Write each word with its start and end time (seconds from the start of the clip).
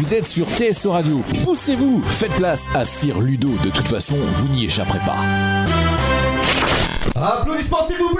Vous 0.00 0.14
êtes 0.14 0.28
sur 0.28 0.46
TSO 0.46 0.92
Radio. 0.92 1.24
Poussez-vous. 1.42 2.00
Faites 2.04 2.30
place 2.36 2.68
à 2.72 2.84
Sir 2.84 3.20
Ludo. 3.20 3.48
De 3.64 3.68
toute 3.68 3.88
façon, 3.88 4.14
vous 4.16 4.46
n'y 4.46 4.66
échapperez 4.66 5.00
pas. 5.00 5.16
Applaudissements 7.16 7.84
s'il 7.84 7.96
vous 7.96 8.14
plaît 8.14 8.17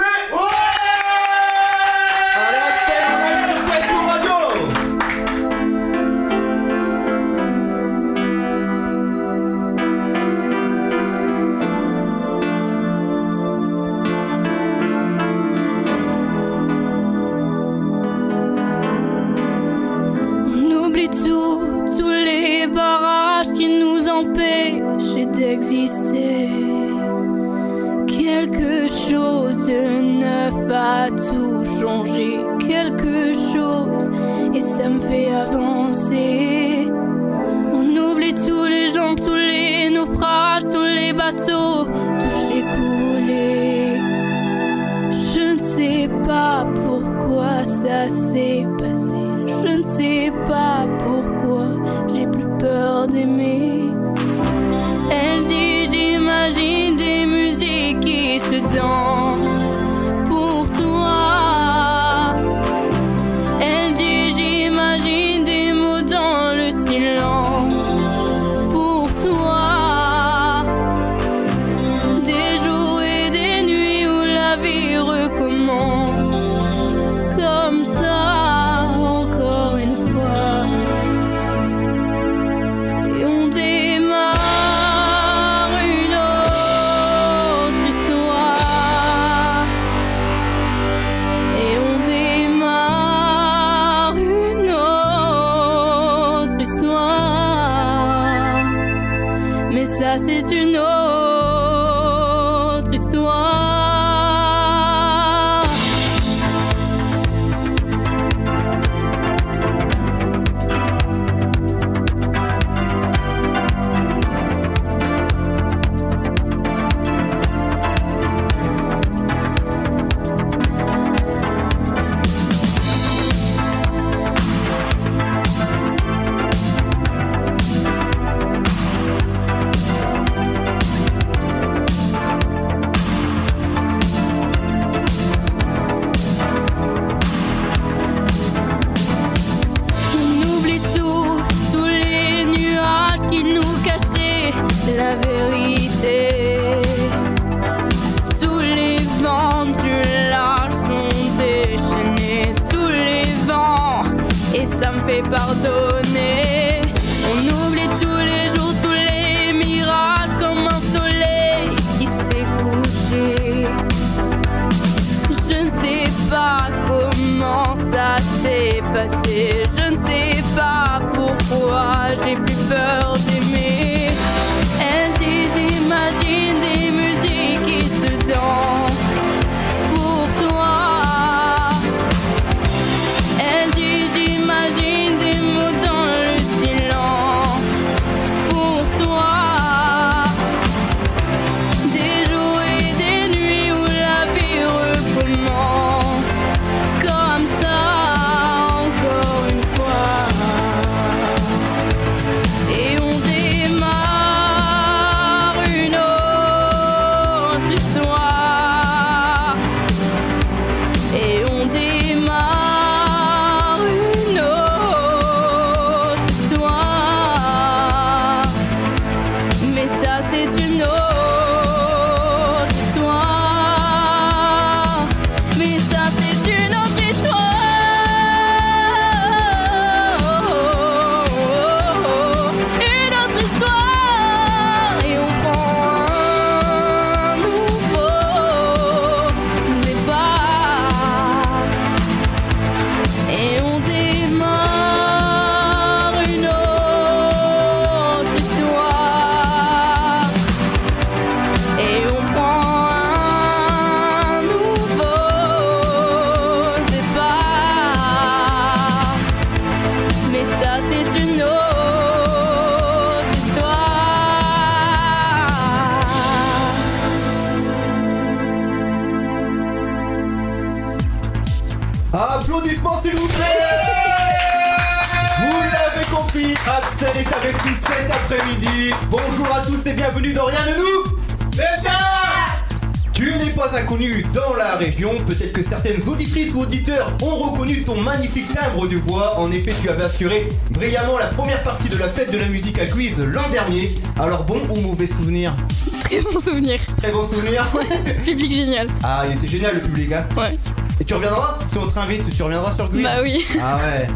magnifique 287.99 288.53
timbre 288.53 288.87
de 288.87 288.97
voix. 288.97 289.37
En 289.39 289.51
effet, 289.51 289.73
tu 289.81 289.89
avais 289.89 290.03
assuré 290.03 290.49
brillamment 290.71 291.17
la 291.17 291.27
première 291.27 291.61
partie 291.63 291.89
de 291.89 291.97
la 291.97 292.07
fête 292.09 292.31
de 292.31 292.37
la 292.37 292.47
musique 292.47 292.79
à 292.79 292.85
Quiz 292.85 293.17
l'an 293.19 293.49
dernier. 293.49 293.95
Alors 294.19 294.43
bon 294.43 294.61
ou 294.69 294.79
mauvais 294.81 295.07
souvenir 295.07 295.55
Très 296.03 296.21
bon 296.21 296.39
souvenir. 296.39 296.79
Très 296.97 297.11
bon 297.11 297.23
souvenir 297.27 297.67
Public 298.25 298.51
génial. 298.51 298.87
Ah, 299.03 299.23
il 299.29 299.37
était 299.37 299.47
génial 299.47 299.75
le 299.75 299.81
public, 299.81 300.11
hein 300.13 300.25
Ouais. 300.35 300.57
Et 300.99 301.05
tu 301.05 301.13
reviendras 301.13 301.59
Si 301.71 301.77
on 301.77 301.87
te 301.87 301.93
réinvite, 301.97 302.35
tu 302.35 302.43
reviendras 302.43 302.75
sur 302.75 302.89
Quiz 302.89 303.03
Bah 303.03 303.21
oui. 303.23 303.45
Ah 303.61 303.77
ouais. 303.77 304.07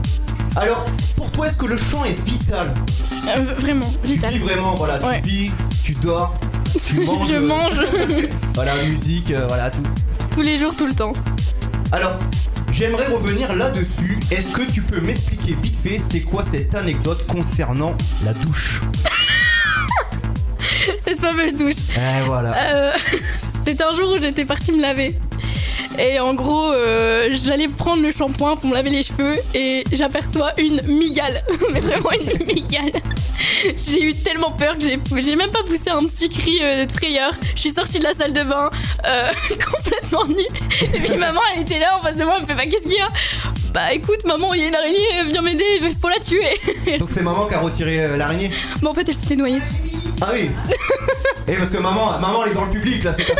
Alors, 0.55 0.85
pour 1.15 1.31
toi, 1.31 1.47
est-ce 1.47 1.57
que 1.57 1.65
le 1.65 1.77
chant 1.77 2.03
est 2.05 2.19
vital 2.25 2.73
Euh, 3.27 3.53
vraiment, 3.57 3.91
vital. 4.03 4.31
Tu 4.33 4.39
vis 4.39 4.43
vraiment, 4.45 4.75
voilà, 4.75 4.99
tu 4.99 5.05
Ouais. 5.05 5.21
vis, 5.21 5.51
tu 5.83 5.93
dors, 5.93 6.35
tu 6.87 6.99
manges. 7.05 7.27
Je 7.29 7.37
mange 7.37 7.73
Voilà, 8.55 8.83
musique, 8.83 9.31
euh, 9.31 9.45
voilà, 9.47 9.71
tout. 9.71 9.81
tous 10.35 10.41
les 10.41 10.57
jours, 10.59 10.75
tout 10.75 10.85
le 10.85 10.93
temps. 10.93 11.13
Alors, 11.91 12.17
j'aimerais 12.83 13.07
revenir 13.07 13.55
là-dessus. 13.55 14.19
Est-ce 14.29 14.51
que 14.51 14.69
tu 14.69 14.81
peux 14.81 14.99
m'expliquer 14.99 15.55
vite 15.63 15.75
fait 15.81 16.01
c'est 16.11 16.19
quoi 16.19 16.43
cette 16.51 16.75
anecdote 16.75 17.25
concernant 17.31 17.95
la 18.25 18.33
douche? 18.33 18.81
Cette 21.05 21.21
fameuse 21.21 21.53
douche. 21.53 21.75
Eh 21.95 22.25
voilà. 22.25 22.53
Euh, 22.57 22.91
C'était 23.65 23.85
un 23.85 23.95
jour 23.95 24.11
où 24.11 24.19
j'étais 24.19 24.43
partie 24.43 24.73
me 24.73 24.81
laver. 24.81 25.15
Et 25.97 26.19
en 26.19 26.33
gros, 26.33 26.73
euh, 26.73 27.29
j'allais 27.31 27.69
prendre 27.69 28.03
le 28.03 28.11
shampoing 28.11 28.57
pour 28.57 28.69
me 28.69 28.73
laver 28.73 28.89
les 28.89 29.03
cheveux 29.03 29.37
et 29.53 29.85
j'aperçois 29.93 30.51
une 30.59 30.81
migale. 30.85 31.41
Mais 31.71 31.79
vraiment 31.79 32.11
une 32.11 32.45
migale. 32.45 32.91
J'ai 33.87 34.01
eu 34.03 34.13
tellement 34.15 34.51
peur 34.51 34.77
que 34.77 34.83
j'ai- 35.21 35.35
même 35.35 35.51
pas 35.51 35.63
poussé 35.63 35.89
un 35.89 36.03
petit 36.05 36.29
cri 36.29 36.59
euh, 36.61 36.85
de 36.85 36.91
frayeur. 36.91 37.33
Je 37.55 37.61
suis 37.61 37.71
sortie 37.71 37.99
de 37.99 38.03
la 38.03 38.13
salle 38.13 38.33
de 38.33 38.43
bain 38.43 38.69
euh, 39.05 39.31
complètement 39.71 40.25
nue. 40.25 40.47
Et 40.93 40.99
puis 40.99 41.17
maman, 41.17 41.39
elle 41.55 41.61
était 41.61 41.79
là 41.79 41.97
en 41.97 42.03
face 42.03 42.17
de 42.17 42.23
moi, 42.23 42.35
elle 42.37 42.43
me 42.43 42.47
fait 42.47 42.55
Bah, 42.55 42.63
qu'est-ce 42.65 42.83
qu'il 42.83 42.97
y 42.97 43.01
a? 43.01 43.07
Bah 43.73 43.91
écoute, 43.93 44.23
maman, 44.25 44.53
il 44.53 44.61
y 44.61 44.65
a 44.65 44.67
une 44.67 44.75
araignée, 44.75 45.07
viens 45.31 45.41
m'aider, 45.41 45.65
il 45.81 45.95
faut 45.99 46.09
la 46.09 46.19
tuer. 46.19 46.97
Donc 46.99 47.09
c'est 47.11 47.23
maman 47.23 47.45
qui 47.47 47.55
a 47.55 47.59
retiré 47.59 48.03
euh, 48.05 48.17
l'araignée? 48.17 48.51
Mais 48.81 48.87
en 48.87 48.93
fait, 48.93 49.07
elle 49.07 49.15
s'était 49.15 49.35
noyée. 49.35 49.59
Ah 50.21 50.29
oui 50.31 50.51
Et 51.47 51.53
parce 51.55 51.71
que 51.71 51.77
maman, 51.79 52.19
maman 52.19 52.45
elle 52.45 52.51
est 52.51 52.55
dans 52.55 52.65
le 52.65 52.71
public 52.71 53.03
là, 53.03 53.13
c'est. 53.17 53.33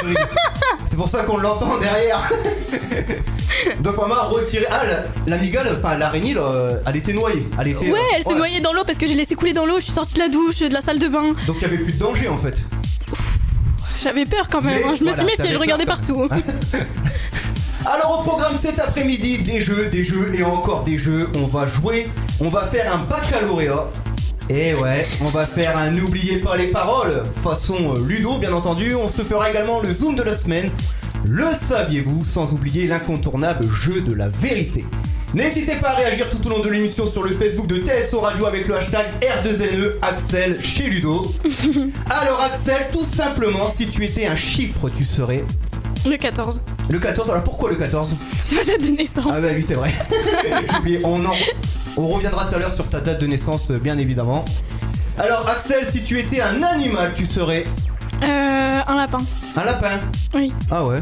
C'est 0.90 0.98
pour 0.98 1.08
ça 1.10 1.24
qu'on 1.24 1.38
l'entend 1.38 1.78
derrière. 1.78 2.20
Donc 3.82 3.98
maman 3.98 4.16
a 4.16 4.24
retiré. 4.24 4.66
Ah 4.72 4.82
la, 4.86 5.36
la 5.36 5.42
migale, 5.42 5.68
enfin 5.78 5.98
l'araignée 5.98 6.34
là, 6.34 6.42
euh, 6.42 6.80
elle 6.86 6.96
était 6.98 7.14
noyée. 7.14 7.48
Elle 7.60 7.68
était. 7.70 7.92
Ouais, 7.92 8.00
euh, 8.00 8.16
elle 8.18 8.24
s'est 8.24 8.36
noyée 8.36 8.62
dans 8.62 8.74
l'eau 8.74 8.84
parce 8.86 8.98
que 8.98 9.08
j'ai 9.08 9.16
laissé 9.16 9.36
couler 9.36 9.54
dans 9.54 9.66
l'eau. 9.66 9.78
Je 9.80 9.86
suis 9.86 9.94
sortie 9.94 10.16
de 10.16 10.20
la 10.20 10.30
douche, 10.30 10.60
de 10.60 10.74
la 10.74 10.82
salle 10.82 11.00
de 11.00 11.08
bain. 11.08 11.34
Donc 11.48 11.58
il 11.58 11.62
y 11.62 11.66
avait 11.66 11.78
plus 11.78 11.94
de 11.94 12.00
danger 12.00 12.28
en 12.28 12.38
fait. 12.38 12.56
J'avais 14.02 14.26
peur 14.26 14.48
quand 14.52 14.62
même. 14.62 14.82
Mais 14.82 14.84
hein. 14.84 14.96
Je 15.00 15.04
me 15.04 15.14
suis 15.14 15.26
méfiée, 15.26 15.54
je 15.54 15.60
regardais 15.60 15.86
partout. 15.86 16.28
Alors 17.86 18.20
au 18.20 18.24
programme 18.24 18.54
cet 18.60 18.80
après-midi, 18.80 19.40
des 19.44 19.60
jeux, 19.60 19.88
des 19.88 20.04
jeux 20.04 20.32
et 20.34 20.44
encore 20.44 20.84
des 20.84 20.98
jeux. 20.98 21.30
On 21.38 21.48
va 21.48 21.68
jouer, 21.68 22.08
on 22.40 22.50
va 22.50 22.62
faire 22.68 22.94
un 22.94 23.00
baccalauréat. 23.00 23.90
Et 24.50 24.74
ouais, 24.74 25.08
on 25.22 25.30
va 25.30 25.46
faire 25.46 25.78
un 25.78 25.92
n'oubliez 25.92 26.38
pas 26.38 26.58
les 26.58 26.68
paroles, 26.68 27.24
façon 27.42 27.96
euh, 27.96 28.06
Ludo 28.06 28.38
bien 28.38 28.52
entendu. 28.52 28.94
On 28.94 29.10
se 29.10 29.22
fera 29.22 29.50
également 29.50 29.80
le 29.80 29.94
zoom 29.94 30.16
de 30.16 30.24
la 30.24 30.36
semaine. 30.36 30.70
Le 31.26 31.46
saviez-vous, 31.68 32.26
sans 32.26 32.52
oublier 32.54 32.88
l'incontournable 32.88 33.66
jeu 33.74 34.02
de 34.02 34.14
la 34.14 34.28
vérité. 34.30 34.86
N'hésitez 35.34 35.76
pas 35.76 35.90
à 35.92 35.96
réagir 35.96 36.30
tout 36.30 36.46
au 36.46 36.50
long 36.50 36.60
de 36.60 36.70
l'émission 36.70 37.10
sur 37.10 37.24
le 37.24 37.32
Facebook 37.32 37.66
de 37.66 37.78
TSO 37.78 38.20
Radio 38.20 38.46
avec 38.46 38.68
le 38.68 38.76
hashtag 38.76 39.06
R2NE 39.22 39.80
E 39.80 40.00
Axel 40.02 40.62
chez 40.62 40.84
Ludo. 40.84 41.32
Alors 42.10 42.42
Axel, 42.42 42.88
tout 42.92 43.04
simplement, 43.04 43.68
si 43.68 43.88
tu 43.88 44.04
étais 44.06 44.28
un 44.28 44.36
chiffre, 44.36 44.90
tu 44.96 45.04
serais 45.06 45.44
Le 46.06 46.18
14. 46.18 46.62
le 46.90 47.00
14. 47.00 47.30
Alors 47.32 47.44
pourquoi 47.44 47.70
le 47.72 47.78
14 47.78 48.16
C'est 48.46 48.56
ma 48.56 48.64
date 48.66 48.82
de 48.84 48.90
naissance. 48.90 49.26
ah 49.34 49.42
bah 49.42 49.48
oui 49.56 49.66
c'est 49.68 49.74
vrai. 49.74 49.92
Oublié. 50.80 51.00
on, 51.04 51.26
en- 51.26 51.34
on 51.98 52.08
reviendra 52.10 52.46
tout 52.46 52.56
à 52.56 52.60
l'heure 52.60 52.76
sur 52.76 52.88
ta 52.90 53.00
date 53.00 53.20
de 53.22 53.26
naissance 53.28 53.72
euh, 53.72 53.80
bien 53.80 53.98
évidemment. 53.98 54.46
Alors 55.18 55.48
Axel, 55.50 55.88
si 55.90 56.04
tu 56.04 56.20
étais 56.20 56.42
un 56.42 56.62
animal, 56.62 57.14
tu 57.16 57.26
serais 57.26 57.66
Euh, 58.24 58.82
un 58.88 58.96
lapin. 58.96 59.20
un 59.56 59.64
lapin. 59.64 60.00
Oui. 60.36 60.54
Ah 60.72 60.84
ouais. 60.86 61.02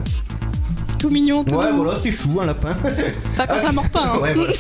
Tout 1.00 1.10
mignon, 1.10 1.44
tout 1.44 1.56
Ouais 1.56 1.72
doux. 1.72 1.84
voilà, 1.84 1.98
c'est 2.02 2.12
chou 2.12 2.40
un 2.42 2.46
lapin. 2.46 2.76
Enfin, 3.34 3.48
quand 3.48 3.60
ça 3.62 3.72
mord 3.72 3.90
pas. 3.90 4.04
Hein. 4.16 4.20
Ouais, 4.20 4.34
voilà. 4.34 4.54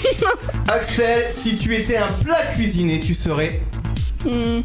Axel, 0.67 1.25
si 1.31 1.57
tu 1.57 1.75
étais 1.75 1.97
un 1.97 2.07
plat 2.23 2.41
cuisiné, 2.55 2.99
tu 2.99 3.13
serais 3.13 3.61
Hmm, 4.23 4.61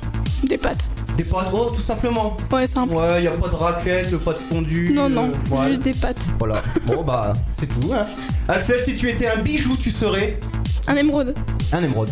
des 0.46 0.58
pâtes. 0.58 0.84
des 1.16 1.24
pâtes. 1.24 1.48
Oh 1.52 1.72
tout 1.74 1.80
simplement. 1.80 2.36
Ouais, 2.52 2.66
simple. 2.66 2.94
Ouais, 2.94 3.22
y 3.22 3.26
a 3.26 3.30
pas 3.30 3.48
de 3.48 3.54
raclette, 3.54 4.16
pas 4.18 4.32
de 4.34 4.38
fondue. 4.38 4.92
Non, 4.92 5.08
non, 5.08 5.30
euh, 5.50 5.54
ouais. 5.56 5.68
juste 5.70 5.82
des 5.82 5.94
pâtes. 5.94 6.20
Voilà. 6.38 6.60
Bon 6.86 7.02
bah 7.02 7.32
c'est 7.58 7.66
tout. 7.66 7.90
Hein. 7.94 8.04
Axel, 8.48 8.84
si 8.84 8.96
tu 8.96 9.08
étais 9.08 9.26
un 9.28 9.38
bijou, 9.40 9.76
tu 9.82 9.90
serais 9.90 10.38
Un 10.86 10.96
émeraude. 10.96 11.34
un 11.72 11.82
émeraude. 11.82 12.10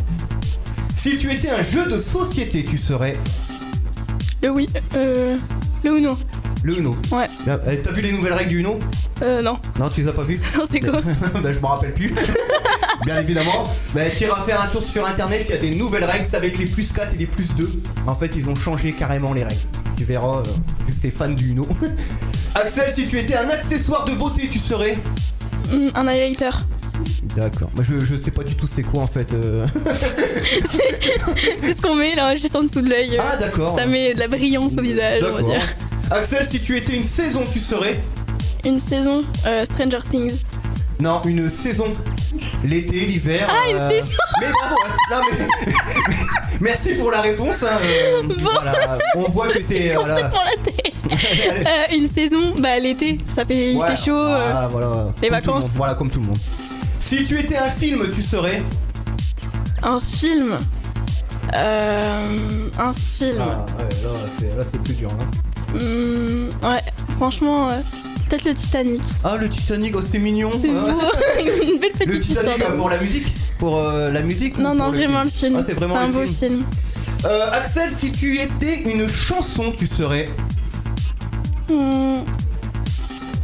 Si 0.95 1.19
tu 1.19 1.31
étais 1.33 1.51
un 1.51 1.63
jeu 1.63 1.91
de 1.91 2.01
société, 2.01 2.65
tu 2.65 2.79
serais 2.79 3.19
Le 4.44 4.50
oui. 4.50 4.69
Euh. 4.94 5.38
Le 5.82 5.96
Uno. 5.99 6.19
le 6.62 6.79
Uno. 6.79 6.94
Ouais. 7.11 7.25
Bien, 7.46 7.58
euh, 7.67 7.76
T'as 7.82 7.93
vu 7.93 8.02
les 8.02 8.12
nouvelles 8.12 8.35
règles 8.35 8.50
du 8.50 8.58
Uno? 8.58 8.79
Euh, 9.23 9.41
non. 9.41 9.58
Non, 9.81 9.88
tu 9.88 10.02
les 10.02 10.08
as 10.08 10.12
pas 10.12 10.23
vues? 10.23 10.38
Non, 10.55 10.64
c'est 10.70 10.81
quoi? 10.81 11.00
Bah 11.43 11.50
je 11.50 11.58
me 11.58 11.64
rappelle 11.67 11.94
plus. 11.94 12.12
Bien 13.06 13.20
évidemment. 13.20 13.64
Bah 13.94 14.02
t'iras 14.14 14.43
faire 14.44 14.61
un 14.61 14.67
tour 14.67 14.82
sur 14.82 15.06
internet, 15.06 15.46
il 15.49 15.55
y 15.55 15.58
a 15.58 15.61
des 15.62 15.70
nouvelles 15.70 16.05
règles, 16.05 16.26
c'est 16.29 16.37
avec 16.37 16.58
les 16.58 16.67
plus 16.67 16.93
4 16.93 17.14
et 17.14 17.17
les 17.17 17.26
plus 17.26 17.55
2. 17.56 17.70
En 18.06 18.14
fait, 18.14 18.32
ils 18.37 18.46
ont 18.50 18.55
changé 18.55 18.93
carrément 18.93 19.32
les 19.32 19.44
règles. 19.44 19.61
Tu 19.96 20.05
verras, 20.05 20.41
euh, 20.41 20.43
vu 20.87 20.93
que 20.93 21.00
t'es 21.00 21.11
fan 21.11 21.35
du 21.35 21.52
Uno. 21.52 21.67
Axel, 22.55 22.93
si 22.94 23.08
tu 23.08 23.19
étais 23.19 23.37
un 23.37 23.49
accessoire 23.49 24.05
de 24.05 24.12
beauté, 24.12 24.50
tu 24.52 24.58
serais? 24.58 24.99
Hmm, 25.73 25.88
Un 25.94 26.06
highlighter. 26.06 26.50
D'accord. 27.37 27.69
Moi 27.75 27.85
je, 27.89 28.01
je 28.05 28.17
sais 28.17 28.31
pas 28.31 28.45
du 28.45 28.55
tout 28.55 28.67
c'est 28.67 28.83
quoi 28.83 29.03
en 29.03 29.07
fait. 29.07 29.33
euh. 29.33 29.67
C'est 31.61 31.75
ce 31.75 31.81
qu'on 31.83 31.95
met 31.97 32.15
là, 32.15 32.35
juste 32.37 32.55
en 32.55 32.63
dessous 32.63 32.81
de 32.81 32.89
l'œil. 32.91 33.19
Ah 33.21 33.37
d'accord. 33.37 33.75
Ça 33.77 33.87
met 33.87 34.15
de 34.15 34.21
la 34.21 34.29
brillance 34.29 34.73
au 34.79 34.83
visage, 34.83 35.21
on 35.23 35.27
va 35.27 35.33
D'accord. 35.33 35.51
dire. 35.51 35.63
Axel, 36.11 36.47
si 36.51 36.61
tu 36.61 36.77
étais 36.77 36.95
une 36.97 37.03
saison, 37.05 37.43
tu 37.53 37.59
serais 37.59 38.01
Une 38.65 38.79
saison, 38.79 39.23
euh, 39.47 39.65
Stranger 39.65 39.99
Things. 40.11 40.37
Non, 41.01 41.23
une 41.25 41.51
saison. 41.51 41.93
L'été, 42.63 43.01
l'hiver. 43.01 43.49
Ah, 43.51 43.71
une 43.71 43.77
euh, 43.77 44.03
Mais 44.41 44.47
bravo. 44.51 44.77
hein. 44.87 44.93
Non 45.11 45.17
mais. 45.33 45.73
Merci 46.61 46.95
pour 46.95 47.11
la 47.11 47.21
réponse. 47.21 47.63
hein, 47.65 47.79
euh, 47.83 48.23
voilà. 48.41 48.99
On 49.17 49.23
voit 49.23 49.49
que 49.49 49.59
t'es. 49.59 49.93
Voilà. 49.95 50.15
Complètement 50.23 50.43
la 50.45 50.73
tête. 50.73 50.95
Allez. 51.11 51.67
Euh, 51.67 51.97
une 51.99 52.11
saison, 52.13 52.55
bah 52.59 52.79
l'été. 52.79 53.19
Ça 53.27 53.45
fait, 53.45 53.73
il 53.73 53.77
Ouais. 53.79 53.91
fait 53.97 54.05
chaud. 54.05 54.13
euh, 54.17 54.53
Ah, 54.55 54.69
voilà. 54.71 54.87
les 54.87 54.93
Comme 54.95 55.13
tout 55.13 55.23
le 55.25 55.31
vacances. 55.31 55.63
monde. 55.65 55.71
Voilà, 55.75 55.95
comme 55.95 56.11
tout 56.11 56.21
le 56.21 56.27
monde. 56.27 56.39
Si 57.16 57.26
tu 57.26 57.38
étais 57.38 57.56
un 57.56 57.70
film, 57.70 58.02
tu 58.12 58.22
serais. 58.22 58.61
Un 59.84 60.00
film. 60.00 60.58
Euh, 61.55 62.68
un 62.76 62.92
film. 62.92 63.38
Ah, 63.40 63.66
ouais, 63.78 63.85
là, 64.02 64.18
c'est, 64.37 64.56
là, 64.56 64.64
c'est 64.68 64.83
plus 64.83 64.94
dur. 64.94 65.11
Là. 65.11 65.78
Hmm, 65.78 66.49
ouais, 66.64 66.83
franchement, 67.16 67.68
peut-être 68.28 68.44
le 68.47 68.54
Titanic. 68.54 69.00
Ah, 69.23 69.37
le 69.37 69.49
Titanic, 69.49 69.94
oh, 69.97 70.00
c'est 70.00 70.18
mignon. 70.18 70.50
C'est 70.61 70.66
beau. 70.66 70.75
Une 71.38 71.78
belle 71.78 71.92
Le 72.00 72.04
petite 72.04 72.26
histoire. 72.26 72.47
Titanic 72.47 72.68
euh, 72.68 72.76
pour 72.78 72.90
la 72.90 72.99
musique 72.99 73.26
Pour 73.59 73.76
euh, 73.78 74.11
la 74.11 74.23
musique 74.23 74.59
Non, 74.59 74.75
non, 74.75 74.90
vraiment 74.90 75.23
le 75.23 75.28
film. 75.30 75.54
Ah, 75.56 75.62
c'est 75.64 75.75
vraiment 75.75 75.97
un 75.97 76.09
le 76.09 76.12
beau 76.12 76.23
film. 76.23 76.35
film. 76.35 76.64
Euh, 77.26 77.52
Axel, 77.52 77.90
si 77.94 78.11
tu 78.11 78.40
étais 78.40 78.90
une 78.92 79.09
chanson, 79.09 79.73
tu 79.78 79.87
serais. 79.87 80.26
Hmm. 81.71 82.25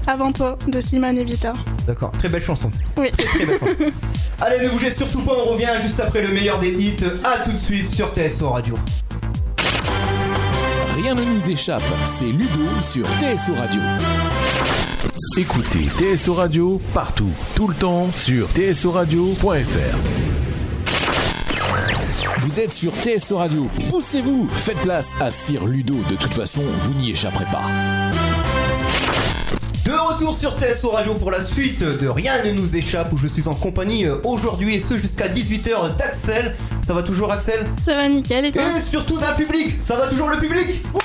Avant 0.07 0.33
toi, 0.33 0.57
de 0.67 0.81
Slimane 0.81 1.19
et 1.19 1.25
Vita. 1.25 1.53
D'accord, 1.87 2.11
très 2.13 2.29
belle 2.29 2.43
chanson. 2.43 2.71
Oui. 2.97 3.11
Très 3.13 3.47
belle 3.47 3.59
chanson. 3.59 3.75
Allez, 4.41 4.65
ne 4.65 4.71
bougez 4.71 4.93
surtout 4.95 5.21
pas, 5.21 5.33
on 5.33 5.53
revient 5.53 5.69
juste 5.83 6.01
après 6.01 6.23
le 6.23 6.29
meilleur 6.29 6.59
des 6.59 6.71
hits. 6.71 7.05
À 7.25 7.45
tout 7.45 7.53
de 7.53 7.61
suite 7.63 7.89
sur 7.89 8.13
TSO 8.15 8.49
Radio. 8.49 8.77
Rien 10.97 11.15
ne 11.15 11.23
nous 11.23 11.51
échappe, 11.51 11.83
c'est 12.05 12.27
Ludo 12.27 12.67
sur 12.83 13.07
TSO 13.07 13.55
Radio. 13.55 13.81
Écoutez 15.39 15.87
TSO 15.99 16.35
Radio 16.35 16.81
partout, 16.93 17.31
tout 17.55 17.69
le 17.69 17.75
temps 17.75 18.13
sur 18.13 18.49
tsoradio.fr. 18.49 19.97
Vous 22.41 22.61
êtes 22.61 22.73
sur 22.73 22.93
TSO 22.93 23.37
Radio, 23.37 23.69
poussez-vous, 23.91 24.49
faites 24.51 24.79
place 24.79 25.15
à 25.21 25.31
Sir 25.31 25.67
Ludo, 25.67 25.95
de 26.11 26.17
toute 26.17 26.35
façon, 26.35 26.63
vous 26.63 26.95
n'y 26.95 27.13
échapperez 27.13 27.45
pas. 27.47 27.63
De 29.91 29.97
retour 29.97 30.39
sur 30.39 30.57
TSO 30.57 30.91
Radio 30.91 31.15
pour 31.15 31.33
la 31.33 31.45
suite 31.45 31.83
de 31.83 32.07
Rien 32.07 32.45
ne 32.45 32.53
nous 32.53 32.77
échappe 32.77 33.13
où 33.13 33.17
je 33.17 33.27
suis 33.27 33.49
en 33.49 33.57
compagnie 33.57 34.07
euh, 34.07 34.19
aujourd'hui 34.23 34.77
et 34.77 34.85
ce 34.89 34.97
jusqu'à 34.97 35.27
18h 35.27 35.97
d'Axel. 35.97 36.55
Ça 36.87 36.95
va 36.95 37.03
toujours 37.03 37.33
Axel? 37.33 37.67
Ça 37.85 37.97
va 37.97 38.09
nickel 38.09 38.45
et 38.45 38.53
toi? 38.53 38.63
Et 38.63 38.89
surtout 38.89 39.19
d'un 39.19 39.33
public. 39.33 39.75
Ça 39.85 39.97
va 39.97 40.07
toujours 40.07 40.29
le 40.29 40.37
public? 40.37 40.81
Sont 40.93 41.01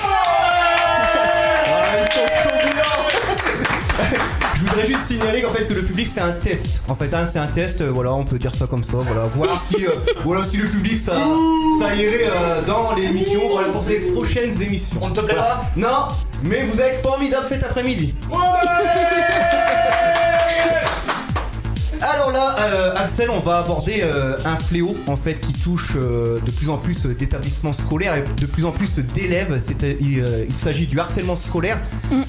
voudrais 4.75 4.87
juste 4.93 5.05
signaler 5.07 5.41
qu'en 5.41 5.51
fait 5.51 5.65
que 5.67 5.73
le 5.73 5.83
public 5.83 6.07
c'est 6.09 6.21
un 6.21 6.31
test. 6.33 6.81
En 6.89 6.95
fait, 6.95 7.13
hein, 7.13 7.27
c'est 7.31 7.39
un 7.39 7.47
test. 7.47 7.81
euh, 7.81 7.89
voilà, 7.91 8.13
on 8.13 8.25
peut 8.25 8.37
dire 8.37 8.53
ça 8.55 8.67
comme 8.67 8.83
ça. 8.83 8.97
Voilà, 8.97 9.21
voir 9.35 9.61
si, 9.61 9.85
euh, 9.85 9.91
voilà, 10.25 10.45
si 10.45 10.57
le 10.57 10.67
public 10.67 10.99
ça, 11.03 11.13
ça 11.81 11.95
irait 11.95 12.27
euh, 12.27 12.61
dans 12.63 12.93
l'émission. 12.95 13.49
Voilà 13.51 13.69
pour 13.69 13.85
les 13.87 13.99
prochaines 14.11 14.61
émissions. 14.61 14.99
On 15.01 15.09
ne 15.09 15.15
te 15.15 15.21
plaît 15.21 15.35
Voilà. 15.35 15.61
Non, 15.75 16.07
mais 16.43 16.63
vous 16.63 16.81
êtes 16.81 17.01
formidable 17.01 17.45
cet 17.49 17.63
après-midi. 17.63 18.15
Alors 22.07 22.31
là, 22.31 22.55
euh, 22.59 22.93
Axel, 22.97 23.31
on 23.31 23.39
va 23.39 23.57
aborder 23.57 24.01
euh, 24.03 24.37
un 24.45 24.57
fléau 24.57 24.95
en 25.07 25.17
fait 25.17 25.39
qui 25.39 25.53
touche 25.53 25.93
euh, 25.95 26.39
de 26.45 26.51
plus 26.51 26.69
en 26.69 26.77
plus 26.77 27.01
d'établissements 27.03 27.73
scolaires 27.73 28.13
et 28.15 28.23
de 28.39 28.45
plus 28.45 28.63
en 28.63 28.71
plus 28.71 28.89
d'élèves. 28.97 29.59
Il, 29.99 30.23
il 30.47 30.55
s'agit 30.55 30.85
du 30.85 30.99
harcèlement 30.99 31.35
scolaire 31.35 31.79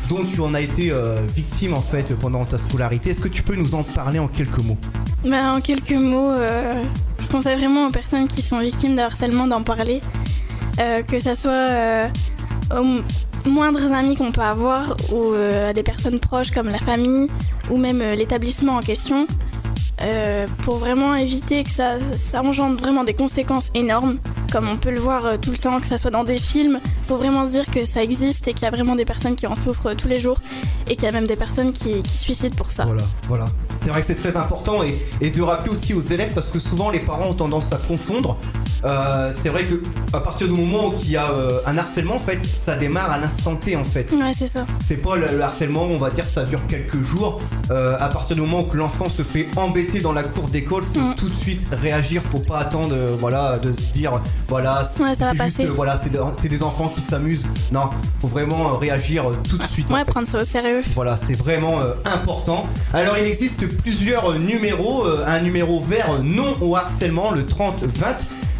dont 0.08 0.24
tu 0.24 0.40
en 0.40 0.54
as 0.54 0.62
été 0.62 0.90
victime 1.34 1.74
en 1.74 1.82
fait 1.82 2.14
pendant 2.16 2.44
ta 2.46 2.56
scolarité. 2.56 3.10
Est-ce 3.10 3.20
que 3.20 3.28
tu 3.28 3.42
peux 3.42 3.54
nous 3.54 3.74
en 3.74 3.82
parler 3.82 4.18
en 4.18 4.28
quelques 4.28 4.58
mots? 4.58 4.78
Bah, 5.26 5.52
en 5.52 5.60
quelques 5.60 5.90
mots, 5.90 6.32
je 7.20 7.26
conseille 7.28 7.58
vraiment 7.58 7.88
aux 7.88 7.92
personnes 7.92 8.28
qui 8.28 8.40
sont 8.40 8.60
victimes 8.60 8.96
de 8.96 9.00
harcèlement 9.00 9.46
d'en 9.46 9.62
parler. 9.62 10.00
Que 10.78 11.20
ça 11.20 11.34
soit 11.34 12.08
aux 12.74 13.48
moindres 13.48 13.92
amis 13.92 14.16
qu'on 14.16 14.32
peut 14.32 14.40
avoir 14.40 14.96
ou 15.12 15.34
à 15.34 15.74
des 15.74 15.82
personnes 15.82 16.18
proches 16.18 16.50
comme 16.50 16.68
la 16.68 16.78
famille 16.78 17.28
ou 17.70 17.76
même 17.76 18.02
l'établissement 18.16 18.76
en 18.76 18.80
question. 18.80 19.26
Euh, 20.02 20.46
pour 20.58 20.76
vraiment 20.76 21.14
éviter 21.14 21.64
que 21.64 21.70
ça, 21.70 21.96
engendre 22.42 22.78
vraiment 22.78 23.04
des 23.04 23.14
conséquences 23.14 23.70
énormes, 23.74 24.18
comme 24.52 24.68
on 24.68 24.76
peut 24.76 24.90
le 24.90 25.00
voir 25.00 25.24
euh, 25.24 25.36
tout 25.40 25.50
le 25.50 25.58
temps, 25.58 25.80
que 25.80 25.86
ça 25.86 25.96
soit 25.96 26.10
dans 26.10 26.24
des 26.24 26.38
films. 26.38 26.80
faut 27.06 27.16
vraiment 27.16 27.46
se 27.46 27.50
dire 27.50 27.66
que 27.70 27.84
ça 27.86 28.02
existe 28.02 28.46
et 28.48 28.52
qu'il 28.52 28.64
y 28.64 28.66
a 28.66 28.70
vraiment 28.70 28.94
des 28.94 29.06
personnes 29.06 29.36
qui 29.36 29.46
en 29.46 29.54
souffrent 29.54 29.90
euh, 29.90 29.94
tous 29.94 30.08
les 30.08 30.20
jours 30.20 30.38
et 30.88 30.96
qu'il 30.96 31.04
y 31.04 31.08
a 31.08 31.12
même 31.12 31.26
des 31.26 31.36
personnes 31.36 31.72
qui, 31.72 32.02
suicident 32.06 32.54
pour 32.54 32.72
ça. 32.72 32.84
Voilà, 32.84 33.04
voilà. 33.26 33.48
C'est 33.82 33.90
vrai 33.90 34.00
que 34.00 34.06
c'est 34.06 34.14
très 34.16 34.36
important 34.36 34.80
et 34.82 35.30
de 35.30 35.42
rappeler 35.42 35.70
aussi 35.70 35.94
aux 35.94 36.00
élèves 36.00 36.32
parce 36.34 36.46
que 36.46 36.58
souvent 36.58 36.90
les 36.90 36.98
parents 36.98 37.28
ont 37.30 37.34
tendance 37.34 37.72
à 37.72 37.76
confondre. 37.76 38.36
Euh, 38.84 39.32
c'est 39.42 39.48
vrai 39.48 39.64
que 39.64 39.80
à 40.12 40.20
partir 40.20 40.46
du 40.48 40.54
moment 40.54 40.88
où 40.88 40.94
il 41.02 41.10
y 41.10 41.16
a 41.16 41.30
euh, 41.30 41.58
un 41.66 41.76
harcèlement, 41.78 42.16
en 42.16 42.20
fait, 42.20 42.38
ça 42.44 42.76
démarre 42.76 43.10
à 43.10 43.18
l'instant 43.18 43.56
T 43.56 43.74
en 43.76 43.84
fait. 43.84 44.12
Ouais, 44.12 44.32
c'est 44.36 44.48
ça. 44.48 44.66
C'est 44.84 44.96
pas 44.96 45.16
le, 45.16 45.26
le 45.32 45.42
harcèlement, 45.42 45.84
on 45.84 45.98
va 45.98 46.10
dire, 46.10 46.26
ça 46.28 46.44
dure 46.44 46.60
quelques 46.68 47.00
jours. 47.02 47.38
Euh, 47.70 47.96
à 47.98 48.08
partir 48.08 48.36
du 48.36 48.42
moment 48.42 48.60
où 48.70 48.74
l'enfant 48.76 49.08
se 49.08 49.22
fait 49.22 49.48
embêter 49.56 50.00
dans 50.00 50.12
la 50.12 50.22
cour 50.22 50.48
d'école, 50.48 50.84
faut 50.94 51.00
Mm. 51.00 51.14
tout 51.16 51.28
de 51.28 51.34
suite 51.34 51.66
réagir, 51.72 52.22
faut 52.22 52.38
pas 52.38 52.58
attendre, 52.58 52.94
voilà, 53.20 53.58
de 53.58 53.72
se 53.72 53.92
dire, 53.92 54.20
voilà, 54.48 54.88
Ouais, 55.00 55.14
ça 55.14 55.26
va 55.26 55.32
c'est 55.32 55.44
juste, 55.44 55.56
passer. 55.58 55.66
voilà, 55.68 56.00
c'est 56.02 56.10
de- 56.10 56.20
c'est 56.40 56.48
des 56.48 56.62
enfants 56.62 56.88
qui 56.94 57.00
s'amusent. 57.00 57.42
Non, 57.72 57.90
faut 58.20 58.28
vraiment 58.28 58.76
réagir 58.76 59.24
tout 59.48 59.58
de 59.58 59.66
suite. 59.66 59.90
Ouais, 59.90 60.04
prendre 60.04 60.26
ça 60.26 60.40
au 60.40 60.44
sérieux. 60.44 60.82
Voilà, 60.94 61.18
c'est 61.26 61.34
vraiment 61.36 61.80
important. 62.04 62.66
Alors, 62.94 63.16
il 63.18 63.24
existe 63.24 63.66
plusieurs 63.78 64.38
numéros. 64.38 65.04
un 65.26 65.40
numéro 65.40 65.80
vert 65.80 66.20
non 66.22 66.56
au 66.60 66.76
harcèlement, 66.76 67.30
le 67.30 67.44
30-20. 67.44 68.16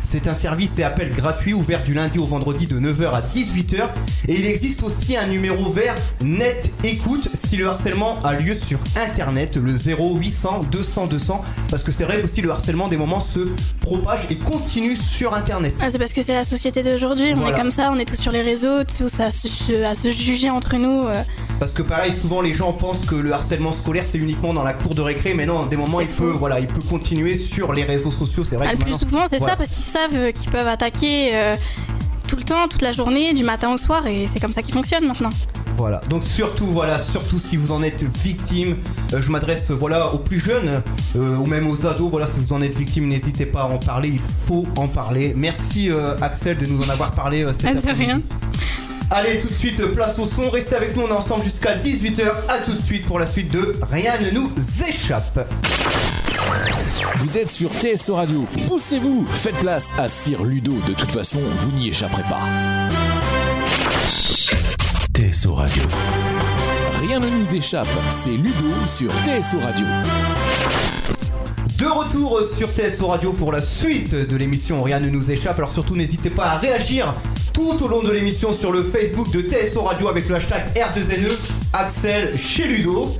C'est 0.09 0.29
un 0.29 0.35
service 0.35 0.79
et 0.79 0.85
appel 0.85 1.11
gratuit 1.11 1.53
ouvert 1.53 1.83
du 1.83 1.93
lundi 1.93 2.19
au 2.19 2.25
vendredi 2.25 2.67
de 2.67 2.79
9h 2.79 3.11
à 3.13 3.21
18h. 3.23 3.89
Et 4.29 4.39
il 4.39 4.47
existe 4.47 4.83
aussi 4.83 5.17
un 5.17 5.27
numéro 5.27 5.71
vert 5.73 5.95
net 6.23 6.71
écoute 6.85 7.29
si 7.35 7.57
le 7.57 7.67
harcèlement 7.67 8.15
a 8.23 8.35
lieu 8.35 8.57
sur 8.67 8.79
internet, 8.97 9.57
le 9.57 9.73
0800 9.77 10.67
200 10.71 11.07
200. 11.07 11.43
Parce 11.71 11.83
que 11.83 11.91
c'est 11.93 12.05
vrai 12.05 12.23
aussi 12.23 12.41
le 12.41 12.51
harcèlement 12.51 12.89
des 12.89 12.97
moments 12.97 13.21
se 13.21 13.49
propage 13.81 14.21
et 14.31 14.37
continue 14.37 14.97
sur 14.97 15.35
internet. 15.35 15.75
Ah, 15.81 15.91
c'est 15.91 15.99
parce 15.99 16.13
que 16.13 16.23
c'est 16.23 16.35
la 16.35 16.45
société 16.45 16.83
d'aujourd'hui, 16.83 17.33
on 17.35 17.41
Voilà. 17.41 17.57
est 17.57 17.61
comme 17.61 17.71
ça, 17.71 17.91
on 17.93 17.99
est 17.99 18.05
tous 18.05 18.21
sur 18.21 18.33
les 18.33 18.43
réseaux, 18.43 18.85
tous 18.85 19.21
à 19.21 19.31
se, 19.31 19.83
à 19.85 19.95
se 19.95 20.11
juger 20.11 20.51
entre 20.51 20.77
nous. 20.77 21.03
euh. 21.07 21.23
Parce 21.59 21.73
que 21.73 21.83
pareil, 21.83 22.13
souvent 22.13 22.43
les 22.43 22.55
gens 22.55 22.73
pensent 22.73 23.05
que 23.07 23.15
le 23.15 23.33
harcèlement 23.33 23.73
scolaire 23.73 24.05
c'est 24.11 24.19
uniquement 24.19 24.53
dans 24.55 24.63
la 24.63 24.73
cour 24.75 24.95
de 24.95 25.01
récré, 25.03 25.35
mais 25.35 25.47
non, 25.47 25.67
des 25.67 25.77
moments 25.77 26.01
il 26.01 26.07
peut, 26.07 26.31
voilà, 26.31 26.61
il 26.61 26.67
peut 26.67 26.83
continuer 26.83 27.35
sur 27.37 27.73
les 27.73 27.83
réseaux 27.83 28.11
sociaux. 28.11 28.45
C'est 28.49 28.57
vrai 28.57 28.69
Ah, 28.71 28.75
que 28.75 28.79
le 28.79 28.85
plus 28.85 28.99
souvent, 28.99 29.25
c'est 29.29 29.39
Voilà. 29.39 29.55
ça, 29.55 29.57
parce 29.57 29.71
qu'ils 29.71 29.85
savent 29.97 30.33
qu'ils 30.33 30.51
peuvent 30.51 30.69
attaquer 30.69 31.31
euh, 31.35 31.55
tout 32.29 32.37
le 32.37 32.43
temps, 32.43 32.69
toute 32.69 32.83
la 32.83 32.93
journée, 32.93 33.33
du 33.33 33.45
matin 33.45 33.73
au 33.73 33.79
soir, 33.79 34.07
et 34.07 34.27
c'est 34.31 34.41
comme 34.41 34.53
ça 34.53 34.63
qu'ils 34.63 34.75
fonctionnent 34.75 35.07
maintenant. 35.07 35.31
Voilà. 35.77 36.01
Donc 36.11 36.23
surtout, 36.25 36.67
voilà, 36.67 37.01
surtout 37.03 37.39
si 37.39 37.57
vous 37.57 37.71
en 37.73 37.83
êtes 37.83 38.03
victime, 38.25 38.77
euh, 39.15 39.21
je 39.23 39.31
m'adresse, 39.31 39.71
voilà, 39.71 40.13
aux 40.13 40.19
plus 40.19 40.39
jeunes 40.39 40.83
euh, 41.17 41.37
ou 41.37 41.47
même 41.47 41.67
aux 41.67 41.87
ados. 41.87 42.11
Voilà, 42.11 42.27
si 42.27 42.41
vous 42.41 42.53
en 42.55 42.61
êtes 42.63 42.77
victime, 42.77 43.09
n'hésitez 43.09 43.47
pas 43.47 43.61
à 43.63 43.65
en 43.67 43.79
parler. 43.79 44.09
Il 44.15 44.21
faut 44.47 44.67
en 44.77 44.89
parler. 44.89 45.33
Merci 45.37 45.91
euh, 45.91 46.15
Axel 46.23 46.57
de 46.59 46.67
nous 46.67 46.83
en 46.83 46.89
avoir 46.89 47.13
parlé. 47.13 47.45
euh, 47.45 47.53
cet 47.53 47.67
Ah, 47.67 47.71
après-midi. 47.79 48.05
rien. 48.05 48.23
Allez, 49.11 49.39
tout 49.39 49.49
de 49.49 49.55
suite, 49.55 49.81
place 49.93 50.19
au 50.19 50.27
son. 50.27 50.49
Restez 50.51 50.75
avec 50.77 50.97
nous, 50.97 51.03
on 51.03 51.09
est 51.09 51.13
ensemble 51.13 51.45
jusqu'à 51.45 51.77
18h. 51.77 52.23
À 52.49 52.59
tout 52.65 52.73
de 52.75 52.83
suite 52.85 53.07
pour 53.07 53.19
la 53.19 53.27
suite 53.27 53.53
de 53.53 53.79
Rien 53.91 54.13
ne 54.21 54.31
nous 54.35 54.51
échappe. 54.89 55.47
Vous 57.19 57.39
êtes 57.39 57.51
sur 57.51 57.71
TSO 57.71 58.15
Radio. 58.15 58.47
Poussez-vous, 58.69 59.27
faites 59.27 59.57
place 59.57 59.93
à 59.99 60.09
Sir 60.09 60.45
Ludo. 60.45 60.73
De 60.87 60.93
toute 60.93 61.11
façon, 61.11 61.41
vous 61.41 61.73
n'y 61.73 61.89
échapperez 61.89 62.23
pas. 62.23 62.41
TSO 65.13 65.55
Radio. 65.55 65.83
Rien 67.01 67.21
ne 67.21 67.27
nous 67.29 67.55
échappe, 67.55 67.89
c'est 68.11 68.31
Ludo 68.31 68.71
sur 68.87 69.11
TSO 69.11 69.59
Radio. 69.63 69.87
De 71.79 71.87
retour 71.87 72.41
sur 72.57 72.69
TSO 72.71 73.07
Radio 73.09 73.33
pour 73.33 73.53
la 73.53 73.61
suite 73.61 74.15
de 74.15 74.37
l'émission 74.37 74.83
Rien 74.83 75.01
ne 75.01 75.09
nous 75.11 75.31
échappe. 75.31 75.59
Alors 75.59 75.73
surtout 75.73 75.97
n'hésitez 75.97 76.31
pas 76.31 76.47
à 76.47 76.59
réagir 76.59 77.15
tout 77.53 77.83
au 77.83 77.89
long 77.89 78.03
de 78.03 78.11
l'émission 78.13 78.53
sur 78.53 78.71
le 78.73 78.83
Facebook 78.85 79.31
de 79.31 79.41
TSO 79.43 79.83
Radio 79.83 80.09
avec 80.09 80.29
le 80.29 80.37
hashtag 80.37 80.63
R2NE 80.75 81.27
E, 81.27 81.39
Axel 81.73 82.39
chez 82.39 82.65
Ludo. 82.65 83.17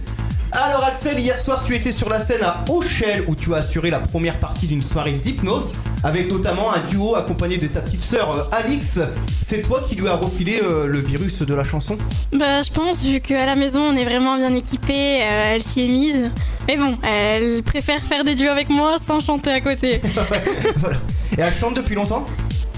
Alors 0.59 0.85
Axel, 0.85 1.21
hier 1.21 1.39
soir 1.39 1.63
tu 1.67 1.75
étais 1.75 1.93
sur 1.93 2.09
la 2.09 2.19
scène 2.19 2.43
à 2.43 2.65
Auchel 2.71 3.25
où 3.29 3.35
tu 3.35 3.53
as 3.53 3.59
assuré 3.59 3.91
la 3.91 3.99
première 3.99 4.41
partie 4.41 4.67
d'une 4.67 4.83
soirée 4.83 5.13
d'hypnose 5.13 5.71
avec 6.03 6.31
notamment 6.31 6.73
un 6.73 6.81
duo 6.89 7.15
accompagné 7.15 7.59
de 7.59 7.67
ta 7.67 7.83
petite 7.83 8.03
sœur 8.03 8.31
euh, 8.31 8.57
Alix. 8.57 9.01
C'est 9.45 9.61
toi 9.61 9.85
qui 9.87 9.97
lui 9.97 10.09
as 10.09 10.15
refilé 10.15 10.63
euh, 10.63 10.87
le 10.87 10.99
virus 10.99 11.43
de 11.43 11.55
la 11.55 11.63
chanson? 11.63 11.99
Bah, 12.33 12.63
je 12.63 12.71
pense, 12.71 13.05
vu 13.05 13.21
qu'à 13.21 13.45
la 13.45 13.55
maison, 13.55 13.83
on 13.83 13.97
est 13.97 14.05
vraiment 14.05 14.39
bien 14.39 14.55
équipé, 14.55 15.21
euh, 15.21 15.55
elle 15.55 15.63
s'y 15.63 15.85
est 15.85 15.89
mise. 15.89 16.31
Mais 16.67 16.79
bon, 16.79 16.97
elle 17.03 17.63
préfère 17.63 18.03
faire 18.03 18.25
des 18.25 18.35
duos 18.35 18.49
avec 18.49 18.71
moi 18.71 18.97
sans 18.99 19.21
chanter 19.21 19.51
à 19.51 19.61
côté. 19.61 20.01
Voilà. 20.77 20.97
Et 21.37 21.41
elle 21.43 21.53
chante 21.53 21.75
depuis 21.75 21.95
longtemps? 21.95 22.25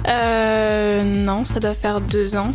Euh, 0.08 1.04
non, 1.04 1.44
ça 1.44 1.60
doit 1.60 1.74
faire 1.74 2.00
deux 2.00 2.36
ans. 2.36 2.52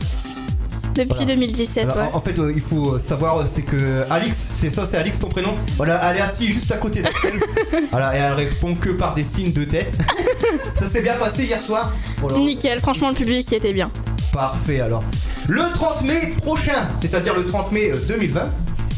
Depuis 0.95 1.07
Voilà. 1.09 1.25
2017, 1.25 1.83
Alors, 1.83 1.97
ouais. 1.97 2.09
en, 2.13 2.21
fait, 2.21 2.37
euh, 2.39 2.51
il 2.55 2.61
faut 2.61 2.99
savoir, 2.99 3.37
euh, 3.39 3.45
c'est 3.51 3.63
que 3.63 4.03
Alix, 4.09 4.35
c'est 4.35 4.69
ça, 4.69 4.85
c'est 4.89 4.97
Alix 4.97 5.19
ton 5.19 5.27
prénom. 5.29 5.55
Voilà, 5.77 5.99
elle 6.09 6.17
est 6.17 6.21
assise 6.21 6.49
juste 6.49 6.71
à 6.71 6.77
côté 6.77 7.01
d'Axel. 7.01 7.33
voilà, 7.91 8.15
et 8.15 8.19
elle 8.19 8.33
répond 8.33 8.75
que 8.75 8.89
par 8.89 9.13
des 9.15 9.23
signes 9.23 9.53
de 9.53 9.63
tête. 9.63 9.93
ça 10.75 10.85
s'est 10.85 11.01
bien 11.01 11.15
passé 11.15 11.45
hier 11.45 11.59
soir 11.61 11.93
Voilà. 12.19 12.37
Nickel, 12.37 12.79
franchement, 12.79 13.09
le 13.09 13.15
public 13.15 13.51
était 13.53 13.73
bien. 13.73 13.89
Parfait 14.31 14.79
alors. 14.81 15.03
Le 15.47 15.61
30 15.73 16.03
mai 16.03 16.33
prochain, 16.41 16.87
c'est-à-dire 17.01 17.35
le 17.35 17.45
30 17.45 17.71
mai 17.71 17.91
euh, 17.91 17.97
2020, 18.07 18.49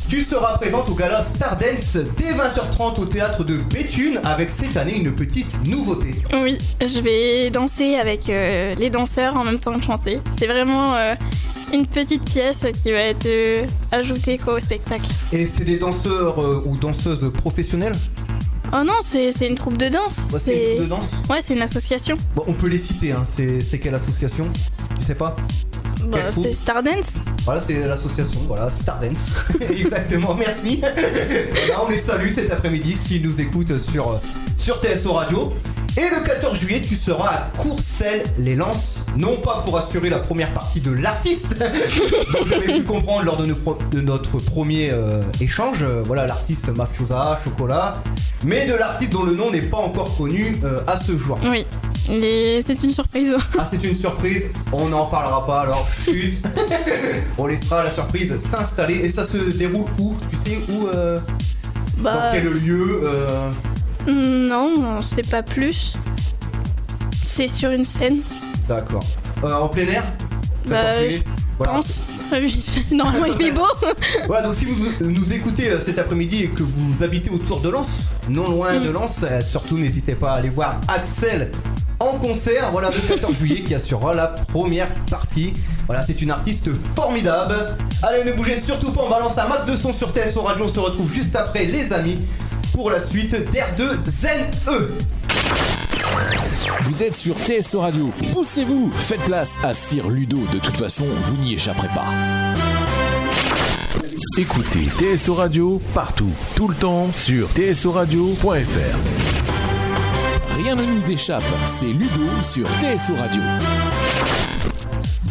tu 0.08 0.24
seras 0.24 0.58
présente 0.60 0.88
au 0.90 0.94
gala 0.94 1.26
Stardance 1.26 1.98
dès 2.18 2.32
20h30 2.34 3.00
au 3.02 3.06
théâtre 3.06 3.44
de 3.44 3.56
Béthune 3.58 4.20
avec 4.24 4.50
cette 4.50 4.78
année 4.78 4.98
une 4.98 5.12
petite 5.12 5.48
nouveauté. 5.68 6.22
Oui, 6.32 6.60
je 6.80 7.00
vais 7.00 7.50
danser 7.50 7.96
avec 7.96 8.30
euh, 8.30 8.74
les 8.78 8.92
danseurs 8.92 9.36
en 9.36 9.44
même 9.44 9.58
temps 9.58 9.78
que 9.80 9.84
chanter. 9.84 10.20
C'est 10.38 10.46
vraiment 10.46 10.96
euh, 10.96 11.16
une 11.74 11.86
petite 11.88 12.24
pièce 12.24 12.66
qui 12.84 12.92
va 12.92 13.00
être 13.00 13.26
euh, 13.26 13.66
ajoutée 13.92 14.38
quoi, 14.38 14.56
au 14.56 14.60
spectacle. 14.60 15.06
Et 15.32 15.46
c'est 15.46 15.66
des 15.66 15.78
danseurs 15.78 16.42
euh, 16.42 16.64
ou 16.66 16.78
danseuses 16.78 17.32
professionnelles? 17.34 17.96
Oh 18.74 18.84
non, 18.84 18.94
c'est 19.06 19.32
c'est 19.32 19.48
une 19.48 19.56
troupe 19.56 19.78
de 19.78 19.90
danse. 19.90 20.20
C'est 20.40 20.54
une 20.54 20.76
troupe 20.76 20.84
de 20.84 20.90
danse? 20.90 21.06
Ouais, 21.30 21.40
c'est 21.42 21.54
une 21.54 21.62
association. 21.62 22.18
Bon, 22.36 22.44
on 22.48 22.54
peut 22.54 22.68
les 22.68 22.78
citer, 22.78 23.12
hein. 23.12 23.24
c'est 23.28 23.62
c'est 23.62 23.80
quelle 23.80 23.96
association? 23.96 24.50
Tu 25.00 25.06
sais 25.06 25.16
pas? 25.16 25.36
Bah, 26.08 26.20
Quelle 26.22 26.32
troupe? 26.32 26.46
c'est 26.46 26.56
Stardance. 26.56 27.14
Voilà, 27.46 27.62
c'est 27.62 27.80
l'association, 27.88 28.40
voilà, 28.48 28.70
Stardance. 28.70 29.36
Exactement, 29.72 30.36
merci. 30.36 30.82
voilà, 31.68 31.84
on 31.86 31.90
les 31.90 32.00
salue 32.00 32.30
cet 32.34 32.52
après-midi 32.52 32.94
s'ils 32.94 33.24
nous 33.24 33.40
écoutent 33.42 33.78
sur, 33.80 34.20
sur 34.56 34.80
TSO 34.80 35.14
Radio. 35.14 35.54
Et 35.98 36.02
le 36.10 36.26
14 36.26 36.60
juillet, 36.60 36.82
tu 36.82 36.96
seras 36.96 37.30
à 37.30 37.52
Courcelles-les-Lances, 37.58 39.06
non 39.16 39.38
pas 39.38 39.62
pour 39.64 39.78
assurer 39.78 40.10
la 40.10 40.20
première 40.20 40.54
partie 40.54 40.82
de 40.82 40.92
l'artiste, 40.92 41.56
dont 42.34 42.46
j'avais 42.50 42.74
pu 42.80 42.84
comprendre 42.84 43.24
lors 43.24 43.38
de, 43.38 43.46
nos 43.46 43.56
pro- 43.56 43.78
de 43.92 44.02
notre 44.02 44.38
premier 44.40 44.90
euh, 44.92 45.22
échange, 45.40 45.84
euh, 45.84 46.02
voilà, 46.06 46.28
l'artiste 46.28 46.68
Mafiosa, 46.68 47.40
Chocolat, 47.46 48.04
mais 48.44 48.66
de 48.66 48.74
l'artiste 48.74 49.14
dont 49.14 49.24
le 49.24 49.36
nom 49.36 49.52
n'est 49.52 49.62
pas 49.62 49.78
encore 49.78 50.18
connu 50.18 50.60
euh, 50.66 50.82
à 50.86 51.00
ce 51.00 51.18
jour. 51.18 51.40
Oui, 51.46 51.66
Les- 52.10 52.62
c'est 52.68 52.84
une 52.84 52.92
surprise. 52.92 53.34
Ah, 53.58 53.66
c'est 53.72 53.82
une 53.84 53.98
surprise, 53.98 54.50
on 54.74 54.90
n'en 54.90 55.06
parlera 55.06 55.46
pas 55.48 55.62
alors 55.62 55.88
chut. 56.04 56.36
on 57.38 57.48
laissera 57.48 57.84
la 57.84 57.92
surprise 57.92 58.34
s'installer. 58.52 58.96
Et 58.96 59.12
ça 59.14 59.26
se 59.26 59.38
déroule 59.38 59.86
où? 59.98 60.16
Tu 60.30 60.36
sais 60.52 60.58
où 60.74 60.88
euh, 60.88 61.20
Dans 61.98 62.04
Bah, 62.04 62.32
quel 62.34 62.44
lieu 62.44 63.02
euh, 63.06 63.50
non, 64.08 64.74
on 64.98 65.02
sait 65.02 65.24
pas 65.24 65.44
plus. 65.44 65.94
C'est 67.26 67.48
sur 67.48 67.72
une 67.72 67.86
scène. 67.86 68.20
D'accord. 68.68 69.06
Euh, 69.44 69.54
en 69.54 69.68
plein 69.68 69.88
air 69.88 70.04
Bah, 70.68 71.08
je 71.10 71.18
Voilà. 71.58 71.74
pense. 71.74 72.00
Normalement 72.92 73.26
il 73.26 73.34
fait 73.34 73.52
beau. 73.52 73.68
Voilà, 74.28 74.48
donc 74.48 74.56
si 74.56 74.66
vous 74.66 74.76
nous 75.02 75.34
écoutez 75.34 75.70
euh, 75.70 75.80
cet 75.80 76.00
après-midi 76.00 76.44
et 76.44 76.48
que 76.48 76.64
vous 76.64 77.04
habitez 77.04 77.30
autour 77.30 77.62
de 77.62 77.70
Lens, 77.70 78.02
non 78.30 78.50
loin 78.50 78.80
de 78.80 78.90
Lens, 78.90 79.20
euh, 79.24 79.42
surtout 79.44 79.78
n'hésitez 79.78 80.16
pas 80.16 80.32
à 80.32 80.36
aller 80.38 80.50
voir 80.50 80.82
Axel 80.88 81.52
en 82.00 82.18
concert, 82.18 82.72
voilà, 82.72 82.90
le 82.90 83.00
14 83.16 83.34
juillet 83.40 83.62
qui 83.62 83.76
assurera 83.76 84.14
la 84.14 84.28
première 84.28 84.92
partie. 85.10 85.54
Voilà, 85.88 86.04
c'est 86.06 86.20
une 86.22 86.32
artiste 86.32 86.70
formidable. 86.96 87.54
Allez, 88.04 88.24
ne 88.24 88.34
bougez 88.34 88.60
surtout 88.60 88.92
pas, 88.92 89.02
on 89.06 89.10
balance 89.10 89.38
un 89.38 89.48
max 89.48 89.66
de 89.68 89.78
son 89.78 89.94
sur 89.94 90.12
TSO 90.12 90.42
Radio, 90.42 90.66
on 90.68 90.74
se 90.74 90.80
retrouve 90.80 91.14
juste 91.14 91.36
après, 91.36 91.66
les 91.66 91.94
amis, 91.94 92.18
pour 92.76 92.92
la 92.92 93.00
suite 93.00 93.34
d'R2 93.34 94.06
Zen 94.06 94.52
E. 94.68 94.92
Vous 96.84 97.04
êtes 97.04 97.16
sur 97.16 97.36
TSO 97.36 97.80
Radio. 97.80 98.12
Poussez-vous, 98.34 98.92
faites 98.92 99.22
place 99.22 99.58
à 99.64 99.74
Sir 99.74 100.10
Ludo. 100.10 100.38
De 100.52 100.60
toute 100.60 100.76
façon, 100.78 101.06
vous 101.06 101.38
n'y 101.38 101.54
échapperez 101.54 101.88
pas. 101.88 102.06
Écoutez 104.38 104.86
TSO 105.00 105.34
Radio 105.36 105.82
partout, 105.94 106.32
tout 106.56 106.68
le 106.68 106.76
temps 106.76 107.08
sur 107.14 107.50
tsoradio.fr. 107.54 108.98
Rien 110.58 110.76
ne 110.76 110.84
nous 110.84 111.12
échappe, 111.12 111.44
c'est 111.66 111.86
Ludo 111.86 112.28
sur 112.44 112.68
TSO 112.68 113.16
Radio. 113.18 113.42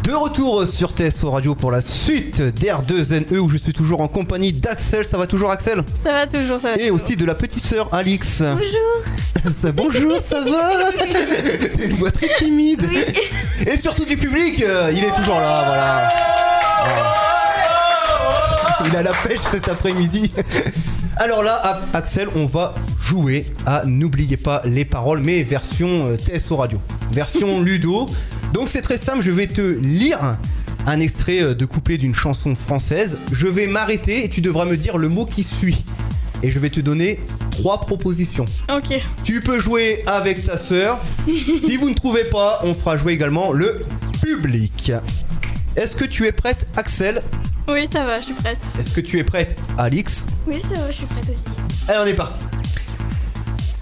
De 0.04 0.12
retour 0.12 0.66
sur 0.66 0.92
TSO 0.92 1.30
Radio 1.30 1.54
pour 1.54 1.70
la 1.70 1.80
suite 1.80 2.40
d'R2NE 2.42 3.38
où 3.38 3.48
je 3.48 3.56
suis 3.56 3.72
toujours 3.72 4.02
en 4.02 4.08
compagnie 4.08 4.52
d'Axel. 4.52 5.04
Ça 5.06 5.16
va 5.16 5.26
toujours 5.26 5.50
Axel? 5.50 5.82
Ça 6.02 6.12
va 6.12 6.26
toujours, 6.26 6.60
ça 6.60 6.72
va. 6.72 6.76
Et 6.76 6.88
toujours. 6.88 6.96
aussi 7.02 7.16
de 7.16 7.24
la 7.24 7.34
petite 7.34 7.64
sœur 7.64 7.88
Alix. 7.92 8.42
Bonjour. 8.42 9.54
Ça- 9.62 9.72
Bonjour, 9.72 10.18
ça 10.26 10.40
va? 10.42 10.70
Une 11.84 11.92
voix 11.96 12.10
très 12.10 12.28
timide. 12.38 12.88
Et 13.66 13.76
surtout 13.78 14.04
du 14.06 14.16
public, 14.16 14.62
euh, 14.62 14.90
il 14.94 15.04
est 15.04 15.10
toujours 15.10 15.38
là, 15.38 15.62
voilà. 15.66 16.08
Voilà. 16.86 17.14
Il 18.90 18.96
a 18.96 19.02
la 19.02 19.12
pêche 19.26 19.40
cet 19.50 19.68
après-midi. 19.68 20.30
Alors 21.16 21.42
là, 21.42 21.80
Axel, 21.92 22.28
on 22.36 22.46
va 22.46 22.74
jouer 23.02 23.46
à 23.66 23.82
N'oubliez 23.84 24.36
pas 24.38 24.62
les 24.64 24.84
paroles, 24.86 25.20
mais 25.20 25.42
version 25.42 26.08
euh, 26.08 26.16
TSO 26.16 26.56
Radio. 26.56 26.80
Version 27.12 27.60
Ludo. 27.62 28.08
Donc 28.54 28.68
c'est 28.68 28.82
très 28.82 28.98
simple, 28.98 29.20
je 29.20 29.32
vais 29.32 29.48
te 29.48 29.60
lire 29.60 30.38
un 30.86 31.00
extrait 31.00 31.42
euh, 31.42 31.54
de 31.54 31.64
couplet 31.64 31.98
d'une 31.98 32.14
chanson 32.14 32.54
française. 32.54 33.18
Je 33.32 33.48
vais 33.48 33.66
m'arrêter 33.66 34.24
et 34.24 34.28
tu 34.28 34.40
devras 34.42 34.64
me 34.64 34.76
dire 34.76 34.96
le 34.96 35.08
mot 35.08 35.26
qui 35.26 35.42
suit. 35.42 35.84
Et 36.44 36.52
je 36.52 36.60
vais 36.60 36.70
te 36.70 36.78
donner 36.78 37.18
trois 37.50 37.80
propositions. 37.80 38.44
Ok. 38.72 39.02
Tu 39.24 39.40
peux 39.40 39.58
jouer 39.58 40.04
avec 40.06 40.44
ta 40.44 40.56
sœur. 40.56 41.00
si 41.26 41.76
vous 41.76 41.90
ne 41.90 41.94
trouvez 41.94 42.22
pas, 42.26 42.60
on 42.62 42.74
fera 42.74 42.96
jouer 42.96 43.14
également 43.14 43.50
le 43.50 43.84
public. 44.22 44.92
Est-ce 45.74 45.96
que 45.96 46.04
tu 46.04 46.24
es 46.26 46.32
prête, 46.32 46.68
Axel? 46.76 47.22
Oui, 47.66 47.88
ça 47.92 48.04
va, 48.06 48.20
je 48.20 48.26
suis 48.26 48.34
prête. 48.34 48.58
Est-ce 48.78 48.92
que 48.92 49.00
tu 49.00 49.18
es 49.18 49.24
prête, 49.24 49.58
Alix? 49.78 50.26
Oui, 50.46 50.60
ça 50.60 50.80
va, 50.80 50.92
je 50.92 50.98
suis 50.98 51.06
prête 51.06 51.24
aussi. 51.28 51.56
Allez, 51.88 51.98
on 52.04 52.06
est 52.06 52.14
parti. 52.14 52.38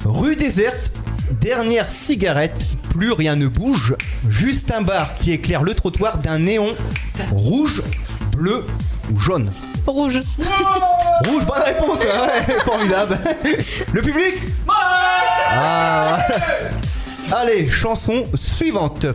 Rue 0.06 0.34
déserte, 0.34 0.92
dernière 1.42 1.90
cigarette, 1.90 2.64
plus 2.92 3.12
rien 3.12 3.36
ne 3.36 3.46
bouge, 3.46 3.96
juste 4.28 4.70
un 4.70 4.82
bar 4.82 5.16
qui 5.16 5.32
éclaire 5.32 5.62
le 5.62 5.72
trottoir 5.72 6.18
d'un 6.18 6.40
néon 6.40 6.74
rouge, 7.30 7.82
bleu 8.32 8.66
ou 9.10 9.18
jaune. 9.18 9.50
Rouge. 9.86 10.20
Rouge, 11.24 11.46
bonne 11.46 11.62
réponse 11.64 11.98
ouais, 11.98 12.58
Formidable 12.64 13.18
Le 13.92 14.02
public 14.02 14.34
Ah. 14.68 16.18
Allez, 17.32 17.70
chanson 17.70 18.26
suivante. 18.34 19.06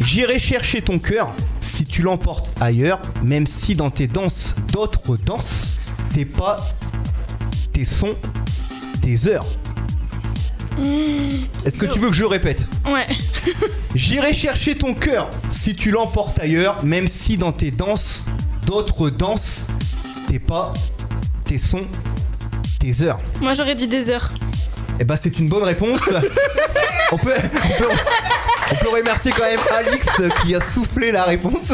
J'irai 0.00 0.40
chercher 0.40 0.82
ton 0.82 0.98
cœur 0.98 1.32
si 1.60 1.84
tu 1.84 2.02
l'emportes 2.02 2.50
ailleurs, 2.60 3.00
même 3.22 3.46
si 3.46 3.76
dans 3.76 3.90
tes 3.90 4.08
danses 4.08 4.56
d'autres 4.72 5.16
dansent, 5.16 5.74
tes 6.12 6.24
pas, 6.24 6.66
tes 7.72 7.84
sons, 7.84 8.16
tes 9.00 9.28
heures. 9.28 9.46
Est-ce 11.64 11.76
que 11.76 11.86
tu 11.86 11.98
veux 11.98 12.08
que 12.08 12.14
je 12.16 12.24
répète 12.24 12.66
Ouais. 12.86 13.06
J'irai 13.94 14.32
chercher 14.32 14.76
ton 14.76 14.94
cœur 14.94 15.28
si 15.50 15.74
tu 15.74 15.90
l'emportes 15.90 16.38
ailleurs, 16.40 16.82
même 16.84 17.06
si 17.06 17.36
dans 17.36 17.52
tes 17.52 17.70
danses, 17.70 18.26
d'autres 18.66 19.10
dansent, 19.10 19.68
tes 20.28 20.38
pas, 20.38 20.72
tes 21.44 21.58
sons, 21.58 21.86
tes 22.78 23.02
heures. 23.02 23.20
Moi 23.40 23.54
j'aurais 23.54 23.74
dit 23.74 23.86
des 23.86 24.10
heures. 24.10 24.30
Eh 24.98 25.04
bah 25.04 25.16
c'est 25.20 25.38
une 25.38 25.48
bonne 25.48 25.64
réponse. 25.64 26.00
on, 27.12 27.18
peut, 27.18 27.34
on, 27.64 27.78
peut, 27.78 27.88
on 28.72 28.74
peut 28.76 28.88
remercier 28.88 29.32
quand 29.32 29.44
même 29.44 29.60
Alix 29.76 30.08
qui 30.42 30.54
a 30.54 30.60
soufflé 30.60 31.12
la 31.12 31.24
réponse. 31.24 31.72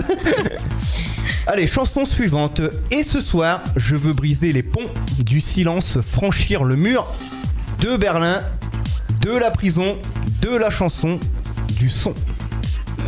Allez, 1.47 1.67
chanson 1.67 2.05
suivante. 2.05 2.61
Et 2.91 3.03
ce 3.03 3.21
soir, 3.21 3.63
je 3.75 3.97
veux 3.97 4.13
briser 4.13 4.53
les 4.53 4.63
ponts 4.63 4.91
du 5.25 5.41
silence, 5.41 5.99
franchir 6.03 6.63
le 6.63 6.77
mur 6.77 7.07
de 7.81 7.97
Berlin, 7.97 8.43
de 9.29 9.39
la 9.39 9.51
prison, 9.51 9.97
de 10.41 10.57
la 10.57 10.71
chanson, 10.71 11.19
du 11.77 11.89
son. 11.91 12.15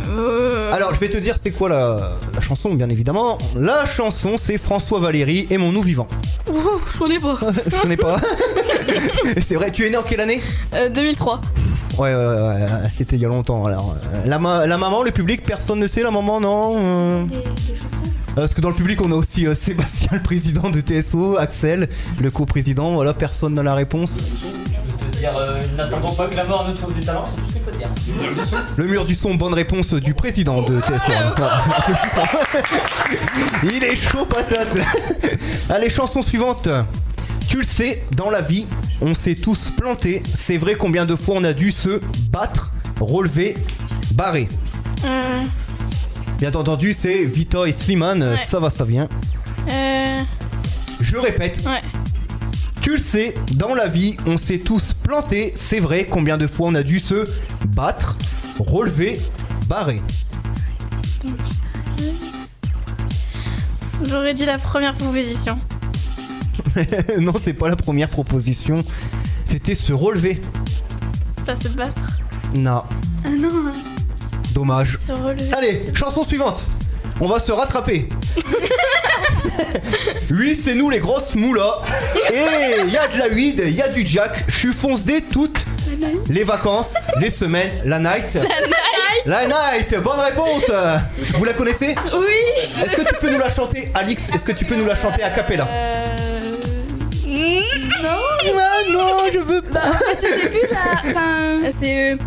Euh, 0.07 0.71
Alors, 0.71 0.93
je 0.93 0.99
vais 0.99 1.09
te 1.09 1.17
dire 1.17 1.35
c'est 1.41 1.51
quoi 1.51 1.67
la, 1.69 2.11
la 2.33 2.41
chanson, 2.41 2.73
bien 2.75 2.89
évidemment. 2.89 3.37
La 3.55 3.85
chanson, 3.87 4.35
c'est 4.39 4.57
François 4.59 4.99
Valéry, 4.99 5.47
Aimons-nous 5.49 5.81
vivants. 5.81 6.07
ouh, 6.51 6.59
je 6.93 6.99
connais 6.99 7.19
pas. 7.19 7.39
Je 7.71 7.81
connais 7.81 7.97
pas. 7.97 8.17
c'est 9.41 9.55
vrai, 9.55 9.71
tu 9.71 9.85
es 9.85 9.89
né 9.89 9.97
en 9.97 10.03
quelle 10.03 10.21
année 10.21 10.41
Euh, 10.75 10.89
2003. 10.89 11.41
Ouais, 11.97 12.13
ouais, 12.13 12.15
ouais, 12.15 12.35
ouais, 12.35 12.67
c'était 12.97 13.15
il 13.15 13.21
y 13.21 13.25
a 13.25 13.29
longtemps. 13.29 13.65
Alors, 13.65 13.95
euh, 14.13 14.21
la, 14.25 14.37
ma- 14.39 14.65
la 14.67 14.77
maman, 14.77 15.01
le 15.03 15.11
public, 15.11 15.41
personne 15.43 15.79
ne 15.79 15.87
sait 15.87 16.03
la 16.03 16.11
maman, 16.11 16.39
non 16.39 16.77
euh, 16.77 17.25
Parce 18.35 18.53
que 18.53 18.61
dans 18.61 18.69
le 18.69 18.75
public, 18.75 19.01
on 19.01 19.11
a 19.11 19.15
aussi 19.15 19.45
euh, 19.47 19.55
Sébastien, 19.55 20.09
le 20.13 20.21
président 20.23 20.69
de 20.69 20.79
TSO, 20.81 21.37
Axel, 21.37 21.89
le 22.21 22.29
co-président. 22.31 22.93
Voilà, 22.93 23.13
personne 23.13 23.55
n'a 23.55 23.63
la 23.63 23.73
réponse. 23.75 24.21
Dire, 25.21 25.35
euh, 25.37 25.59
n'attendons 25.77 26.13
pas 26.13 26.25
que 26.27 26.35
la 26.35 26.45
mort 26.45 26.67
nous 26.67 26.73
trouve 26.73 26.95
du 26.95 27.01
talent, 27.01 27.23
c'est 27.27 27.35
tout 27.35 27.47
ce 27.47 27.53
que 27.53 27.59
je 27.59 27.63
peux 27.71 27.77
dire. 27.77 27.89
Le 28.75 28.87
mur 28.87 29.05
du 29.05 29.13
son, 29.13 29.35
bonne 29.35 29.53
réponse 29.53 29.93
du 29.93 30.15
président 30.15 30.63
de 30.63 30.79
TSO. 30.79 31.11
Il 33.63 33.83
est 33.83 33.95
chaud 33.95 34.25
patate. 34.25 34.75
Allez, 35.69 35.91
chanson 35.91 36.23
suivante. 36.23 36.67
Tu 37.47 37.57
le 37.57 37.63
sais, 37.63 38.03
dans 38.17 38.31
la 38.31 38.41
vie, 38.41 38.65
on 38.99 39.13
s'est 39.13 39.35
tous 39.35 39.69
plantés. 39.77 40.23
C'est 40.35 40.57
vrai 40.57 40.73
combien 40.73 41.05
de 41.05 41.15
fois 41.15 41.35
on 41.37 41.43
a 41.43 41.53
dû 41.53 41.71
se 41.71 42.01
battre, 42.31 42.71
relever, 42.99 43.55
barrer. 44.15 44.49
Euh, 45.05 45.43
Bien 46.39 46.51
entendu, 46.53 46.95
c'est 46.97 47.25
Vita 47.25 47.67
et 47.67 47.71
Slimane, 47.73 48.23
Ouais. 48.23 48.37
ça 48.47 48.57
va, 48.59 48.71
ça 48.71 48.85
vient. 48.85 49.07
euh, 49.71 50.21
Je 50.99 51.17
répète, 51.17 51.59
ouais. 51.67 51.81
Tu 52.91 52.97
le 52.97 53.03
sais, 53.03 53.33
dans 53.53 53.73
la 53.73 53.87
vie, 53.87 54.17
on 54.25 54.35
s'est 54.37 54.57
tous 54.57 54.93
plantés. 55.01 55.53
C'est 55.55 55.79
vrai 55.79 56.05
combien 56.05 56.37
de 56.37 56.45
fois 56.45 56.67
on 56.67 56.75
a 56.75 56.83
dû 56.83 56.99
se 56.99 57.25
battre, 57.67 58.17
relever, 58.59 59.21
barrer. 59.67 60.01
J'aurais 64.03 64.33
dit 64.33 64.43
la 64.43 64.57
première 64.57 64.93
proposition. 64.93 65.57
non, 67.19 67.31
c'est 67.41 67.53
pas 67.53 67.69
la 67.69 67.77
première 67.77 68.09
proposition. 68.09 68.83
C'était 69.45 69.75
se 69.75 69.93
relever. 69.93 70.41
Pas 71.45 71.55
se 71.55 71.69
battre. 71.69 72.19
Non, 72.53 72.83
Ah 73.23 73.29
non, 73.29 73.71
dommage. 74.53 74.97
se 74.97 75.13
relever. 75.13 75.53
Allez, 75.53 75.93
chanson 75.93 76.25
suivante. 76.25 76.65
On 77.21 77.27
va 77.27 77.39
se 77.39 77.53
rattraper. 77.53 78.09
oui, 80.31 80.59
c'est 80.61 80.75
nous 80.75 80.89
les 80.89 80.99
grosses 80.99 81.35
moulas. 81.35 81.81
Et 82.31 82.81
il 82.85 82.91
y 82.91 82.97
a 82.97 83.07
de 83.07 83.17
la 83.19 83.27
weed, 83.29 83.61
il 83.65 83.75
y 83.75 83.81
a 83.81 83.89
du 83.89 84.05
jack. 84.05 84.43
Je 84.47 84.55
suis 84.57 84.73
foncé 84.73 85.23
toutes 85.31 85.63
les 86.29 86.43
vacances, 86.43 86.93
les 87.19 87.29
semaines, 87.29 87.71
la 87.85 87.99
night. 87.99 88.37
La 89.25 89.45
night. 89.45 89.95
Bonne 90.01 90.19
réponse. 90.19 90.63
Vous 91.35 91.45
la 91.45 91.53
connaissez 91.53 91.95
Oui 92.13 92.81
Est-ce 92.83 92.95
que 92.95 93.07
tu 93.07 93.15
peux 93.19 93.29
nous 93.29 93.37
la 93.39 93.49
chanter, 93.53 93.91
Alix 93.93 94.29
Est-ce 94.29 94.43
que 94.43 94.51
tu 94.53 94.65
peux 94.65 94.75
nous 94.75 94.85
la 94.85 94.95
chanter 94.95 95.21
à 95.23 95.29
cappella 95.29 95.67
Euh... 95.71 96.55
mm, 97.27 98.03
Non 98.03 98.19
Ah 98.57 98.91
non, 98.91 99.17
je 99.31 99.39
veux 99.39 99.61
pas. 99.61 99.79
Bah, 99.81 99.89
en 99.89 99.93
fait, 99.93 100.17
je 100.27 100.41
sais 100.41 100.49
plus 100.49 100.69
là. 100.71 101.01
Enfin, 101.05 101.59
c'est. 101.79 102.17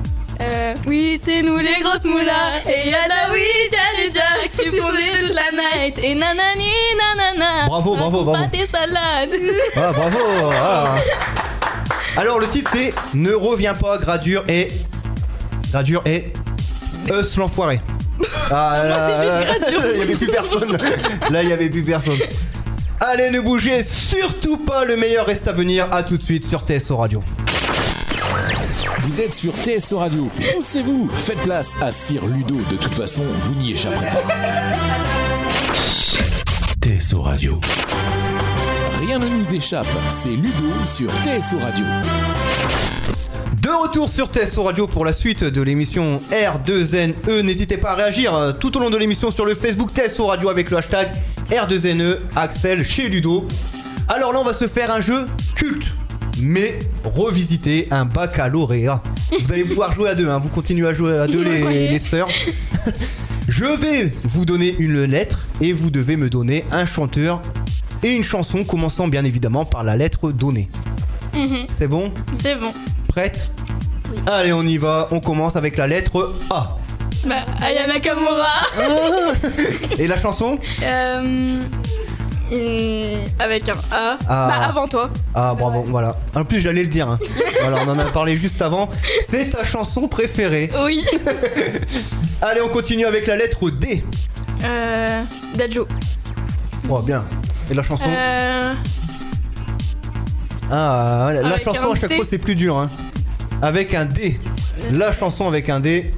Euh, 0.41 0.75
oui, 0.87 1.21
c'est 1.23 1.43
nous 1.43 1.59
les 1.59 1.81
grosses 1.83 2.05
moulas. 2.05 2.61
Et 2.67 2.91
y'a 2.91 3.07
la 3.09 3.33
weed, 3.33 3.73
y'a 3.73 4.05
les 4.05 4.13
jack. 4.13 4.51
Je 4.53 4.63
suis 4.63 4.71
fondée 4.81 5.11
toute 5.21 5.35
la 5.35 5.51
night. 5.53 5.99
Et 6.03 6.15
nanani, 6.15 6.71
nanana. 6.99 7.67
Bravo, 7.67 7.97
bravo, 7.97 8.25
bravo. 8.25 8.43
Pas 8.45 8.49
tes 8.49 8.67
salades. 8.71 9.31
Ah, 9.77 9.93
bravo. 9.93 10.19
ah. 10.53 10.97
Alors 12.17 12.39
le 12.39 12.47
titre 12.47 12.71
c'est 12.73 12.95
Ne 13.13 13.33
reviens 13.33 13.75
pas, 13.75 13.99
Gradure 13.99 14.45
et 14.49 14.71
Gradure 15.73 16.03
et 16.07 16.33
Us 17.09 17.37
l'enfoiré. 17.37 17.81
Ah 18.51 18.83
là, 18.85 19.51
il 19.95 19.99
y 19.99 20.03
avait 20.03 20.15
plus 20.15 20.27
personne. 20.29 20.79
Là, 21.31 21.43
il 21.43 21.49
y 21.49 21.53
avait 21.53 21.69
plus 21.69 21.83
personne. 21.83 22.19
Allez, 23.01 23.31
ne 23.31 23.41
bougez 23.41 23.83
surtout 23.83 24.57
pas, 24.59 24.85
le 24.85 24.97
meilleur 24.97 25.27
reste 25.27 25.49
à 25.49 25.53
venir. 25.53 25.89
À 25.93 26.03
tout 26.05 26.17
de 26.17 26.23
suite 26.23 26.47
sur 26.47 26.61
TSO 26.63 26.97
Radio. 26.97 27.23
Vous 29.01 29.21
êtes 29.21 29.35
sur 29.35 29.53
TSO 29.53 29.99
Radio. 29.99 30.29
Poussez-vous, 30.55 31.09
faites 31.11 31.39
place 31.43 31.75
à 31.81 31.93
Sir 31.93 32.27
Ludo. 32.27 32.57
De 32.71 32.77
toute 32.77 32.95
façon, 32.95 33.23
vous 33.23 33.55
n'y 33.55 33.73
échapperez 33.73 34.07
pas. 34.07 34.23
TSO 36.81 37.23
Radio. 37.23 37.61
Rien 39.01 39.19
ne 39.19 39.27
nous 39.27 39.55
échappe, 39.55 39.87
c'est 40.09 40.31
Ludo 40.31 40.71
sur 40.87 41.09
TSO 41.11 41.59
Radio. 41.63 41.85
De 43.63 43.71
retour 43.71 44.09
sur 44.09 44.29
TSO 44.29 44.65
Radio 44.65 44.87
pour 44.87 45.05
la 45.05 45.13
suite 45.13 45.45
de 45.45 45.63
l'émission 45.63 46.21
R2NE. 46.31 47.43
N'hésitez 47.43 47.77
pas 47.77 47.93
à 47.93 47.95
réagir 47.95 48.35
euh, 48.35 48.53
tout 48.53 48.77
au 48.77 48.81
long 48.81 48.91
de 48.91 48.99
l'émission 48.99 49.31
sur 49.31 49.47
le 49.47 49.55
Facebook 49.55 49.91
TSO 49.93 50.27
Radio 50.27 50.49
avec 50.51 50.71
le 50.71 50.79
hashtag 50.79 51.09
R2NE 51.51 52.19
Axel 52.37 52.85
chez 52.85 53.09
Ludo. 53.09 53.47
Alors 54.09 54.33
là, 54.33 54.41
on 54.41 54.45
va 54.45 54.53
se 54.53 54.67
faire 54.67 54.91
un 54.93 55.01
jeu 55.01 55.27
culte, 55.55 55.87
mais 56.41 56.79
revisité, 57.05 57.89
un 57.91 58.05
baccalauréat. 58.05 59.03
Vous 59.41 59.53
allez 59.53 59.65
pouvoir 59.65 59.93
jouer 59.93 60.11
à 60.11 60.15
deux, 60.15 60.29
hein. 60.29 60.39
vous 60.39 60.49
continuez 60.49 60.89
à 60.89 60.95
jouer 60.95 61.19
à 61.19 61.27
deux 61.27 61.43
les, 61.45 61.99
sœurs. 61.99 62.29
Je 63.49 63.65
vais 63.65 64.13
vous 64.25 64.45
donner 64.45 64.75
une 64.79 65.05
lettre 65.05 65.47
et 65.61 65.73
vous 65.73 65.91
devez 65.91 66.17
me 66.17 66.31
donner 66.31 66.65
un 66.73 66.87
chanteur 66.87 67.43
et 68.03 68.15
une 68.15 68.25
chanson 68.25 68.65
commençant 68.65 69.09
bien 69.09 69.25
évidemment 69.25 69.65
par 69.65 69.85
la 69.85 69.97
lettre 69.97 70.33
donnée. 70.33 70.69
Mhm, 71.35 71.67
C'est 71.69 71.89
bon? 71.89 72.13
C'est 72.41 72.55
bon. 72.57 72.73
Prête? 73.09 73.51
Allez, 74.27 74.53
on 74.53 74.63
y 74.63 74.79
va. 74.79 75.09
On 75.11 75.21
commence 75.21 75.57
avec 75.57 75.77
la 75.77 75.87
lettre 75.87 76.35
A. 76.51 76.79
Bah, 77.27 77.47
Aya 77.61 77.87
Nakamura. 77.87 78.67
Et 79.99 80.07
la 80.07 80.19
chanson? 80.21 80.59
Euh, 80.83 81.61
hmm, 82.55 83.25
avec 83.39 83.69
un 83.69 83.75
A. 83.91 84.17
Ah. 84.29 84.49
Bah, 84.49 84.67
avant 84.69 84.87
toi. 84.89 85.11
Ah, 85.35 85.55
bravo, 85.59 85.85
voilà. 85.87 86.17
En 86.35 86.45
plus, 86.45 86.61
j'allais 86.61 86.83
le 86.83 86.89
dire. 86.89 87.09
hein. 87.09 87.19
Voilà, 87.61 87.79
on 87.87 87.89
en 87.91 87.99
a 87.99 88.05
parlé 88.07 88.37
juste 88.37 88.61
avant. 88.63 88.89
C'est 89.27 89.51
ta 89.51 89.65
chanson 89.65 90.07
préférée. 90.09 90.71
Oui. 90.85 91.05
Allez, 92.43 92.61
on 92.61 92.69
continue 92.69 93.07
avec 93.07 93.27
la 93.27 93.37
lettre 93.37 93.71
D. 93.71 94.05
Euh, 94.63 95.23
Dajo. 95.55 95.87
Oh, 96.91 97.01
bien. 97.01 97.25
Et 97.71 97.75
la 97.75 97.83
chanson 97.83 98.05
Euh, 98.09 98.75
Ah, 100.71 101.31
la, 101.33 101.59
chanson 101.59 101.93
à 101.93 101.97
chaque 101.97 102.11
D. 102.11 102.17
fois, 102.17 102.25
c'est 102.29 102.39
plus 102.39 102.55
dur. 102.55 102.77
Hein. 102.77 102.91
Avec 103.63 103.95
un 103.95 104.05
D. 104.05 104.39
La 104.93 105.13
chanson 105.13 105.47
avec 105.47 105.69
un 105.71 105.81
D. 105.81 106.13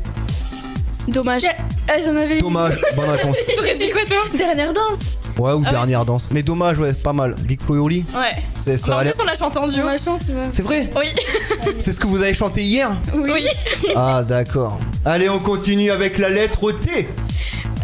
dommage. 1.09 1.43
Ah, 1.89 1.93
j'en 2.05 2.17
avais 2.17 2.41
Dommage, 2.41 2.81
bonne 2.97 3.09
réponse. 3.11 3.37
T'aurais 3.57 3.77
dit 3.77 3.91
quoi, 3.91 4.05
toi? 4.05 4.25
Dernière 4.37 4.73
danse. 4.73 5.19
Ouais, 5.39 5.53
ou 5.53 5.63
Ah 5.65 5.67
ouais. 5.67 5.71
dernière 5.71 6.05
danse. 6.05 6.29
Mais 6.31 6.43
dommage, 6.43 6.79
ouais, 6.79 6.93
pas 6.95 7.13
mal. 7.13 7.35
Big 7.41 7.61
Flo 7.61 7.77
et 7.77 7.79
Oli. 7.79 8.05
Ouais. 8.15 8.43
C'est 8.65 8.79
ça. 8.79 9.03
Mais 9.03 9.11
en 9.11 9.13
plus, 9.13 9.23
on 9.23 9.25
l'a 9.27 9.35
chanté 9.35 9.59
en 9.59 9.69
duo. 9.69 9.83
On 9.83 9.87
la 9.87 9.99
chante, 9.99 10.23
tu 10.27 10.33
vois. 10.33 10.45
C'est 10.51 10.63
vrai 10.63 10.89
Oui. 10.97 11.09
C'est 11.79 11.93
ce 11.93 12.01
que 12.01 12.07
vous 12.07 12.23
avez 12.23 12.35
chanté 12.35 12.63
hier 12.63 12.91
Oui. 13.15 13.47
Ah, 13.95 14.23
d'accord. 14.27 14.79
Allez, 15.05 15.29
on 15.29 15.39
continue 15.39 15.91
avec 15.91 16.19
la 16.19 16.31
lettre 16.31 16.73
T. 16.73 17.09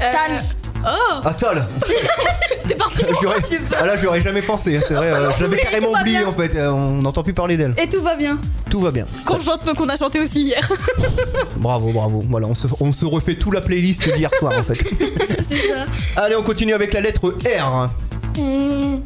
Euh, 0.00 0.12
Tal. 0.12 0.42
Oh, 0.84 1.20
Ah, 1.24 1.34
Tal. 1.34 1.66
t'es 2.68 2.74
parti. 2.74 3.02
J'aurais- 3.22 3.38
Ah 3.78 3.86
là, 3.86 3.94
j'aurais 4.02 4.20
jamais 4.20 4.42
pensé, 4.42 4.76
hein, 4.76 4.80
c'est 4.88 4.94
vrai. 4.94 5.10
euh, 5.12 5.30
je 5.36 5.42
l'avais 5.42 5.56
mais 5.56 5.62
carrément 5.62 5.86
tout 5.88 5.92
va 5.94 6.00
oublié 6.00 6.18
bien. 6.18 6.28
en 6.28 6.32
fait. 6.32 6.56
euh, 6.56 6.70
on 6.70 7.02
n'entend 7.02 7.22
plus 7.22 7.32
parler 7.34 7.56
d'elle. 7.56 7.74
Et 7.78 7.88
tout 7.88 8.02
va 8.02 8.14
bien. 8.16 8.38
Tout 8.70 8.80
va 8.80 8.90
bien. 8.90 9.06
Qu'on 9.24 9.40
chante, 9.40 9.72
qu'on 9.74 9.88
a 9.88 9.96
chanté 9.96 10.20
aussi 10.20 10.42
hier. 10.42 10.72
Bravo, 11.56 11.92
bravo. 11.92 12.24
Voilà, 12.28 12.46
on 12.48 12.54
se, 12.54 12.66
on 12.80 12.92
se 12.92 13.04
refait 13.04 13.34
tout 13.34 13.50
la 13.50 13.60
playlist 13.60 14.02
d'hier 14.14 14.30
soir 14.38 14.54
en 14.58 14.62
fait. 14.62 14.74
C'est 15.48 15.68
ça. 15.68 15.84
Allez, 16.16 16.34
on 16.36 16.42
continue 16.42 16.72
avec 16.74 16.92
la 16.94 17.00
lettre 17.00 17.28
R. 17.44 17.90
Hmm, 18.38 18.96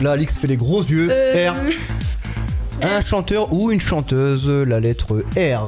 Là, 0.00 0.12
Alix 0.12 0.36
fait 0.38 0.46
les 0.46 0.56
gros 0.56 0.82
yeux. 0.82 1.08
Euh, 1.10 1.50
R. 1.50 1.54
Un 2.82 3.00
chanteur 3.02 3.52
ou 3.52 3.70
une 3.70 3.80
chanteuse. 3.80 4.48
La 4.48 4.80
lettre 4.80 5.22
R. 5.36 5.66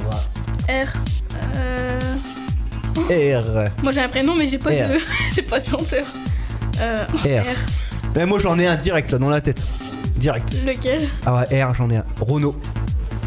R. 0.69 0.87
R. 3.09 3.69
Moi 3.83 3.91
j'ai 3.91 4.01
un 4.01 4.09
prénom 4.09 4.35
mais 4.35 4.47
j'ai 4.47 4.57
pas 4.57 4.71
R. 4.71 4.73
de 4.89 4.99
j'ai 5.35 5.41
pas 5.41 5.59
de 5.59 5.65
chanteur. 5.65 6.05
Euh, 6.81 7.05
R. 7.25 7.45
Mais 8.15 8.25
moi, 8.25 8.39
j'en 8.39 8.59
ai 8.59 8.67
un 8.67 8.75
direct 8.75 9.11
là 9.11 9.17
dans 9.17 9.29
la 9.29 9.41
tête. 9.41 9.61
Direct. 10.17 10.47
Lequel? 10.65 11.09
Ah 11.25 11.45
ouais, 11.49 11.63
R, 11.63 11.73
j'en 11.75 11.89
ai 11.89 11.97
un. 11.97 12.05
Renault. 12.21 12.55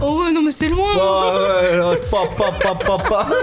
Oh 0.01 0.23
ouais, 0.23 0.33
non 0.33 0.43
mais 0.43 0.53
c'est 0.53 0.69
loin. 0.69 0.91
Oh, 0.95 1.33
ouais, 1.35 1.79
là, 1.79 1.95
pa, 2.11 2.19
pa, 2.75 2.99
pa. 2.99 3.29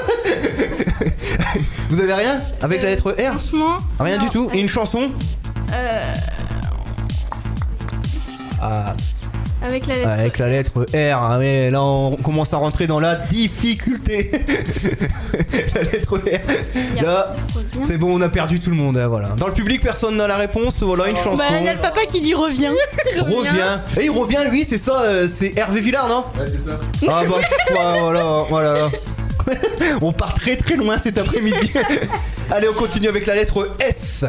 Vous 1.90 2.00
avez 2.00 2.14
rien 2.14 2.42
avec 2.62 2.82
la 2.84 2.90
lettre 2.92 3.12
R? 3.12 3.40
Franchement. 3.40 3.78
Rien 4.00 4.18
non. 4.18 4.24
du 4.24 4.30
tout. 4.30 4.50
Et 4.54 4.62
une 4.62 4.70
chanson? 4.70 5.12
Euh, 5.72 6.14
Ah, 8.62 8.96
avec 9.64 9.88
la 9.88 9.96
lettre. 9.96 10.10
avec 10.10 10.38
la 10.40 10.50
lettre 10.50 10.86
R. 10.94 11.24
hein, 11.24 11.38
mais 11.40 11.72
là, 11.72 11.82
on 11.82 12.16
commence 12.18 12.54
à 12.54 12.58
rentrer 12.58 12.86
dans 12.86 13.00
la 13.00 13.16
difficulté. 13.16 14.32
la 15.76 15.82
lettre 15.84 16.18
R. 16.18 17.02
Là, 17.02 17.36
c'est 17.86 17.98
bon, 17.98 18.18
on 18.18 18.22
a 18.22 18.30
perdu 18.30 18.60
tout 18.60 18.70
le 18.70 18.76
monde. 18.76 18.98
hein, 18.98 19.08
voilà. 19.08 19.30
Dans 19.38 19.48
le 19.48 19.54
public, 19.54 19.82
personne 19.82 20.18
n'a 20.18 20.28
la 20.28 20.38
réponse. 20.38 20.74
Voilà, 20.82 21.08
une 21.08 21.16
chanson. 21.16 21.38
Bah 21.38 21.46
y 21.64 21.68
a 21.68 21.74
le 21.74 21.82
papa 21.82 22.06
qui 22.06 22.22
dit 22.22 22.34
reviens. 22.34 22.74
Revient. 23.18 23.80
Et 24.00 24.06
il 24.06 24.12
revient, 24.12 24.50
lui, 24.52 24.66
c'est 24.68 24.78
ça. 24.78 25.02
euh, 25.04 25.28
c'est 25.34 25.58
Hervé 25.58 25.82
Villard, 25.82 26.08
non? 26.08 26.24
Ouais, 26.38 26.46
c'est 26.48 26.64
ça. 26.70 26.80
Ah 27.08 27.22
bah, 27.28 27.36
voilà, 28.02 28.46
voilà. 28.50 28.90
on 30.02 30.12
part 30.12 30.34
très 30.34 30.56
très 30.56 30.76
loin 30.76 30.98
cet 30.98 31.18
après-midi. 31.18 31.72
Allez, 32.52 32.68
on 32.70 32.74
continue 32.74 33.08
avec 33.08 33.26
la 33.26 33.36
lettre 33.36 33.76
S. 33.80 34.26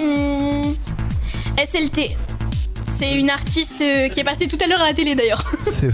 Hmm, 0.00 0.72
SLT. 1.64 2.16
C'est 2.98 3.14
une 3.14 3.30
artiste 3.30 3.80
euh, 3.80 4.08
qui 4.08 4.20
est 4.20 4.24
passée 4.24 4.46
tout 4.48 4.58
à 4.62 4.66
l'heure 4.68 4.80
à 4.80 4.86
la 4.88 4.94
télé 4.94 5.14
d'ailleurs. 5.14 5.42
C'est 5.62 5.88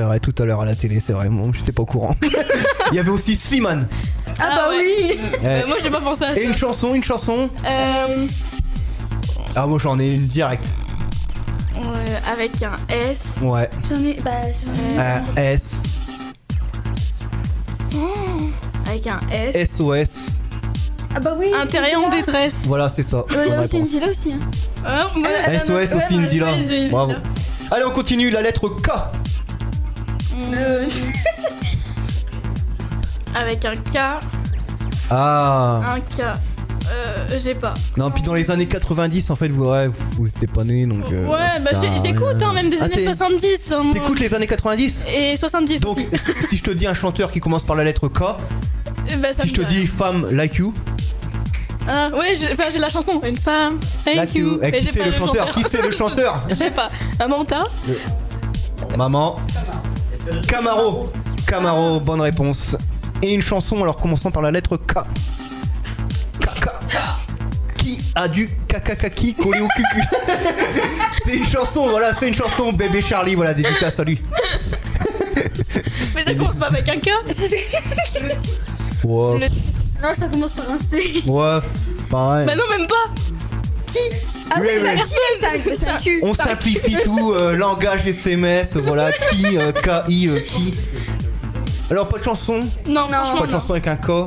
vrai, 0.00 0.20
tout 0.20 0.34
à 0.40 0.44
l'heure 0.44 0.60
à 0.60 0.64
la 0.64 0.76
télé, 0.76 1.00
c'est 1.04 1.12
vrai, 1.12 1.28
moi 1.28 1.48
j'étais 1.52 1.72
pas 1.72 1.82
au 1.82 1.86
courant. 1.86 2.14
Il 2.92 2.96
y 2.96 3.00
avait 3.00 3.10
aussi 3.10 3.34
Slimane. 3.34 3.88
Ah, 4.38 4.48
bah 4.54 4.68
ouais. 4.70 4.76
oui. 4.78 5.18
Euh, 5.44 5.66
moi 5.66 5.76
j'ai 5.82 5.90
pas 5.90 6.00
pensé 6.00 6.22
à 6.24 6.34
ça. 6.34 6.40
Et 6.40 6.44
une 6.44 6.54
chanson, 6.54 6.94
une 6.94 7.02
chanson 7.02 7.50
Euh, 7.66 8.26
Ah, 9.56 9.66
moi 9.66 9.78
j'en 9.82 9.98
ai 9.98 10.12
une 10.14 10.26
direct. 10.28 10.64
euh, 11.76 12.18
avec 12.32 12.62
un 12.62 12.76
S. 12.88 13.36
Ouais, 13.42 13.68
J'en 13.90 14.04
ai. 14.04 14.14
Bah, 14.22 14.30
j'en 14.64 14.72
ai. 14.72 14.98
Euh, 15.00 15.18
un 15.18 15.34
S, 15.36 15.82
Avec 18.86 19.06
un 19.08 19.20
S. 19.32 19.70
SOS. 19.76 20.34
Ah, 21.14 21.20
bah 21.20 21.34
oui. 21.38 21.46
Intérieur 21.60 22.02
en 22.04 22.08
détresse. 22.10 22.54
Voilà, 22.64 22.88
c'est 22.88 23.02
ça. 23.02 23.18
Ouais, 23.26 23.48
bonne 23.48 23.66
là 24.00 24.10
aussi. 24.10 24.32
Hein. 24.32 24.38
Ah, 24.86 25.08
moi, 25.14 25.28
Euh, 25.28 25.58
SOS 25.58 25.68
ouais, 25.70 25.94
aussi, 25.94 26.14
moi, 26.14 26.24
Indila. 26.24 26.46
Bravo. 26.90 27.10
Indila. 27.12 27.22
Allez, 27.72 27.84
on 27.86 27.90
continue, 27.90 28.30
la 28.30 28.42
lettre 28.42 28.68
K. 28.68 28.90
Euh, 30.54 30.84
Avec 33.34 33.64
un 33.64 33.74
K. 33.76 34.20
Ah. 35.10 35.94
Un 35.96 36.00
K. 36.00 36.22
Euh, 36.92 37.38
j'ai 37.42 37.54
pas. 37.54 37.74
Non, 37.96 38.10
puis 38.10 38.22
dans 38.22 38.34
les 38.34 38.50
années 38.50 38.66
90, 38.66 39.30
en 39.30 39.36
fait, 39.36 39.48
vous, 39.48 39.66
ouais, 39.68 39.88
vous 40.16 40.26
étiez 40.28 40.48
pas 40.48 40.64
né, 40.64 40.86
donc. 40.86 41.04
euh, 41.12 41.24
ouais, 41.26 41.60
bah 41.64 41.70
ça- 41.72 41.80
j'ai- 41.82 42.08
j'écoute 42.08 42.42
hein, 42.42 42.52
même 42.52 42.68
des 42.68 42.78
Ah, 42.80 42.84
années 42.84 42.94
t'es- 42.96 43.04
70. 43.04 43.46
hein, 43.72 43.82
moi. 43.84 43.92
T'écoutes 43.92 44.18
les 44.18 44.34
années 44.34 44.48
90 44.48 45.04
Et 45.14 45.36
70 45.36 45.80
Donc, 45.80 45.98
aussi. 45.98 46.06
si 46.48 46.56
je 46.56 46.62
te 46.64 46.70
dis 46.72 46.88
un 46.88 46.94
chanteur 46.94 47.30
qui 47.30 47.38
commence 47.38 47.62
par 47.62 47.76
la 47.76 47.84
lettre 47.84 48.08
K, 48.08 48.22
Euh, 48.22 49.16
bah, 49.22 49.28
ça 49.32 49.44
si 49.44 49.50
me 49.50 49.54
je 49.56 49.62
te 49.62 49.66
dis 49.68 49.86
femme 49.86 50.26
like 50.32 50.56
you, 50.56 50.74
Ah, 51.88 52.10
ouais, 52.16 52.34
j'ai 52.34 52.52
enfin, 52.52 52.64
j'ai 52.72 52.78
la 52.78 52.90
chanson. 52.90 53.20
Une 53.26 53.38
femme. 53.38 53.80
Thank 54.04 54.34
you, 54.34 54.58
eh, 54.62 54.70
Mais 54.70 54.78
qui 54.80 54.86
j'ai 54.86 54.92
c'est 54.92 54.98
pas 55.00 55.06
le 55.06 55.12
chanteur 55.12 55.50
Qui 55.52 55.62
c'est 55.62 55.82
le 55.82 55.90
chanteur 55.96 56.40
Je 56.48 56.54
sais 56.54 56.70
pas. 56.70 56.88
Amanta 57.18 57.64
Maman. 58.96 59.36
Camaro. 60.46 61.08
Camaro, 61.46 62.00
bonne 62.00 62.20
réponse. 62.20 62.76
Et 63.22 63.34
une 63.34 63.42
chanson, 63.42 63.82
alors 63.82 63.96
commençons 63.96 64.30
par 64.30 64.42
la 64.42 64.50
lettre 64.50 64.76
K. 64.76 64.98
Qui 67.76 67.98
a 68.14 68.28
du 68.28 68.48
kakakaki 68.68 69.34
collé 69.34 69.60
au 69.60 69.68
cucu 69.68 70.02
C'est 71.24 71.36
une 71.36 71.46
chanson, 71.46 71.88
voilà, 71.88 72.12
c'est 72.18 72.28
une 72.28 72.34
chanson. 72.34 72.72
Bébé 72.72 73.00
Charlie, 73.02 73.34
voilà, 73.34 73.54
dédicace 73.54 73.98
à 73.98 74.04
lui. 74.04 74.20
Mais 76.14 76.24
ça 76.24 76.34
commence 76.34 76.56
pas 76.56 76.66
avec 76.66 76.88
un 76.88 76.96
K 76.98 77.08
Le- 79.38 79.48
Non, 80.02 80.08
ça 80.18 80.28
commence 80.28 80.50
par 80.52 80.70
un 80.70 80.78
C. 80.78 81.22
ouais, 81.26 81.58
pareil. 82.08 82.46
Bah 82.46 82.54
non, 82.56 82.64
même 82.70 82.86
pas 82.86 82.94
Ah, 84.50 84.60
Ouais, 84.60 84.78
oui, 84.78 84.84
la 85.82 85.98
cul. 85.98 86.20
On 86.22 86.34
simplifie 86.34 86.96
tout, 87.04 87.32
euh, 87.34 87.54
langage 87.56 88.06
SMS, 88.06 88.76
voilà, 88.76 89.12
qui, 89.12 89.58
euh, 89.58 89.72
K-I, 89.72 90.28
euh, 90.28 90.40
qui. 90.40 90.74
Alors, 91.90 92.08
pas 92.08 92.18
de 92.18 92.24
chanson 92.24 92.60
Non, 92.88 93.08
franchement, 93.08 93.40
Pas 93.40 93.46
de 93.46 93.52
non. 93.52 93.60
chanson 93.60 93.72
avec 93.72 93.86
un 93.88 93.96
K 93.96 94.08
Ouais, 94.08 94.26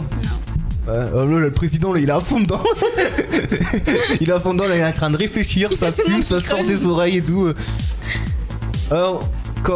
euh, 0.89 1.25
là, 1.31 1.39
le 1.39 1.51
président, 1.51 1.93
là, 1.93 1.99
il 1.99 2.09
est 2.09 2.11
à 2.11 2.19
fond 2.19 2.41
dedans. 2.41 2.61
il 4.19 4.29
est 4.29 4.33
à 4.33 4.39
fond 4.39 4.53
dedans, 4.53 4.67
là, 4.67 4.75
il 4.75 4.81
est 4.81 4.85
en 4.85 4.91
train 4.91 5.09
de 5.09 5.17
réfléchir, 5.17 5.71
ça 5.73 5.87
le 5.87 5.93
fume, 5.93 6.21
ça 6.21 6.39
qui 6.39 6.43
sort 6.45 6.63
des 6.63 6.85
oreilles 6.85 7.17
et 7.17 7.23
tout. 7.23 7.45
euh. 7.45 7.53
Alors, 8.91 9.23
K. 9.63 9.71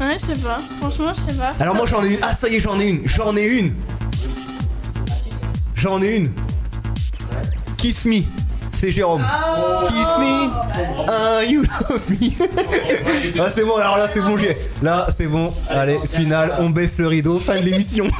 Ouais, 0.00 0.16
je 0.20 0.26
sais 0.34 0.40
pas. 0.40 0.60
Franchement, 0.80 1.12
je 1.14 1.32
sais 1.32 1.38
pas. 1.38 1.52
Alors, 1.58 1.74
moi, 1.74 1.86
j'en 1.86 2.04
ai 2.04 2.12
une. 2.14 2.18
Ah, 2.22 2.34
ça 2.34 2.48
y 2.48 2.56
est, 2.56 2.60
j'en 2.60 2.78
ai 2.78 2.88
une. 2.88 3.08
J'en 3.08 3.34
ai 3.36 3.46
une. 3.46 3.74
J'en 5.74 6.02
ai 6.02 6.16
une. 6.16 6.32
Kiss 7.78 8.04
me. 8.04 8.22
C'est 8.70 8.90
Jérôme. 8.90 9.24
Kiss 9.88 10.18
me. 10.18 10.50
Ah, 11.08 11.42
you 11.48 11.62
love 11.62 12.02
me. 12.10 12.30
ah, 13.40 13.50
c'est 13.54 13.64
bon, 13.64 13.76
alors 13.76 13.96
là, 13.96 14.08
c'est 14.12 14.20
bon, 14.20 14.36
j'ai. 14.36 14.56
Là, 14.82 15.06
c'est 15.16 15.26
bon. 15.26 15.52
Allez, 15.70 15.98
finale, 16.12 16.56
on 16.58 16.68
baisse 16.70 16.98
le 16.98 17.06
rideau, 17.06 17.38
fin 17.38 17.56
de 17.56 17.62
l'émission. 17.64 18.06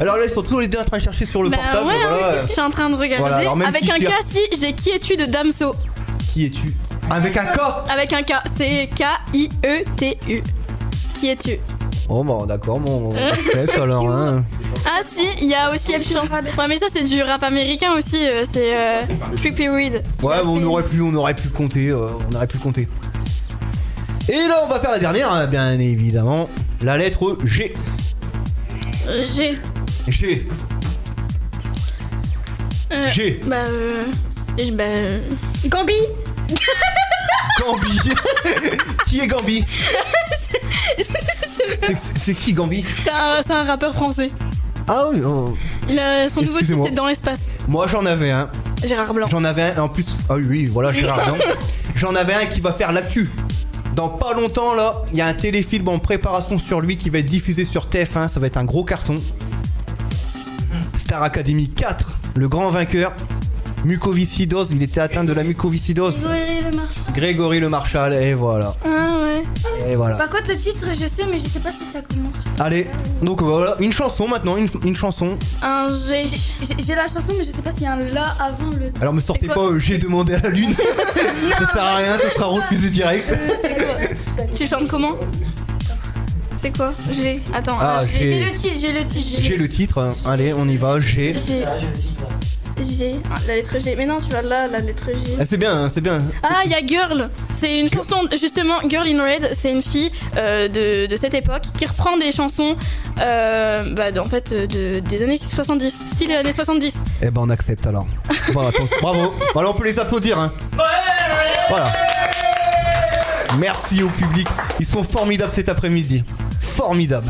Alors 0.00 0.16
là, 0.16 0.22
ils 0.26 0.32
sont 0.32 0.42
tous 0.42 0.58
les 0.60 0.66
deux 0.68 0.78
en 0.78 0.84
train 0.84 0.96
de 0.96 1.02
chercher 1.02 1.26
sur 1.26 1.42
le 1.42 1.50
Bah 1.50 1.58
portable. 1.58 1.88
ouais, 1.88 1.94
voilà, 2.00 2.28
hein, 2.40 2.44
je 2.46 2.52
suis 2.52 2.60
en 2.62 2.70
train 2.70 2.88
de 2.88 2.94
regarder. 2.94 3.18
Voilà, 3.18 3.68
Avec 3.68 3.90
un 3.90 3.98
K, 3.98 4.10
si, 4.26 4.38
j'ai 4.58 4.72
qui 4.72 4.88
es-tu 4.90 5.14
de 5.18 5.26
Damso? 5.26 5.74
Qui 6.32 6.46
es-tu? 6.46 6.74
Avec 7.10 7.36
un 7.36 7.44
K 7.46 7.58
Avec 7.90 8.12
un 8.12 8.22
K, 8.22 8.32
c'est 8.56 8.88
K-I-E-T-U. 8.94 10.42
Qui 11.14 11.28
es-tu? 11.28 11.58
Oh, 12.08 12.24
bah 12.24 12.44
d'accord, 12.46 12.80
mon. 12.80 13.14
Accept 13.14 13.78
alors, 13.80 14.10
hein. 14.10 14.44
Ah 14.86 15.00
si, 15.04 15.24
il 15.42 15.48
y 15.48 15.54
a 15.54 15.72
aussi 15.72 15.92
Epchan. 15.92 16.22
Ouais, 16.58 16.66
mais 16.68 16.78
ça 16.78 16.86
c'est 16.92 17.04
du 17.04 17.22
rap 17.22 17.42
américain 17.44 17.92
aussi, 17.96 18.26
euh, 18.26 18.44
c'est 18.48 18.74
euh, 18.76 19.02
Trippy 19.36 19.68
Reed. 19.68 20.02
Ouais, 20.22 20.36
on 20.44 20.60
aurait 20.64 20.82
pu, 20.82 21.00
on 21.02 21.14
aurait 21.14 21.34
pu 21.34 21.48
le 21.48 21.54
compter, 21.54 21.88
euh, 21.88 22.08
on 22.30 22.34
aurait 22.34 22.46
pu 22.48 22.56
le 22.56 22.62
compter. 22.62 22.88
Et 24.28 24.32
là, 24.48 24.62
on 24.64 24.68
va 24.68 24.80
faire 24.80 24.90
la 24.92 24.98
dernière, 24.98 25.30
hein, 25.32 25.46
bien 25.46 25.78
évidemment. 25.78 26.48
La 26.82 26.96
lettre 26.96 27.36
G. 27.44 27.74
G. 29.36 29.56
G. 30.08 30.48
Euh, 32.92 33.08
G. 33.08 33.40
Bah 33.46 33.56
euh... 33.68 34.04
je- 34.58 34.72
Bah... 34.72 34.82
euh, 34.84 35.20
Gambi 35.66 35.92
Gambi. 37.60 37.98
qui 39.06 39.20
est 39.20 39.26
Gambi 39.26 39.64
C'est- 41.96 42.34
qui 42.34 42.54
Gambi 42.54 42.84
C'est 43.04 43.10
un, 43.52 43.64
rappeur 43.64 43.94
français. 43.94 44.30
Ah 44.88 45.04
oui, 45.12 45.20
oh. 45.24 45.56
Il 45.88 45.98
a 45.98 46.28
son 46.28 46.42
nouveau 46.42 46.58
titre 46.60 46.78
c'est 46.86 46.94
Dans 46.94 47.06
l'espace. 47.06 47.46
moi 47.68 47.86
j'en 47.88 48.04
avais 48.06 48.30
un. 48.30 48.50
Gérard 48.84 49.12
Blanc. 49.14 49.26
J'en 49.30 49.44
avais 49.44 49.74
un, 49.76 49.82
en 49.82 49.88
plus. 49.88 50.06
Ah 50.28 50.34
oui, 50.36 50.44
oui, 50.48 50.66
voilà, 50.66 50.92
Gérard 50.92 51.26
Blanc. 51.26 51.36
J'en 51.94 52.14
avais 52.14 52.32
un 52.34 52.46
qui 52.46 52.60
va 52.60 52.72
faire 52.72 52.92
l'actu. 52.92 53.28
Dans 53.94 54.08
pas 54.08 54.32
longtemps, 54.32 54.74
là, 54.74 55.02
il 55.12 55.18
y 55.18 55.20
a 55.20 55.26
un 55.26 55.34
téléfilm 55.34 55.88
en 55.88 55.98
préparation 55.98 56.56
sur 56.58 56.80
lui 56.80 56.96
qui 56.96 57.10
va 57.10 57.18
être 57.18 57.26
diffusé 57.26 57.64
sur 57.66 57.88
TF1. 57.88 58.28
Ça 58.28 58.40
va 58.40 58.46
être 58.46 58.56
un 58.56 58.64
gros 58.64 58.84
carton. 58.84 59.20
Star 60.96 61.22
Academy 61.22 61.68
4, 61.68 62.06
le 62.36 62.48
grand 62.48 62.70
vainqueur. 62.70 63.12
Mucoviscidose, 63.84 64.68
il 64.72 64.82
était 64.82 65.00
atteint 65.00 65.24
de 65.24 65.32
la 65.32 65.42
mucoviscidose. 65.44 66.16
Grégory 67.20 67.60
le 67.60 67.68
Marchal, 67.68 68.14
et 68.14 68.32
voilà. 68.32 68.72
Ah 68.86 68.88
ouais. 69.22 69.42
Et 69.90 69.94
voilà. 69.94 70.16
Par 70.16 70.30
contre, 70.30 70.48
le 70.48 70.56
titre, 70.56 70.86
je 70.98 71.06
sais, 71.06 71.26
mais 71.30 71.38
je 71.38 71.44
sais 71.48 71.58
pas 71.60 71.70
si 71.70 71.84
ça 71.84 72.00
commence. 72.00 72.36
Allez, 72.58 72.86
donc 73.20 73.42
voilà, 73.42 73.76
une 73.78 73.92
chanson 73.92 74.26
maintenant, 74.26 74.56
une, 74.56 74.68
une 74.84 74.96
chanson. 74.96 75.36
Un 75.62 75.88
G. 75.92 76.26
J'ai 76.60 76.82
j'ai 76.82 76.94
la 76.94 77.04
chanson, 77.08 77.34
mais 77.36 77.44
je 77.44 77.50
sais 77.50 77.60
pas 77.60 77.72
s'il 77.72 77.82
y 77.82 77.86
a 77.86 77.92
un 77.92 77.98
la 78.08 78.28
avant 78.40 78.70
le. 78.70 78.90
Alors 79.02 79.12
me 79.12 79.20
sortez 79.20 79.48
pas, 79.48 79.60
euh, 79.60 79.78
j'ai 79.78 79.98
demandé 79.98 80.32
à 80.32 80.40
la 80.40 80.48
lune. 80.48 80.72
ça 81.58 81.66
sert 81.66 81.84
à 81.84 81.96
rien, 81.96 82.16
ça 82.16 82.30
sera 82.34 82.46
refusé 82.46 82.88
direct. 82.88 83.28
Quoi 83.28 84.46
Tu 84.56 84.66
chantes 84.66 84.88
comment 84.88 85.16
C'est 86.62 86.74
quoi 86.74 86.94
G. 87.12 87.42
Attends. 87.52 87.76
Ah, 87.82 88.02
J'ai 88.10 88.32
j'ai 88.32 88.50
le 88.50 88.56
titre, 88.56 88.74
j'ai 88.80 88.92
le 88.92 89.06
titre. 89.06 89.38
j'ai 89.42 89.56
le 89.58 89.68
titre. 89.68 89.98
hein. 89.98 90.14
Allez, 90.26 90.54
on 90.54 90.66
y 90.66 90.76
va. 90.78 91.00
J'ai. 91.00 91.34
G. 92.84 93.12
Ah, 93.30 93.38
la 93.46 93.56
lettre 93.56 93.78
G. 93.78 93.94
Mais 93.96 94.06
non, 94.06 94.18
tu 94.18 94.30
vois 94.30 94.42
là, 94.42 94.66
la 94.66 94.80
lettre 94.80 95.06
G. 95.06 95.36
Ah, 95.38 95.44
c'est 95.46 95.56
bien, 95.56 95.84
hein, 95.84 95.88
c'est 95.92 96.00
bien. 96.00 96.22
Ah, 96.42 96.62
il 96.64 96.70
y 96.70 96.74
a 96.74 96.84
Girl. 96.86 97.28
C'est 97.52 97.80
une 97.80 97.88
chanson, 97.90 98.26
justement, 98.40 98.76
Girl 98.88 99.06
in 99.06 99.22
Red. 99.22 99.50
C'est 99.56 99.70
une 99.70 99.82
fille 99.82 100.10
euh, 100.36 100.68
de, 100.68 101.06
de 101.06 101.16
cette 101.16 101.34
époque 101.34 101.62
qui 101.76 101.86
reprend 101.86 102.16
des 102.16 102.32
chansons, 102.32 102.76
euh, 103.18 103.94
bah, 103.94 104.06
en 104.20 104.28
fait, 104.28 104.52
de, 104.52 105.00
des 105.00 105.22
années 105.22 105.40
70, 105.46 105.94
style 106.14 106.32
années 106.32 106.52
70. 106.52 106.94
Eh 107.22 107.30
ben 107.30 107.42
on 107.44 107.50
accepte 107.50 107.86
alors. 107.86 108.06
Voilà, 108.52 108.70
bravo. 109.02 109.34
Voilà, 109.54 109.70
on 109.70 109.74
peut 109.74 109.84
les 109.84 109.98
applaudir. 109.98 110.38
Hein. 110.38 110.52
Voilà. 111.68 111.92
Merci 113.58 114.02
au 114.02 114.08
public. 114.08 114.46
Ils 114.78 114.86
sont 114.86 115.02
formidables 115.02 115.52
cet 115.52 115.68
après-midi. 115.68 116.24
Formidables. 116.60 117.28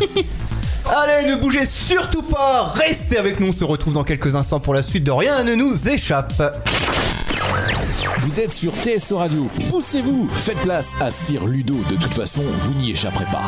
Allez, 0.93 1.31
ne 1.31 1.37
bougez 1.37 1.67
surtout 1.67 2.23
pas. 2.23 2.73
Restez 2.75 3.17
avec 3.17 3.39
nous. 3.39 3.49
On 3.49 3.53
se 3.53 3.65
retrouve 3.65 3.93
dans 3.93 4.03
quelques 4.03 4.35
instants 4.35 4.59
pour 4.59 4.75
la 4.75 4.83
suite 4.83 5.05
de 5.05 5.13
Rien 5.13 5.45
ne 5.45 5.55
nous 5.55 5.89
échappe. 5.89 6.33
Vous 8.21 8.41
êtes 8.41 8.53
sur 8.53 8.73
TSO 8.75 9.19
Radio. 9.19 9.49
Poussez-vous, 9.71 10.29
faites 10.29 10.59
place 10.59 10.95
à 11.01 11.11
Sir 11.11 11.47
Ludo. 11.47 11.77
De 11.91 11.97
toute 11.97 12.15
façon, 12.15 12.43
vous 12.43 12.73
n'y 12.75 12.91
échapperez 12.91 13.25
pas. 13.27 13.43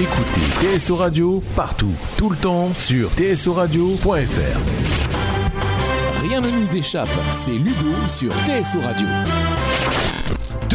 Écoutez 0.00 0.78
TSO 0.78 0.96
Radio 0.96 1.42
partout, 1.54 1.92
tout 2.16 2.30
le 2.30 2.36
temps 2.36 2.70
sur 2.74 3.10
tsoradio.fr. 3.16 4.58
Rien 6.22 6.40
ne 6.40 6.48
nous 6.48 6.76
échappe. 6.76 7.08
C'est 7.30 7.52
Ludo 7.52 7.92
sur 8.08 8.32
TSO 8.32 8.80
Radio. 8.82 9.06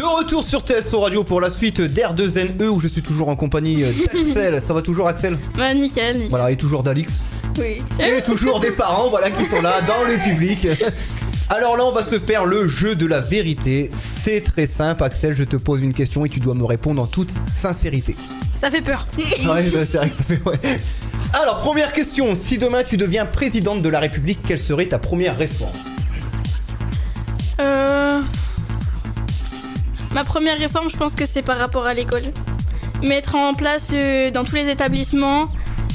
De 0.04 0.18
retour 0.18 0.44
sur 0.46 0.60
TSO 0.60 1.00
Radio 1.00 1.24
pour 1.24 1.40
la 1.40 1.48
suite 1.48 1.80
d'R2NE 1.80 2.66
où 2.66 2.78
je 2.78 2.88
suis 2.88 3.00
toujours 3.00 3.30
en 3.30 3.36
compagnie 3.36 3.82
d'Axel. 3.82 4.60
Ça 4.62 4.74
va 4.74 4.82
toujours 4.82 5.08
Axel? 5.08 5.38
Bah, 5.56 5.72
nickel, 5.72 6.16
nickel. 6.16 6.28
Voilà, 6.28 6.50
et 6.50 6.56
toujours 6.56 6.82
d'Alix. 6.82 7.22
Oui. 7.58 7.78
Et 7.98 8.20
toujours 8.20 8.60
des 8.60 8.70
parents, 8.70 9.08
voilà, 9.08 9.30
qui 9.30 9.46
sont 9.46 9.62
là 9.62 9.80
dans 9.80 10.06
le 10.06 10.22
public. 10.22 10.68
Alors 11.48 11.78
là, 11.78 11.86
on 11.86 11.92
va 11.92 12.04
se 12.04 12.18
faire 12.18 12.44
le 12.44 12.68
jeu 12.68 12.94
de 12.94 13.06
la 13.06 13.20
vérité. 13.20 13.88
C'est 13.94 14.42
très 14.42 14.66
simple, 14.66 15.02
Axel. 15.04 15.34
Je 15.34 15.44
te 15.44 15.56
pose 15.56 15.82
une 15.82 15.94
question 15.94 16.26
et 16.26 16.28
tu 16.28 16.38
dois 16.38 16.54
me 16.54 16.66
répondre 16.66 17.00
en 17.00 17.06
toute 17.06 17.30
sincérité. 17.50 18.14
Ça 18.60 18.70
fait 18.70 18.82
peur. 18.82 19.08
Ouais, 19.16 19.64
c'est 19.72 19.94
vrai 19.94 20.10
que 20.10 20.16
ça 20.16 20.22
fait. 20.22 20.42
Ouais. 20.44 20.58
Alors, 21.32 21.60
première 21.60 21.94
question. 21.94 22.34
Si 22.38 22.58
demain 22.58 22.82
tu 22.86 22.98
deviens 22.98 23.24
présidente 23.24 23.80
de 23.80 23.88
la 23.88 24.00
République, 24.00 24.40
quelle 24.46 24.60
serait 24.60 24.84
ta 24.84 24.98
première 24.98 25.38
réforme? 25.38 25.72
Ma 30.14 30.24
première 30.24 30.56
réforme, 30.58 30.88
je 30.90 30.96
pense 30.96 31.14
que 31.14 31.26
c'est 31.26 31.42
par 31.42 31.58
rapport 31.58 31.86
à 31.86 31.94
l'école. 31.94 32.22
Mettre 33.02 33.34
en 33.34 33.54
place 33.54 33.90
euh, 33.92 34.30
dans 34.30 34.44
tous 34.44 34.54
les 34.54 34.68
établissements 34.70 35.48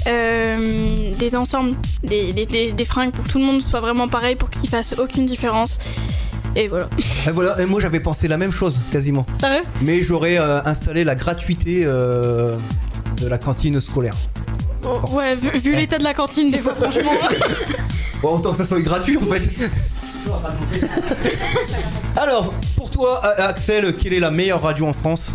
euh, 0.08 1.12
des 1.18 1.36
ensembles, 1.36 1.76
des, 2.04 2.34
des, 2.34 2.46
des- 2.46 2.72
des 2.72 2.86
fringues 2.86 3.12
pour 3.12 3.24
que 3.26 3.30
tout 3.30 3.40
le 3.40 3.46
monde 3.46 3.62
soit 3.62 3.80
vraiment 3.80 4.08
pareil, 4.08 4.36
pour 4.36 4.50
qu'il 4.50 4.70
fasse 4.70 4.96
aucune 4.98 5.26
différence. 5.26 5.80
Et 6.56 6.68
voilà. 6.68 6.90
Et 7.28 7.32
voilà, 7.32 7.60
et 7.62 7.66
moi 7.66 7.80
j'avais 7.80 8.00
pensé 8.00 8.28
la 8.28 8.38
même 8.38 8.52
chose, 8.52 8.80
quasiment. 8.92 9.26
Sérieux? 9.40 9.62
Mais 9.82 10.02
j'aurais 10.02 10.38
euh, 10.40 10.62
installé 10.66 11.04
la 11.04 11.16
gratuité 11.16 11.84
euh, 11.86 12.56
de 13.22 13.28
la 13.28 13.38
cantine 13.38 13.80
scolaire. 13.80 14.16
Oh, 14.84 15.00
Ouais, 15.14 15.36
vu, 15.36 15.50
vu 15.60 15.76
l'état 15.76 15.98
de 15.98 16.04
la 16.04 16.14
cantine, 16.14 16.52
des 16.52 16.60
fois, 16.60 16.76
franchement. 16.76 17.12
Bon, 18.22 18.36
autant 18.36 18.52
que 18.52 18.58
ça 18.58 18.66
soit 18.68 18.82
gratuit 18.82 19.16
en 19.16 19.22
fait. 19.22 19.50
Alors, 22.16 22.54
pour 22.76 22.90
toi, 22.92 23.22
A- 23.24 23.46
Axel, 23.48 23.96
quelle 23.96 24.14
est 24.14 24.20
la 24.20 24.32
meilleure 24.32 24.62
radio 24.62 24.88
en 24.88 24.94
France? 24.94 25.34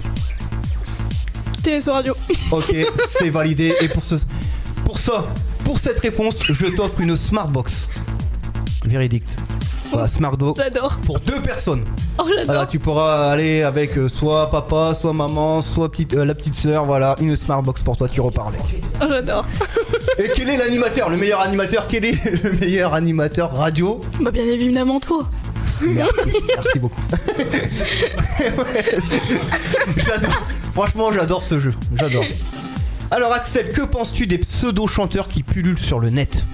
TSO 1.62 1.92
Radio. 1.92 2.14
Ok, 2.50 2.74
c'est 3.08 3.30
validé. 3.30 3.74
Et 3.80 3.88
pour, 3.88 4.04
ce, 4.04 4.16
pour 4.84 4.98
ça, 4.98 5.26
pour 5.64 5.78
cette 5.80 5.98
réponse, 6.00 6.34
je 6.48 6.66
t'offre 6.66 7.00
une 7.00 7.16
Smartbox. 7.16 7.88
Véridique. 8.84 9.24
Voilà, 9.90 10.08
Smartbox 10.08 10.60
J'adore. 10.60 10.98
pour 11.06 11.18
deux 11.20 11.40
personnes. 11.40 11.84
Oh. 12.18 12.24
Voilà, 12.44 12.66
tu 12.66 12.78
pourras 12.78 13.30
aller 13.30 13.62
avec 13.62 13.98
euh, 13.98 14.08
soit 14.08 14.48
papa, 14.50 14.94
soit 14.98 15.12
maman, 15.12 15.62
soit 15.62 15.90
petite, 15.90 16.14
euh, 16.14 16.24
la 16.24 16.34
petite 16.34 16.56
sœur. 16.56 16.84
Voilà, 16.84 17.16
une 17.20 17.34
Smartbox 17.34 17.82
pour 17.82 17.96
toi, 17.96 18.08
tu 18.08 18.20
repars 18.20 18.48
avec. 18.48 18.60
Oh, 19.00 19.06
j'adore. 19.08 19.44
Et 20.18 20.30
quel 20.34 20.48
est 20.48 20.56
l'animateur 20.56 21.10
Le 21.10 21.16
meilleur 21.16 21.40
animateur 21.40 21.86
Quel 21.88 22.04
est 22.04 22.42
le 22.44 22.52
meilleur 22.52 22.94
animateur 22.94 23.52
radio? 23.56 24.00
Bah, 24.20 24.30
bien 24.30 24.44
évidemment, 24.44 25.00
toi. 25.00 25.28
Merci, 25.82 26.12
merci 26.46 26.78
beaucoup. 26.78 27.02
Ouais. 28.40 28.98
Franchement, 30.72 31.10
j'adore 31.12 31.42
ce 31.42 31.60
jeu. 31.60 31.74
J'adore. 31.96 32.24
Alors, 33.10 33.32
Axel, 33.32 33.72
que 33.72 33.82
penses-tu 33.82 34.26
des 34.26 34.38
pseudo-chanteurs 34.38 35.28
qui 35.28 35.42
pullulent 35.42 35.78
sur 35.78 36.00
le 36.00 36.10
net? 36.10 36.44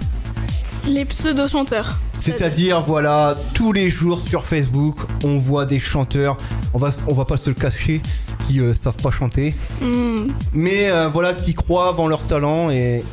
Les 0.87 1.05
pseudo-chanteurs. 1.05 1.99
C'est-à-dire, 2.21 2.81
voilà, 2.81 3.35
tous 3.53 3.73
les 3.73 3.89
jours 3.89 4.21
sur 4.21 4.45
Facebook, 4.45 4.97
on 5.23 5.37
voit 5.37 5.65
des 5.65 5.79
chanteurs, 5.79 6.37
on 6.73 6.77
va, 6.77 6.91
on 7.07 7.13
va 7.13 7.25
pas 7.25 7.37
se 7.37 7.49
le 7.49 7.55
cacher, 7.55 8.01
qui 8.47 8.59
euh, 8.59 8.73
savent 8.73 8.97
pas 8.97 9.11
chanter, 9.11 9.55
Hmm. 9.81 10.27
mais 10.53 10.89
euh, 10.91 11.07
voilà, 11.07 11.33
qui 11.33 11.53
croient 11.53 11.87
avant 11.89 12.07
leur 12.07 12.21
talent 12.21 12.69
et 12.69 13.03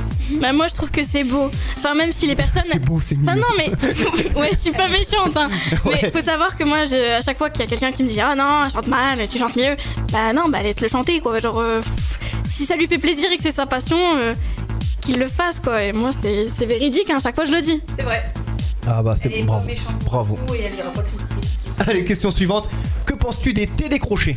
Bah, 0.41 0.53
moi, 0.53 0.69
je 0.69 0.75
trouve 0.75 0.91
que 0.91 1.03
c'est 1.03 1.25
beau. 1.25 1.51
Enfin, 1.79 1.95
même 1.95 2.13
si 2.13 2.27
les 2.27 2.37
personnes. 2.37 2.63
c'est 2.67 2.79
beau, 2.85 3.01
c'est 3.01 3.15
mignon. 3.17 3.33
Enfin 3.33 3.41
non 3.41 3.47
mais 3.57 3.69
ouais 4.41 4.51
je 4.53 4.59
suis 4.59 4.71
pas 4.73 4.89
méchante 4.89 5.37
hein. 5.37 5.49
Ouais. 5.87 6.01
Mais 6.03 6.11
faut 6.11 6.21
savoir 6.25 6.57
que 6.57 6.65
moi 6.65 6.85
je, 6.85 7.17
à 7.17 7.23
chaque 7.23 7.39
fois 7.39 7.49
qu'il 7.51 7.63
y 7.63 7.65
a 7.65 7.69
quelqu'un 7.69 7.93
qui 7.93 8.03
me 8.03 8.09
dit 8.09 8.21
ah 8.21 8.35
non 8.35 8.69
je 8.69 8.75
chante 8.75 8.89
mal 8.89 9.27
tu 9.31 9.39
chantes 9.39 9.57
mieux 9.57 9.77
bah 10.13 10.33
non 10.35 10.49
bah 10.49 10.63
laisse 10.63 10.81
le 10.81 10.89
chanter 10.89 11.21
quoi 11.21 11.39
genre 11.41 11.59
euh, 11.61 11.81
si 12.47 12.65
ça 12.67 12.77
lui 12.77 12.87
fait 12.87 12.99
plaisir 12.99 13.31
et 13.33 13.37
que 13.37 13.43
c'est 13.43 13.53
sa 13.53 13.65
passion 13.67 13.97
euh, 14.17 14.35
qu'il 15.01 15.19
le 15.19 15.27
fasse 15.29 15.61
quoi 15.61 15.83
et 15.83 15.93
moi 15.93 16.11
c'est 16.21 16.47
c'est 16.49 16.67
véridique 16.67 17.09
hein, 17.11 17.19
chaque 17.23 17.35
fois 17.37 17.45
je 17.47 17.53
le 17.53 17.63
dis. 17.63 17.81
C'est 17.97 18.03
vrai. 18.03 18.25
Ah 18.91 19.03
bah 19.03 19.15
c'est 19.21 19.31
est 19.31 19.43
bravo. 19.43 19.69
Bravo. 20.05 20.39
tout 20.47 20.55
Et 20.55 20.63
elle 20.63 20.75
ira 20.75 20.89
pas 20.91 21.03
critiquer. 21.03 21.47
Allez, 21.87 22.05
question 22.05 22.31
suivante. 22.31 22.69
Que 23.05 23.13
penses-tu 23.15 23.53
des 23.53 23.67
télécrochets? 23.67 24.37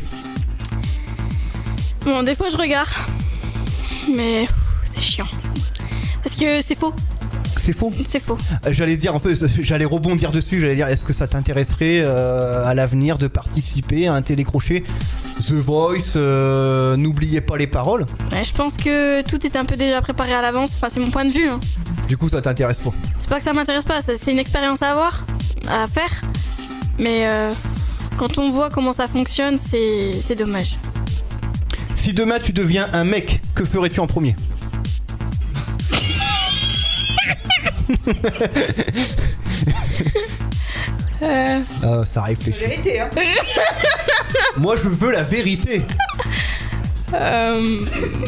Bon 2.03 2.23
des 2.23 2.35
fois 2.35 2.49
je 2.49 2.57
regarde 2.57 2.89
mais 4.13 4.47
c'est 4.91 4.99
chiant 5.01 5.27
parce 6.23 6.35
que 6.35 6.61
c'est 6.61 6.77
faux 6.77 6.93
C'est 7.55 7.73
faux? 7.73 7.93
C'est 8.07 8.19
faux. 8.21 8.37
Euh, 8.65 8.73
J'allais 8.73 8.97
dire 8.97 9.13
un 9.15 9.19
peu, 9.19 9.35
j'allais 9.61 9.85
rebondir 9.85 10.31
dessus, 10.31 10.59
j'allais 10.59 10.75
dire 10.75 10.87
est-ce 10.87 11.03
que 11.03 11.13
ça 11.13 11.27
t'intéresserait 11.27 12.01
euh, 12.01 12.65
à 12.65 12.73
l'avenir 12.73 13.17
de 13.19 13.27
participer 13.27 14.07
à 14.07 14.13
un 14.15 14.21
télécrochet? 14.23 14.83
The 15.47 15.51
Voice, 15.53 16.13
euh, 16.15 16.97
n'oubliez 16.97 17.41
pas 17.41 17.57
les 17.57 17.67
paroles. 17.67 18.05
Ouais, 18.31 18.43
je 18.45 18.53
pense 18.53 18.73
que 18.73 19.21
tout 19.23 19.45
est 19.45 19.55
un 19.55 19.65
peu 19.65 19.77
déjà 19.77 20.01
préparé 20.01 20.33
à 20.33 20.41
l'avance 20.41 20.71
enfin 20.75 20.89
c'est 20.93 20.99
mon 20.99 21.11
point 21.11 21.25
de 21.25 21.31
vue 21.31 21.47
hein. 21.47 21.59
Du 22.07 22.17
coup, 22.17 22.27
ça 22.27 22.41
t'intéresse 22.41 22.77
pas? 22.79 22.91
Pas 23.31 23.37
que 23.37 23.45
ça 23.45 23.53
m'intéresse 23.53 23.85
pas, 23.85 24.01
c'est 24.01 24.29
une 24.29 24.39
expérience 24.39 24.81
à 24.81 24.91
avoir, 24.91 25.23
à 25.69 25.87
faire. 25.87 26.09
Mais 26.99 27.25
euh, 27.29 27.53
quand 28.17 28.37
on 28.37 28.51
voit 28.51 28.69
comment 28.69 28.91
ça 28.91 29.07
fonctionne, 29.07 29.55
c'est 29.55 30.19
c'est 30.21 30.35
dommage. 30.35 30.77
Si 31.93 32.11
demain 32.11 32.39
tu 32.39 32.51
deviens 32.51 32.89
un 32.91 33.05
mec, 33.05 33.39
que 33.55 33.63
ferais-tu 33.63 34.01
en 34.01 34.07
premier? 34.07 34.35
Euh, 41.23 41.59
Ah, 41.83 42.03
ça 42.05 42.23
réfléchit. 42.23 42.59
Vérité, 42.59 42.99
hein. 42.99 43.09
Moi, 44.57 44.75
je 44.83 44.89
veux 44.89 45.11
la 45.11 45.23
vérité. 45.23 45.83
euh, 47.13 47.79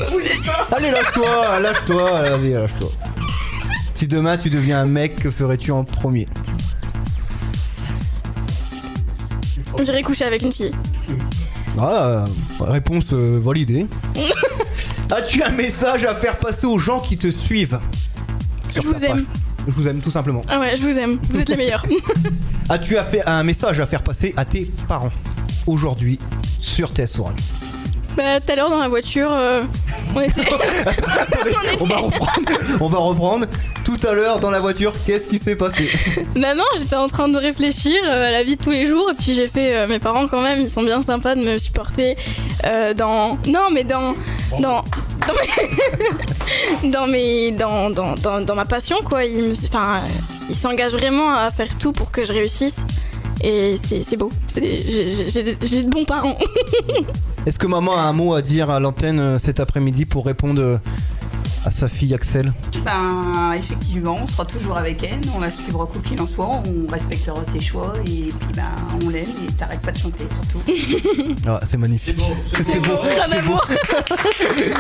Allez, 0.72 0.92
lâche-toi, 0.92 1.60
lâche-toi, 1.60 2.12
vas-y, 2.38 2.54
lâche-toi. 2.54 2.90
Si 4.04 4.10
demain 4.10 4.36
tu 4.38 4.50
deviens 4.50 4.82
un 4.82 4.86
mec, 4.86 5.16
que 5.16 5.32
ferais-tu 5.32 5.72
en 5.72 5.86
premier 5.86 6.28
J'irai 9.82 10.04
coucher 10.04 10.26
avec 10.26 10.42
une 10.42 10.52
fille. 10.52 10.74
Ah, 11.80 12.26
réponse 12.60 13.06
euh, 13.14 13.40
validée. 13.42 13.88
As-tu 15.10 15.42
un 15.42 15.52
message 15.52 16.04
à 16.04 16.14
faire 16.16 16.36
passer 16.38 16.68
aux 16.68 16.80
gens 16.80 17.00
qui 17.00 17.16
te 17.16 17.32
suivent 17.32 17.80
Je 18.68 18.74
ta 18.74 18.82
vous 18.82 18.92
page 18.92 19.04
aime. 19.04 19.26
Je 19.68 19.72
vous 19.72 19.88
aime 19.88 20.02
tout 20.02 20.12
simplement. 20.12 20.42
Ah 20.50 20.60
ouais, 20.60 20.76
je 20.76 20.82
vous 20.82 21.00
aime. 21.00 21.18
Vous 21.30 21.40
êtes 21.40 21.48
les 21.48 21.56
meilleurs. 21.56 21.86
As-tu 22.68 22.98
à 22.98 23.08
un 23.28 23.44
message 23.46 23.80
à 23.80 23.88
faire 23.88 24.04
passer 24.04 24.34
à 24.36 24.44
tes 24.44 24.70
parents 24.86 25.14
aujourd'hui 25.66 26.20
sur 26.60 26.90
TSO 26.90 27.24
Radio 27.24 27.46
bah, 28.16 28.40
tout 28.40 28.52
à 28.52 28.56
l'heure 28.56 28.70
dans 28.70 28.78
la 28.78 28.90
voiture, 28.90 29.32
euh, 29.32 29.64
on 30.16 30.22
était. 30.22 30.42
on 31.82 31.86
va 31.86 31.96
reprendre. 31.96 32.32
On 32.80 32.88
va 32.88 33.00
reprendre. 33.00 33.48
Tout 34.00 34.08
à 34.08 34.14
l'heure 34.14 34.40
dans 34.40 34.50
la 34.52 34.60
voiture, 34.60 34.94
qu'est-ce 35.06 35.28
qui 35.28 35.38
s'est 35.38 35.56
passé 35.56 35.90
bah 36.36 36.56
non, 36.56 36.64
j'étais 36.78 36.96
en 36.96 37.08
train 37.08 37.28
de 37.28 37.38
réfléchir 37.38 37.94
euh, 38.06 38.28
à 38.28 38.32
la 38.32 38.44
vie 38.44 38.58
de 38.58 38.64
tous 38.64 38.72
les 38.72 38.86
jours. 38.88 39.10
Et 39.12 39.14
puis 39.14 39.34
j'ai 39.34 39.48
fait. 39.48 39.76
euh, 39.76 39.88
mes 39.88 40.00
parents, 40.00 40.28
quand 40.28 40.42
même, 40.42 40.62
ils 40.62 40.70
sont 40.70 40.84
bien 40.84 41.02
sympas 41.02 41.36
de 41.36 41.42
me 41.42 41.58
supporter 41.58 42.18
euh, 42.66 42.94
dans. 42.94 43.38
Non, 43.48 43.68
mais 43.72 43.84
dans. 43.84 44.14
Dans. 44.60 44.84
Dans 45.28 45.34
mes. 46.84 46.90
dans, 46.90 47.08
mes 47.08 47.52
dans, 47.52 47.90
dans, 47.90 48.16
dans, 48.16 48.42
dans 48.42 48.56
ma 48.56 48.66
passion, 48.66 48.98
quoi. 49.04 49.26
Ils 49.26 49.44
me- 49.44 49.54
Enfin, 49.66 50.04
ils 50.50 50.56
s'engagent 50.56 50.94
vraiment 50.94 51.34
à 51.36 51.52
faire 51.52 51.78
tout 51.78 51.92
pour 51.92 52.10
que 52.12 52.26
je 52.26 52.34
réussisse. 52.34 52.78
Et 53.42 53.76
c'est 53.84 54.04
c'est 54.04 54.16
beau. 54.18 54.32
J'ai 54.56 55.84
de 55.84 55.90
bons 55.90 56.06
parents. 56.06 56.38
Est-ce 57.46 57.60
que 57.60 57.68
maman 57.68 57.96
a 57.98 58.02
un 58.02 58.14
mot 58.14 58.34
à 58.34 58.42
dire 58.42 58.70
à 58.70 58.80
l'antenne 58.80 59.20
euh, 59.20 59.38
cet 59.38 59.60
après-midi 59.60 60.06
pour 60.06 60.26
répondre 60.26 60.80
à 61.66 61.72
sa 61.72 61.88
fille 61.88 62.14
Axel 62.14 62.52
Ben, 62.86 63.54
effectivement, 63.58 64.18
on 64.22 64.28
sera 64.28 64.46
toujours 64.46 64.78
avec 64.78 65.02
elle, 65.04 65.20
on 65.36 65.40
la 65.40 65.50
suivra 65.52 65.86
quoi 65.86 66.02
qu'il 66.02 66.20
en 66.22 66.28
soit, 66.28 66.48
on 66.68 66.92
respectera 66.92 67.42
ses 67.52 67.60
choix 67.62 67.94
et 68.06 68.30
puis 68.30 68.54
ben, 68.56 68.66
on 69.06 69.10
l'aime 69.10 69.30
et 69.48 69.52
t'arrêtes 69.54 69.82
pas 69.82 69.92
de 69.92 69.98
chanter 69.98 70.26
surtout. 70.32 70.62
Ah, 71.48 71.60
c'est 71.66 71.78
magnifique. 71.78 72.18
C'est 72.64 72.80
beau. 72.82 72.98
Plein 72.98 73.26
C'est 73.28 73.42
beau. 73.42 73.60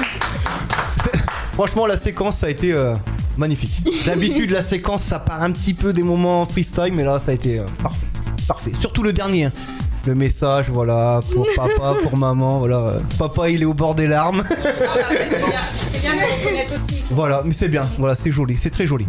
Franchement, 1.54 1.86
la 1.86 1.98
séquence, 1.98 2.38
ça 2.38 2.48
a 2.48 2.50
été 2.50 2.74
euh, 2.74 2.96
magnifique. 3.38 3.84
D'habitude, 4.06 4.50
la 4.52 4.64
séquence, 4.64 5.02
ça 5.04 5.20
part 5.20 5.42
un 5.44 5.52
petit 5.52 5.74
peu 5.74 5.94
des 5.94 6.04
moments 6.04 6.46
freestyle, 6.46 6.92
mais 6.94 7.04
là, 7.04 7.20
ça 7.24 7.32
a 7.32 7.34
été 7.36 7.60
euh, 7.60 7.66
parfait. 7.82 8.08
Parfait. 8.48 8.72
Surtout 8.80 9.04
le 9.04 9.14
dernier. 9.14 9.46
hein. 9.46 9.52
Le 10.06 10.16
message, 10.16 10.66
voilà, 10.70 11.22
pour 11.32 11.48
papa, 11.56 11.96
pour 12.04 12.18
maman, 12.18 12.60
voilà. 12.60 12.76
euh, 12.78 13.00
Papa, 13.18 13.50
il 13.50 13.62
est 13.62 13.66
au 13.66 13.74
bord 13.74 13.96
des 13.96 14.08
larmes. 14.08 14.44
Reconnaître 14.50 15.36
aussi. 15.36 15.43
Voilà, 17.10 17.42
mais 17.46 17.54
c'est 17.54 17.70
bien, 17.70 17.90
voilà, 17.98 18.16
c'est 18.16 18.32
joli, 18.32 18.58
c'est 18.58 18.70
très 18.70 18.88
joli. 18.88 19.06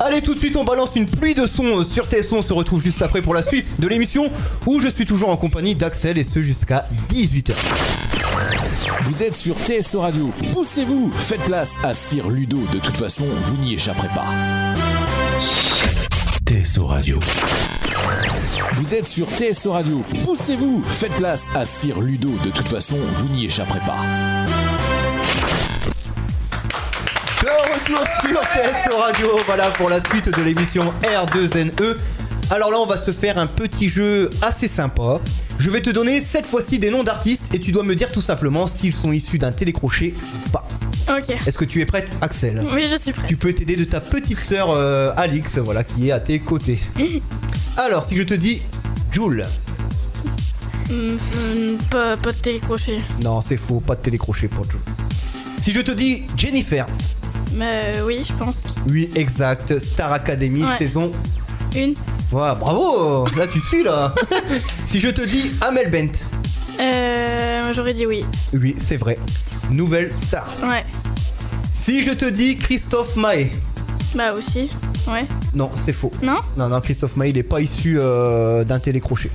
Allez, 0.00 0.20
tout 0.20 0.34
de 0.34 0.38
suite, 0.38 0.56
on 0.56 0.64
balance 0.64 0.90
une 0.96 1.06
pluie 1.06 1.34
de 1.34 1.46
sons 1.46 1.80
euh, 1.80 1.84
sur 1.84 2.06
TSO. 2.06 2.36
On 2.36 2.42
se 2.42 2.52
retrouve 2.52 2.82
juste 2.82 3.00
après 3.00 3.22
pour 3.22 3.34
la 3.34 3.42
suite 3.42 3.80
de 3.80 3.86
l'émission 3.86 4.30
où 4.66 4.80
je 4.80 4.88
suis 4.88 5.04
toujours 5.04 5.28
en 5.28 5.36
compagnie 5.36 5.74
d'Axel 5.74 6.18
et 6.18 6.24
ce 6.24 6.42
jusqu'à 6.42 6.86
18h. 7.10 7.54
Vous 9.02 9.22
êtes 9.22 9.36
sur 9.36 9.54
TSO 9.56 10.00
Radio. 10.00 10.32
Poussez-vous, 10.52 11.12
faites 11.12 11.42
place 11.42 11.76
à 11.84 11.94
Sir 11.94 12.28
Ludo. 12.28 12.58
De 12.72 12.78
toute 12.78 12.96
façon, 12.96 13.24
vous 13.24 13.56
n'y 13.58 13.74
échapperez 13.74 14.08
pas. 14.08 14.26
TSO 16.46 16.86
Radio. 16.86 17.20
Vous 18.74 18.94
êtes 18.94 19.06
sur 19.06 19.26
TSO 19.28 19.72
Radio. 19.72 20.02
Poussez-vous, 20.24 20.82
faites 20.84 21.14
place 21.14 21.48
à 21.54 21.64
Sir 21.64 22.00
Ludo. 22.00 22.30
De 22.44 22.50
toute 22.50 22.68
façon, 22.68 22.96
vous 23.16 23.28
n'y 23.28 23.46
échapperez 23.46 23.80
pas. 23.80 24.63
Sur 27.86 28.00
TSO 28.40 28.96
Radio, 28.96 29.28
voilà 29.46 29.70
pour 29.72 29.90
la 29.90 30.00
suite 30.10 30.34
de 30.34 30.42
l'émission 30.42 30.92
R2NE. 31.02 31.96
Alors 32.50 32.70
là, 32.70 32.78
on 32.78 32.86
va 32.86 32.96
se 32.96 33.10
faire 33.12 33.36
un 33.36 33.46
petit 33.46 33.90
jeu 33.90 34.30
assez 34.40 34.68
sympa. 34.68 35.20
Je 35.58 35.68
vais 35.68 35.82
te 35.82 35.90
donner 35.90 36.24
cette 36.24 36.46
fois-ci 36.46 36.78
des 36.78 36.90
noms 36.90 37.04
d'artistes 37.04 37.54
et 37.54 37.58
tu 37.58 37.72
dois 37.72 37.82
me 37.82 37.94
dire 37.94 38.10
tout 38.10 38.22
simplement 38.22 38.66
s'ils 38.66 38.94
sont 38.94 39.12
issus 39.12 39.38
d'un 39.38 39.52
télécrochet 39.52 40.14
ou 40.46 40.48
pas. 40.50 40.66
Ok. 41.08 41.36
Est-ce 41.46 41.58
que 41.58 41.66
tu 41.66 41.82
es 41.82 41.84
prête, 41.86 42.10
Axel? 42.22 42.66
Oui, 42.72 42.86
je 42.90 42.96
suis 42.96 43.12
prête. 43.12 43.26
Tu 43.26 43.36
peux 43.36 43.52
t'aider 43.52 43.76
de 43.76 43.84
ta 43.84 44.00
petite 44.00 44.40
sœur 44.40 44.70
euh, 44.70 45.12
Alix, 45.18 45.58
voilà, 45.58 45.84
qui 45.84 46.08
est 46.08 46.12
à 46.12 46.20
tes 46.20 46.38
côtés. 46.38 46.78
Alors, 47.76 48.04
si 48.04 48.16
je 48.16 48.22
te 48.22 48.34
dis 48.34 48.62
Jules, 49.10 49.44
Hum, 50.90 51.18
hum, 51.34 51.78
pas, 51.90 52.16
pas 52.16 52.32
de 52.32 52.38
télécrochet. 52.38 52.98
non, 53.22 53.40
c'est 53.42 53.56
faux, 53.56 53.80
pas 53.80 53.94
de 53.96 54.00
télécrochet 54.02 54.48
pour 54.48 54.64
Jules. 54.70 54.80
Si 55.60 55.72
je 55.72 55.80
te 55.80 55.90
dis 55.92 56.24
Jennifer, 56.36 56.86
Mais 57.52 57.96
oui, 58.04 58.22
je 58.26 58.32
pense. 58.32 58.74
oui, 58.88 59.10
exact, 59.14 59.78
Star 59.78 60.12
Academy, 60.12 60.64
Ouais. 60.64 60.76
saison 60.78 61.12
Une. 61.76 61.94
Ouais, 62.32 62.54
bravo 62.58 63.26
Là, 63.36 63.46
tu 63.46 63.60
suis, 63.60 63.82
là 63.84 64.14
Si 64.86 65.00
je 65.00 65.08
te 65.08 65.22
dis 65.22 65.52
Amel 65.60 65.90
Bent, 65.90 66.12
Euh, 66.80 67.72
j'aurais 67.74 67.94
dit 67.94 68.06
oui. 68.06 68.24
oui, 68.52 68.74
c'est 68.78 68.96
vrai. 68.96 69.18
Nouvelle 69.70 70.10
star. 70.12 70.46
Ouais. 70.62 70.84
Si 71.72 72.02
je 72.02 72.10
te 72.12 72.24
dis 72.28 72.56
Christophe 72.58 73.16
Maé, 73.16 73.52
Bah 74.14 74.32
aussi. 74.34 74.68
Ouais. 75.08 75.26
non, 75.54 75.70
c'est 75.76 75.92
faux. 75.92 76.10
Non? 76.22 76.40
Non, 76.56 76.68
non, 76.68 76.80
Christophe 76.80 77.16
Maé, 77.16 77.30
il 77.30 77.38
est 77.38 77.42
pas 77.42 77.60
issu 77.60 77.96
euh, 77.98 78.64
d'un 78.64 78.78
télécrochet. 78.80 79.30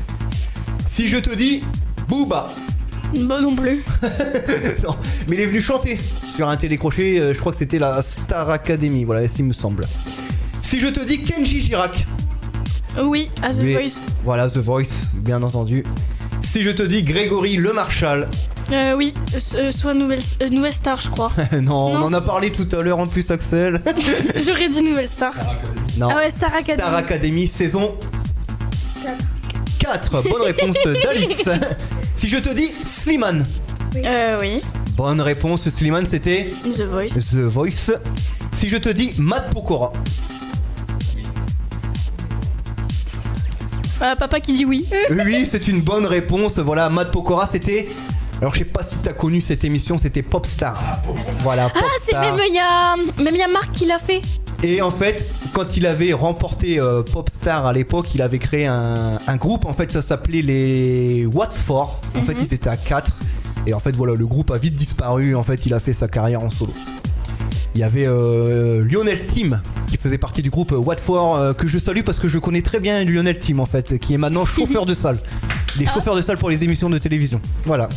Si 0.86 1.08
je 1.08 1.18
te 1.18 1.34
dis 1.36 1.64
Booba, 2.08 2.50
Bah 3.16 3.42
non 3.42 3.56
plus. 3.56 3.84
non, 4.84 4.96
mais 5.28 5.36
il 5.36 5.40
est 5.42 5.46
venu 5.48 5.62
chanter 5.62 6.00
sur 6.36 6.48
un 6.48 6.58
télécrochet, 6.58 7.20
euh, 7.20 7.34
je 7.34 7.40
crois 7.40 7.52
que 7.52 7.58
c'était 7.58 7.80
la 7.80 8.02
Star 8.02 8.50
Academy, 8.50 9.04
voilà, 9.04 9.28
s'il 9.28 9.46
me 9.46 9.54
semble. 9.54 9.88
Si 10.62 10.80
je 10.80 10.88
te 10.88 11.00
dis 11.04 11.24
Kenji 11.24 11.62
Girac, 11.62 12.06
Oui, 13.04 13.30
à 13.42 13.52
The 13.54 13.58
Oui. 13.62 13.74
Voice. 13.74 14.00
voilà, 14.24 14.50
The 14.50 14.58
Voice, 14.58 15.06
bien 15.16 15.42
entendu. 15.42 15.84
Si 16.42 16.62
je 16.64 16.70
te 16.70 16.84
dis 16.84 17.04
Grégory 17.04 17.56
Le 17.58 17.74
Marchal, 17.74 18.30
Euh, 18.72 18.96
oui, 18.96 19.14
euh, 19.56 19.72
soit 19.72 19.96
nouvelle, 19.96 20.22
euh, 20.44 20.50
nouvelle 20.50 20.74
star, 20.76 21.02
je 21.02 21.10
crois. 21.10 21.32
non, 21.64 21.88
on 21.88 22.02
en 22.04 22.14
a 22.14 22.22
parlé 22.22 22.52
tout 22.52 22.68
à 22.76 22.84
l'heure 22.84 23.00
en 23.00 23.08
plus, 23.08 23.30
Axel. 23.32 23.82
J'aurais 24.46 24.70
dit 24.70 24.84
nouvelle 24.84 25.10
star. 25.10 25.34
non, 25.98 26.10
Ah 26.12 26.16
ouais, 26.18 26.30
Star 26.30 26.54
Academy. 26.54 26.78
Star 26.82 26.96
Academy 26.96 27.48
saison 27.48 27.96
4. 29.80 30.22
Bonne 30.24 30.42
réponse 30.44 30.76
d'Alix. 31.04 31.44
Si 32.20 32.28
je 32.30 32.38
te 32.38 32.50
dis 32.54 32.70
Slimane, 32.84 33.48
Euh, 33.96 34.38
oui. 34.42 34.62
bonne 34.98 35.22
réponse, 35.22 35.68
Slimane, 35.70 36.06
c'était 36.06 36.50
The 36.64 36.82
Voice. 36.82 37.08
The 37.32 37.36
Voice. 37.38 37.92
Si 38.52 38.68
je 38.70 38.78
te 38.78 38.90
dis 38.90 39.14
Matt 39.18 39.54
Pokora, 39.54 39.94
Euh, 44.02 44.16
papa 44.16 44.40
qui 44.40 44.54
dit 44.54 44.64
oui. 44.66 44.86
oui, 45.10 45.46
c'est 45.50 45.68
une 45.68 45.82
bonne 45.82 46.06
réponse. 46.06 46.58
Voilà, 46.60 46.90
Matt 46.90 47.12
Pokora, 47.12 47.48
c'était. 47.52 47.90
Alors, 48.40 48.54
je 48.54 48.60
sais 48.60 48.66
pas 48.66 48.82
si 48.82 48.98
t'as 49.00 49.12
connu 49.12 49.42
cette 49.42 49.66
émission, 49.66 49.98
c'était 49.98 50.22
Popstar. 50.22 51.02
Voilà, 51.42 51.70
Ah, 51.76 51.80
c'est 52.06 52.12
Popstar. 52.14 52.36
même 52.38 52.46
il 52.48 52.56
y 52.56 52.60
a 52.60 52.96
même 53.22 53.36
il 53.36 53.40
y 53.40 53.44
a 53.44 53.50
Marc 53.50 53.72
qui 53.74 53.86
l'a 53.86 54.00
fait. 54.00 54.22
Et 54.62 54.82
en 54.82 54.92
fait, 54.92 55.26
quand 55.54 55.78
il 55.78 55.86
avait 55.86 56.12
remporté 56.12 56.80
euh, 56.80 57.02
Popstar 57.02 57.66
à 57.66 57.74
l'époque, 57.74 58.14
il 58.14 58.22
avait 58.22 58.40
créé 58.40 58.66
un, 58.66 59.18
un 59.26 59.36
groupe. 59.38 59.66
En 59.66 59.74
fait, 59.74 59.90
ça 59.92 60.02
s'appelait 60.02 60.42
les 60.42 61.26
Watford. 61.26 62.00
En 62.16 62.22
fait, 62.24 62.34
ils 62.34 62.54
étaient 62.54 62.70
à 62.70 62.76
4. 62.76 63.12
Et 63.68 63.74
en 63.74 63.80
fait, 63.80 63.96
voilà, 63.96 64.16
le 64.16 64.28
groupe 64.28 64.52
a 64.52 64.58
vite 64.58 64.76
disparu. 64.76 65.36
En 65.36 65.44
fait, 65.44 65.66
il 65.66 65.74
a 65.74 65.80
fait 65.80 65.94
sa 65.94 66.08
carrière 66.08 66.44
en 66.44 66.50
solo. 66.50 66.74
Il 67.76 67.82
y 67.82 67.84
avait 67.84 68.08
euh, 68.08 68.84
Lionel 68.84 69.26
Tim 69.26 69.62
qui 69.88 69.98
faisait 69.98 70.18
partie 70.18 70.42
du 70.42 70.50
groupe 70.50 70.72
Watford 70.72 71.38
euh, 71.38 71.54
que 71.54 71.68
je 71.68 71.78
salue 71.78 72.02
parce 72.02 72.20
que 72.20 72.28
je 72.28 72.38
connais 72.38 72.62
très 72.62 72.80
bien 72.80 73.04
Lionel 73.06 73.40
Tim 73.40 73.60
en 73.60 73.66
fait, 73.66 73.98
qui 74.00 74.14
est 74.14 74.18
maintenant 74.18 74.46
chauffeur 74.46 74.86
de 74.86 74.94
salle. 74.94 75.20
Il 75.76 75.84
est 75.84 75.94
chauffeur 75.94 76.16
de 76.16 76.22
salle 76.22 76.38
pour 76.38 76.50
les 76.50 76.64
émissions 76.64 76.90
de 76.90 76.98
télévision. 76.98 77.40
Voilà. 77.66 77.88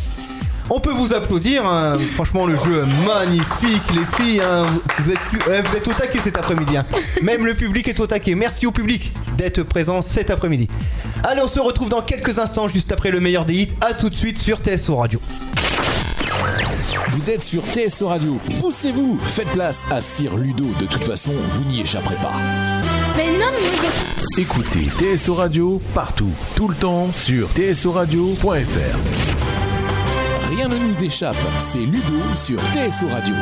On 0.70 0.80
peut 0.80 0.92
vous 0.92 1.12
applaudir, 1.12 1.66
hein. 1.66 1.98
franchement 2.14 2.46
le 2.46 2.56
jeu 2.56 2.82
est 2.82 3.04
magnifique 3.06 3.82
les 3.94 4.24
filles, 4.24 4.40
hein. 4.40 4.64
vous, 4.98 5.10
êtes, 5.10 5.46
ouais, 5.48 5.60
vous 5.60 5.76
êtes 5.76 5.86
au 5.88 5.92
taquet 5.92 6.18
cet 6.22 6.36
après-midi. 6.38 6.76
hein. 6.76 6.86
Même 7.20 7.44
le 7.44 7.54
public 7.54 7.88
est 7.88 8.00
au 8.00 8.06
taquet. 8.06 8.34
Merci 8.34 8.66
au 8.66 8.72
public 8.72 9.12
d'être 9.36 9.62
présent 9.64 10.00
cet 10.02 10.30
après-midi. 10.30 10.68
Allez 11.24 11.42
on 11.44 11.48
se 11.48 11.60
retrouve 11.60 11.88
dans 11.88 12.00
quelques 12.02 12.38
instants 12.38 12.68
juste 12.68 12.90
après 12.92 13.10
le 13.10 13.20
meilleur 13.20 13.44
des 13.44 13.54
hits. 13.54 13.72
A 13.80 13.92
tout 13.92 14.08
de 14.08 14.14
suite 14.14 14.38
sur 14.38 14.58
TSO 14.58 14.96
Radio. 14.96 15.20
Vous 17.10 17.30
êtes 17.30 17.42
sur 17.42 17.62
TSO 17.64 18.08
Radio. 18.08 18.38
Poussez-vous, 18.60 19.18
faites 19.20 19.48
place 19.48 19.84
à 19.90 20.00
Sir 20.00 20.36
Ludo. 20.36 20.64
De 20.80 20.86
toute 20.86 21.04
façon, 21.04 21.32
vous 21.50 21.64
n'y 21.64 21.80
échapperez 21.82 22.16
pas. 22.16 22.32
Mais 23.16 23.30
non, 23.38 23.46
mais 23.52 24.40
Écoutez 24.40 24.86
TSO 24.98 25.34
Radio 25.34 25.82
partout, 25.94 26.30
tout 26.56 26.68
le 26.68 26.74
temps 26.74 27.10
sur 27.12 27.48
tsoradio.fr. 27.54 29.41
Rien 30.54 30.68
ne 30.68 30.76
nous 30.76 31.02
échappe, 31.02 31.36
c'est 31.58 31.78
Ludo 31.78 32.20
sur 32.34 32.60
TSO 32.60 33.06
Radio. 33.10 33.34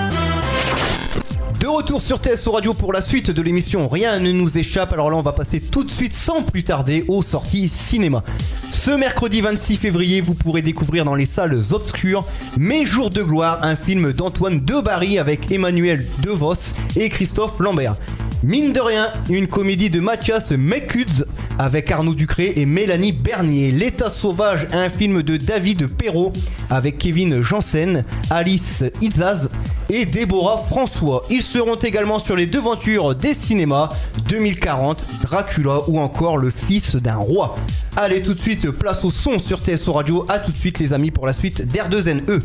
De 1.59 1.67
retour 1.67 2.01
sur 2.01 2.19
TSO 2.19 2.53
Radio 2.53 2.73
pour 2.73 2.93
la 2.93 3.01
suite 3.01 3.33
de 3.33 3.43
l'émission 3.43 3.89
Rien 3.89 4.21
ne 4.21 4.31
nous 4.31 4.57
échappe. 4.57 4.93
Alors 4.93 5.11
là, 5.11 5.17
on 5.17 5.23
va 5.23 5.33
passer 5.33 5.61
tout 5.61 5.83
de 5.83 5.91
suite 5.91 6.15
sans 6.15 6.43
plus 6.43 6.63
tarder 6.63 7.05
aux 7.09 7.25
sorties 7.25 7.69
cinéma. 7.69 8.23
Ce 8.71 8.93
mercredi 8.93 9.41
26 9.41 9.77
février, 9.77 10.21
vous 10.21 10.35
pourrez 10.35 10.63
découvrir 10.63 11.05
dans 11.05 11.17
les 11.17 11.27
salles 11.27 11.61
obscures 11.73 12.25
Mes 12.57 12.87
jours 12.87 13.11
de 13.11 13.25
gloire, 13.25 13.59
un 13.63 13.75
film 13.75 14.13
d'Antoine 14.13 14.61
Debarry 14.61 15.19
avec 15.19 15.51
Emmanuel 15.51 16.07
DeVos 16.23 16.75
et 16.95 17.09
Christophe 17.09 17.59
Lambert. 17.59 17.97
Mine 18.43 18.73
de 18.73 18.81
rien, 18.81 19.13
une 19.29 19.47
comédie 19.47 19.91
de 19.91 20.01
Mathias 20.01 20.53
Mekuds 20.53 21.25
avec 21.59 21.91
Arnaud 21.91 22.15
Ducré 22.15 22.55
et 22.57 22.65
Mélanie 22.65 23.13
Bernier. 23.13 23.71
L'état 23.71 24.09
sauvage, 24.09 24.67
un 24.73 24.89
film 24.89 25.23
de 25.23 25.37
David 25.37 25.89
Perrault 25.89 26.33
avec 26.71 26.97
Kevin 26.97 27.43
Janssen, 27.43 28.03
Alice 28.31 28.83
Izaz 29.03 29.51
et 29.91 30.07
Déborah 30.07 30.65
François. 30.71 31.27
Ils 31.29 31.43
seront 31.43 31.75
également 31.75 32.19
sur 32.19 32.35
les 32.35 32.47
devantures 32.47 33.15
des 33.15 33.35
cinémas 33.35 33.91
2040, 34.31 35.05
Dracula 35.21 35.81
ou 35.89 36.01
encore 36.01 36.39
Le 36.39 36.51
fils 36.51 36.97
d'un 36.97 37.17
roi. 37.17 37.57
Allez 37.97 38.23
tout 38.23 38.33
de 38.33 38.41
suite, 38.41 38.71
place 38.71 39.05
au 39.05 39.11
son 39.11 39.39
sur 39.39 39.59
TSO 39.59 39.93
Radio. 39.93 40.25
A 40.31 40.39
tout 40.39 40.53
de 40.53 40.57
suite 40.57 40.79
les 40.79 40.95
amis 40.95 41.11
pour 41.11 41.27
la 41.27 41.35
suite 41.35 41.67
d'R2NE. 41.67 42.41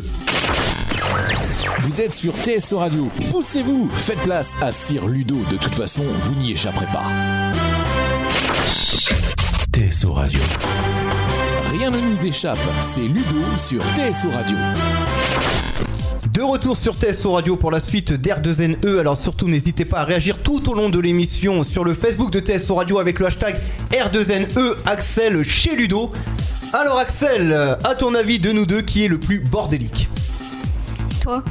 Vous 1.80 2.00
êtes 2.00 2.14
sur 2.14 2.32
TSO 2.34 2.78
Radio. 2.78 3.08
Poussez-vous, 3.30 3.88
faites 3.90 4.18
place 4.20 4.56
à 4.60 4.72
Sir 4.72 5.06
Ludo. 5.06 5.36
De 5.50 5.56
toute 5.56 5.74
façon, 5.74 6.02
vous 6.22 6.34
n'y 6.34 6.52
échapperez 6.52 6.86
pas. 6.86 7.04
TSO 9.72 10.12
Radio. 10.12 10.40
Rien 11.72 11.90
ne 11.90 11.98
nous 11.98 12.26
échappe, 12.26 12.58
c'est 12.80 13.00
Ludo 13.00 13.42
sur 13.58 13.82
TSO 13.82 14.30
Radio. 14.34 14.56
De 16.32 16.42
retour 16.42 16.76
sur 16.76 16.94
TSO 16.94 17.32
Radio 17.32 17.56
pour 17.56 17.70
la 17.70 17.80
suite 17.80 18.12
d'R2NE. 18.12 18.98
Alors 18.98 19.16
surtout 19.16 19.48
n'hésitez 19.48 19.84
pas 19.84 20.00
à 20.00 20.04
réagir 20.04 20.38
tout 20.42 20.70
au 20.70 20.74
long 20.74 20.88
de 20.88 21.00
l'émission 21.00 21.64
sur 21.64 21.84
le 21.84 21.94
Facebook 21.94 22.30
de 22.30 22.40
TSO 22.40 22.74
Radio 22.74 22.98
avec 22.98 23.18
le 23.18 23.26
hashtag 23.26 23.56
R2NE 23.90 24.76
Axel 24.86 25.42
chez 25.44 25.74
Ludo. 25.76 26.12
Alors 26.72 26.98
Axel, 26.98 27.52
à 27.52 27.94
ton 27.94 28.14
avis 28.14 28.38
de 28.38 28.52
nous 28.52 28.66
deux 28.66 28.82
qui 28.82 29.04
est 29.04 29.08
le 29.08 29.18
plus 29.18 29.38
bordélique? 29.38 30.08
Toi. 31.26 31.42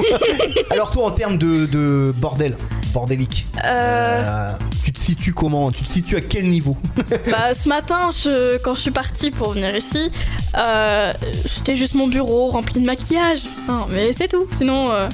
Alors 0.70 0.90
toi 0.90 1.06
en 1.06 1.10
termes 1.10 1.36
de, 1.38 1.66
de 1.66 2.12
bordel, 2.16 2.56
bordélique, 2.94 3.46
Euh, 3.64 3.68
euh, 3.68 4.52
tu 4.84 4.92
te 4.92 4.98
situes 5.00 5.34
comment? 5.34 5.70
Tu 5.70 5.84
te 5.84 5.92
situes 5.92 6.16
à 6.16 6.20
quel 6.20 6.48
niveau? 6.48 6.76
Bah, 7.30 7.52
ce 7.54 7.68
matin, 7.68 8.10
je- 8.12 8.56
quand 8.58 8.74
je 8.74 8.80
suis 8.80 8.90
partie 8.90 9.30
pour 9.30 9.52
venir 9.52 9.74
ici, 9.76 10.10
euh, 10.56 11.12
c'était 11.46 11.76
juste 11.76 11.94
mon 11.94 12.08
bureau 12.08 12.48
rempli 12.48 12.80
de 12.80 12.86
maquillage. 12.86 13.40
Non, 13.68 13.86
mais 13.90 14.12
c'est 14.12 14.28
tout. 14.28 14.46
Sinon, 14.58 14.90
euh, 14.90 15.08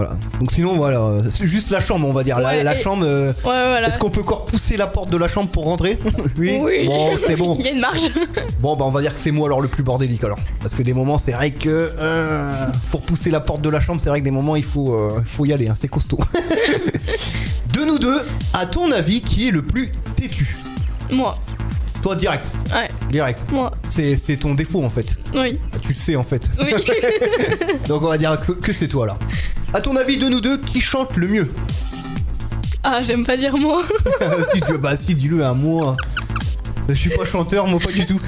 Voilà. 0.00 0.16
Donc 0.38 0.50
sinon 0.50 0.76
voilà, 0.76 1.02
c'est 1.30 1.46
juste 1.46 1.70
la 1.70 1.78
chambre 1.80 2.08
on 2.08 2.12
va 2.14 2.22
dire. 2.24 2.40
La, 2.40 2.48
Ouais, 2.50 2.62
la 2.62 2.74
chambre, 2.74 3.04
euh, 3.04 3.28
ouais, 3.28 3.34
voilà. 3.42 3.86
est-ce 3.88 3.98
qu'on 3.98 4.08
peut 4.08 4.22
encore 4.22 4.46
pousser 4.46 4.78
la 4.78 4.86
porte 4.86 5.10
de 5.10 5.18
la 5.18 5.28
chambre 5.28 5.50
pour 5.50 5.64
rentrer 5.64 5.98
Oui. 6.38 6.58
Oui. 6.62 6.86
Bon 6.86 7.18
c'est 7.26 7.36
bon. 7.36 7.56
Il 7.60 7.66
y 7.66 7.68
a 7.68 7.72
une 7.72 7.80
marge. 7.80 8.10
Bon 8.60 8.76
bah 8.76 8.84
on 8.86 8.90
va 8.90 9.02
dire 9.02 9.12
que 9.14 9.20
c'est 9.20 9.30
moi 9.30 9.46
alors 9.48 9.60
le 9.60 9.68
plus 9.68 9.82
bordélique 9.82 10.24
alors. 10.24 10.38
Parce 10.60 10.74
que 10.74 10.82
des 10.82 10.94
moments 10.94 11.18
c'est 11.22 11.32
vrai 11.32 11.50
que 11.50 11.92
euh, 11.98 12.66
pour 12.90 13.02
pousser 13.02 13.30
la 13.30 13.40
porte 13.40 13.60
de 13.60 13.68
la 13.68 13.78
chambre 13.80 14.00
c'est 14.02 14.08
vrai 14.08 14.20
que 14.20 14.24
des 14.24 14.30
moments 14.30 14.56
il 14.56 14.64
faut, 14.64 14.94
euh, 14.94 15.22
faut 15.26 15.44
y 15.44 15.52
aller, 15.52 15.68
hein, 15.68 15.74
c'est 15.78 15.88
costaud. 15.88 16.18
de 17.74 17.84
nous 17.84 17.98
deux, 17.98 18.22
à 18.54 18.64
ton 18.66 18.90
avis 18.92 19.20
qui 19.20 19.48
est 19.48 19.50
le 19.50 19.60
plus 19.62 19.92
têtu? 20.16 20.56
Moi. 21.10 21.36
Toi 22.02 22.16
direct, 22.16 22.46
Ouais, 22.72 22.88
direct. 23.10 23.44
moi. 23.52 23.72
C'est 23.88 24.16
c'est 24.16 24.36
ton 24.38 24.54
défaut 24.54 24.82
en 24.82 24.88
fait. 24.90 25.16
Oui. 25.34 25.58
Tu 25.82 25.88
le 25.88 25.94
sais 25.94 26.16
en 26.16 26.22
fait. 26.22 26.48
Oui. 26.58 26.72
Donc 27.88 28.02
on 28.02 28.08
va 28.08 28.16
dire 28.16 28.40
que, 28.40 28.52
que 28.52 28.72
c'est 28.72 28.88
toi 28.88 29.06
là. 29.06 29.18
À 29.74 29.80
ton 29.80 29.94
avis 29.96 30.16
de 30.16 30.28
nous 30.28 30.40
deux 30.40 30.56
qui 30.58 30.80
chante 30.80 31.16
le 31.16 31.28
mieux? 31.28 31.52
Ah, 32.82 33.02
j'aime 33.02 33.24
pas 33.26 33.36
dire 33.36 33.56
moi. 33.58 33.82
si, 34.54 34.60
tu- 34.62 34.78
Bah 34.78 34.96
si 34.96 35.14
dis-le 35.14 35.44
à 35.44 35.52
moi. 35.52 35.96
Je 36.88 36.94
suis 36.94 37.10
pas 37.10 37.24
chanteur, 37.26 37.66
moi 37.66 37.78
pas 37.78 37.92
du 37.92 38.06
tout. 38.06 38.20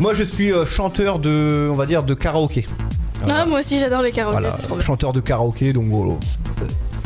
Moi 0.00 0.12
je 0.14 0.24
suis 0.24 0.52
euh, 0.52 0.66
chanteur 0.66 1.20
de, 1.20 1.68
on 1.70 1.76
va 1.76 1.86
dire, 1.86 2.02
de 2.02 2.14
karaoké. 2.14 2.66
Ah, 3.28 3.44
moi 3.46 3.60
aussi, 3.60 3.78
j'adore 3.78 4.02
les 4.02 4.12
karaokés. 4.12 4.40
Voilà, 4.68 4.82
chanteur 4.82 5.12
de 5.12 5.20
karaoké, 5.20 5.72
donc 5.72 5.86
voilà. 5.88 6.14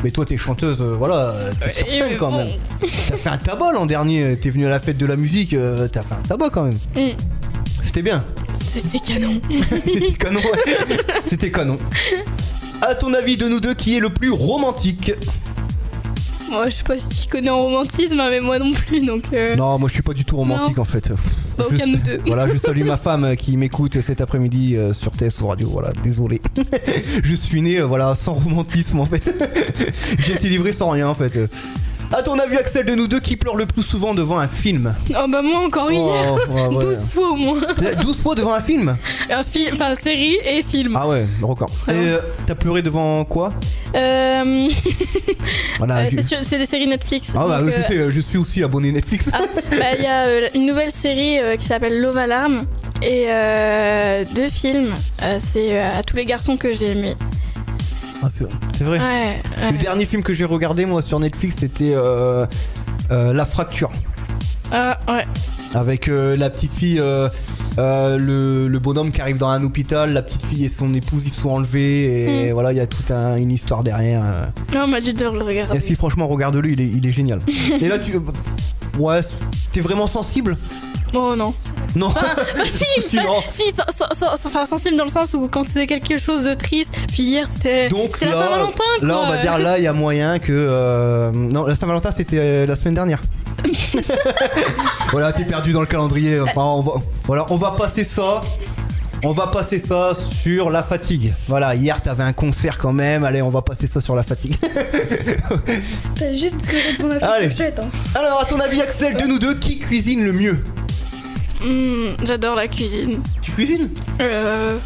Mais 0.05 0.11
toi, 0.11 0.27
t'es 0.27 0.37
chanteuse, 0.37 0.83
euh, 0.83 0.95
voilà, 0.99 1.35
t'es 1.59 1.73
sur 1.79 1.87
scène 1.89 2.17
quand 2.19 2.31
même. 2.31 2.49
T'as 3.09 3.17
fait 3.17 3.31
un 3.31 3.39
tabac 3.39 3.73
l'an 3.73 3.87
dernier, 3.87 4.37
t'es 4.39 4.51
venu 4.51 4.67
à 4.67 4.69
la 4.69 4.79
fête 4.79 4.99
de 4.99 5.07
la 5.07 5.17
musique, 5.17 5.55
euh, 5.55 5.89
t'as 5.89 6.03
fait 6.03 6.13
un 6.15 6.29
tabac 6.29 6.51
quand 6.51 6.65
même. 6.65 6.79
Mm. 6.95 7.17
C'était 7.81 8.03
bien, 8.03 8.23
C'était 8.63 8.99
canon. 8.99 9.41
c'était 9.83 10.13
canon, 10.13 10.41
ouais. 10.41 10.97
C'était 11.27 11.51
canon. 11.51 11.79
À 12.83 12.95
ton 12.95 13.15
avis 13.15 13.39
de 13.39 13.49
nous 13.49 13.61
deux, 13.61 13.73
qui 13.73 13.97
est 13.97 14.01
le 14.01 14.11
plus 14.11 14.31
romantique? 14.31 15.13
Moi, 16.51 16.69
je 16.69 16.75
sais 16.77 16.83
pas 16.83 16.99
si 16.99 17.09
tu 17.09 17.29
connais 17.31 17.49
en 17.49 17.63
romantisme, 17.63 18.21
hein, 18.21 18.29
mais 18.29 18.41
moi 18.41 18.59
non 18.59 18.73
plus, 18.73 19.01
donc. 19.07 19.25
euh, 19.33 19.57
Non, 19.57 19.79
moi 19.79 19.89
je 19.89 19.95
suis 19.95 20.03
pas 20.03 20.13
du 20.13 20.27
tout 20.27 20.37
romantique 20.37 20.79
en 20.79 20.85
fait. 20.85 21.11
Bah, 21.57 21.65
Je- 21.71 21.75
aucun 21.77 21.87
de 21.87 21.93
nous 21.93 21.99
deux. 21.99 22.21
Voilà, 22.27 22.49
je 22.53 22.59
salue 22.59 22.85
ma 22.85 22.97
femme 23.09 23.37
qui 23.37 23.57
m'écoute 23.57 24.01
cet 24.01 24.21
après-midi 24.21 24.77
euh, 24.77 24.93
sur 24.93 25.13
TSO 25.15 25.47
Radio. 25.49 25.69
Voilà, 25.71 25.91
désolé. 26.03 26.41
je 27.25 27.35
suis 27.35 27.63
né, 27.63 27.79
euh, 27.81 27.85
voilà, 27.85 28.15
sans 28.15 28.35
romantisme 28.35 29.01
en 29.01 29.07
fait. 29.07 29.33
J'ai 30.19 30.35
été 30.35 30.49
livré 30.49 30.73
sans 30.73 30.91
rien 30.91 31.09
en 31.09 31.15
fait. 31.15 31.39
À 32.17 32.23
ton 32.23 32.39
avis, 32.39 32.57
Axel, 32.57 32.87
de 32.87 32.95
nous 32.95 33.09
deux, 33.09 33.19
qui 33.19 33.35
pleure 33.37 33.57
le 33.57 33.67
plus 33.67 33.83
souvent 33.83 34.15
devant 34.15 34.39
un 34.39 34.47
film 34.47 34.95
Oh, 35.11 35.27
bah, 35.29 35.43
moi 35.43 35.65
encore 35.67 35.91
hier. 35.91 36.33
Oh, 36.49 36.53
ouais, 36.53 36.67
ouais. 36.69 36.85
12 36.95 36.99
fois 37.13 37.31
au 37.31 37.35
moins. 37.35 37.61
12 38.01 38.17
fois 38.17 38.35
devant 38.37 38.55
un 38.55 38.61
film 38.61 38.97
Un 39.29 39.43
film, 39.43 39.71
enfin, 39.75 39.97
série 39.97 40.39
et 40.45 40.63
film. 40.63 40.95
Ah 40.97 41.09
ouais, 41.09 41.27
le 41.41 41.45
record. 41.47 41.71
Et 41.71 41.91
Ah 41.91 41.93
bon 41.93 41.99
euh, 41.99 42.21
t'as 42.47 42.55
pleuré 42.55 42.83
devant 42.83 43.25
quoi 43.25 43.53
Euh, 43.97 44.69
Voilà. 45.79 46.03
euh, 46.05 46.11
c'est 46.45 46.59
des 46.59 46.67
séries 46.67 46.87
Netflix. 46.87 47.33
Ah 47.37 47.47
bah 47.49 47.61
donc, 47.61 47.73
je 47.73 47.79
euh, 47.79 47.83
sais, 47.89 47.99
euh, 47.99 48.11
je 48.13 48.21
suis 48.21 48.39
aussi 48.39 48.63
abonné 48.63 48.93
Netflix. 48.93 49.31
Ah, 49.33 49.41
bah, 49.73 49.77
il 49.99 50.05
y 50.05 50.07
a 50.07 50.27
euh, 50.27 50.49
une 50.55 50.67
nouvelle 50.67 50.93
série 50.93 51.41
euh, 51.41 51.57
qui 51.57 51.65
s'appelle 51.67 52.01
Love 52.01 52.17
Alarm 52.19 52.65
et 53.03 53.27
euh, 53.29 54.25
deux 54.37 54.49
films. 54.49 54.95
Euh, 55.25 55.39
c'est 55.43 55.81
euh, 55.81 55.99
à 55.99 56.05
tous 56.05 56.15
les 56.15 56.27
garçons 56.27 56.57
que 56.57 56.73
j'ai 56.73 56.93
aimés. 56.93 57.15
Ah, 58.25 58.29
c'est 58.33 58.47
c'est 58.77 58.85
vrai. 58.85 58.99
Ouais, 58.99 59.43
ouais. 59.63 59.73
Le 59.73 59.79
dernier 59.79 60.07
film 60.07 60.23
que 60.23 60.33
j'ai 60.33 60.45
regardé 60.47 60.87
moi 60.87 61.03
sur 61.03 61.21
Netflix 61.21 61.57
c'était 61.59 61.93
euh, 61.95 62.47
euh, 63.11 63.33
La 63.35 63.45
Fracture. 63.45 63.91
Ah, 64.73 64.99
ouais. 65.09 65.25
Avec 65.75 66.09
euh, 66.09 66.37
la 66.37 66.51
petite 66.51 66.73
fille, 66.73 67.01
euh, 67.01 67.29
euh, 67.79 68.17
le, 68.17 68.69
le 68.69 68.79
bonhomme 68.79 69.11
qui 69.11 69.21
arrive 69.21 69.39
dans 69.39 69.49
un 69.49 69.63
hôpital, 69.65 70.13
la 70.13 70.23
petite 70.23 70.45
fille 70.47 70.65
et 70.65 70.69
son 70.69 70.95
épouse 70.95 71.27
ils 71.27 71.33
sont 71.33 71.51
enlevés 71.51 72.47
et 72.47 72.51
Mm. 72.51 72.53
voilà 72.55 72.73
il 72.73 72.77
y 72.77 72.81
a 72.81 72.87
toute 72.87 73.11
un- 73.11 73.37
une 73.37 73.51
histoire 73.51 73.83
derrière. 73.83 74.23
euh. 74.25 74.47
Non, 74.75 74.85
on 74.85 74.87
m'a 74.87 75.01
dit 75.01 75.13
de 75.13 75.23
le 75.25 75.29
regarder. 75.43 75.77
Et 75.77 75.81
si 75.81 75.95
franchement 75.97 76.27
regarde-le, 76.29 76.71
il 76.71 76.81
est, 76.81 76.87
il 76.89 77.05
est 77.07 77.13
génial. 77.13 77.41
et 77.81 77.89
là 77.89 77.99
tu... 77.99 78.13
Ouais, 78.99 79.21
t'es 79.73 79.81
vraiment 79.81 80.07
sensible? 80.07 80.57
Oh 81.13 81.35
non. 81.37 81.53
Non 81.95 82.09
Bah 82.11 82.21
si, 82.75 83.09
Si, 83.09 83.17
non. 83.17 83.43
si, 83.49 83.63
sen- 83.73 84.29
enfin, 84.47 84.67
sensible 84.67 84.97
dans 84.97 85.05
le 85.05 85.11
sens 85.11 85.33
où 85.35 85.49
quand 85.49 85.65
c'est 85.69 85.87
quelque 85.87 86.19
chose 86.19 86.43
de 86.45 86.55
triste, 86.55 86.93
puis 87.09 87.23
hier 87.23 87.47
c'était 87.49 87.89
Donc 87.89 88.11
c'était 88.15 88.27
la 88.27 88.33
là, 88.33 88.43
Saint-Valentin 88.43 88.85
quoi. 88.99 89.09
là 89.09 89.19
on 89.25 89.29
va 89.29 89.37
dire 89.39 89.59
là 89.59 89.79
il 89.79 89.85
y 89.85 89.87
a 89.87 89.93
moyen 89.93 90.39
que... 90.39 90.53
euh, 90.53 91.31
Non, 91.33 91.67
la 91.67 91.77
Saint-Valentin 91.77 92.11
c'était 92.11 92.39
euh, 92.39 92.67
la 92.67 92.75
semaine 92.77 92.95
dernière. 92.95 93.23
voilà, 95.13 95.33
t'es 95.33 95.45
perdu 95.45 95.73
dans 95.73 95.81
le 95.81 95.87
calendrier. 95.87 96.41
Enfin, 96.41 96.63
on 96.63 96.83
va... 96.83 96.93
Voilà, 97.25 97.47
on 97.51 97.57
va 97.57 97.71
passer 97.73 98.05
ça. 98.05 98.43
On 99.23 99.31
va 99.33 99.47
passer 99.47 99.79
ça 99.79 100.13
sur 100.43 100.69
la 100.71 100.83
fatigue. 100.83 101.33
Voilà, 101.49 101.75
hier 101.75 102.03
t'avais 102.03 102.25
un 102.25 102.35
concert 102.35 102.77
quand 102.77 102.93
même. 102.93 103.25
Allez, 103.25 103.41
on 103.41 103.49
va 103.49 103.63
passer 103.63 103.87
ça 103.87 104.03
sur 104.03 104.15
la 104.15 104.23
fatigue. 104.23 104.57
T'as 106.17 106.33
juste 106.35 106.59
pleuré 106.61 106.93
devant 106.99 107.09
la 107.15 107.27
Allez. 107.33 107.49
fourchette, 107.49 107.79
hein. 107.83 107.89
Alors, 108.15 108.43
à 108.43 108.45
ton 108.45 108.61
avis, 108.61 108.83
Axel, 108.83 109.17
de 109.17 109.27
nous 109.27 109.39
deux, 109.39 109.55
qui 109.55 109.79
cuisine 109.79 110.25
le 110.25 110.33
mieux? 110.33 110.63
Hmm, 111.63 112.15
J'adore 112.25 112.55
la 112.57 112.69
cuisine. 112.69 113.21
Tu 113.43 113.53
cuisines? 113.53 113.91
Euh... 114.21 114.79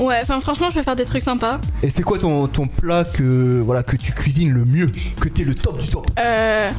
Ouais, 0.00 0.18
enfin 0.22 0.40
franchement 0.40 0.70
je 0.70 0.74
peux 0.74 0.82
faire 0.82 0.96
des 0.96 1.04
trucs 1.04 1.22
sympas. 1.22 1.60
Et 1.82 1.88
c'est 1.90 2.02
quoi 2.02 2.18
ton, 2.18 2.48
ton 2.48 2.66
plat 2.66 3.04
que, 3.04 3.60
voilà, 3.64 3.82
que 3.84 3.94
tu 3.96 4.12
cuisines 4.12 4.52
le 4.52 4.64
mieux 4.64 4.90
Que 5.20 5.28
t'es 5.28 5.44
le 5.44 5.54
top 5.54 5.80
du 5.80 5.88
top? 5.88 6.06
Euh... 6.18 6.70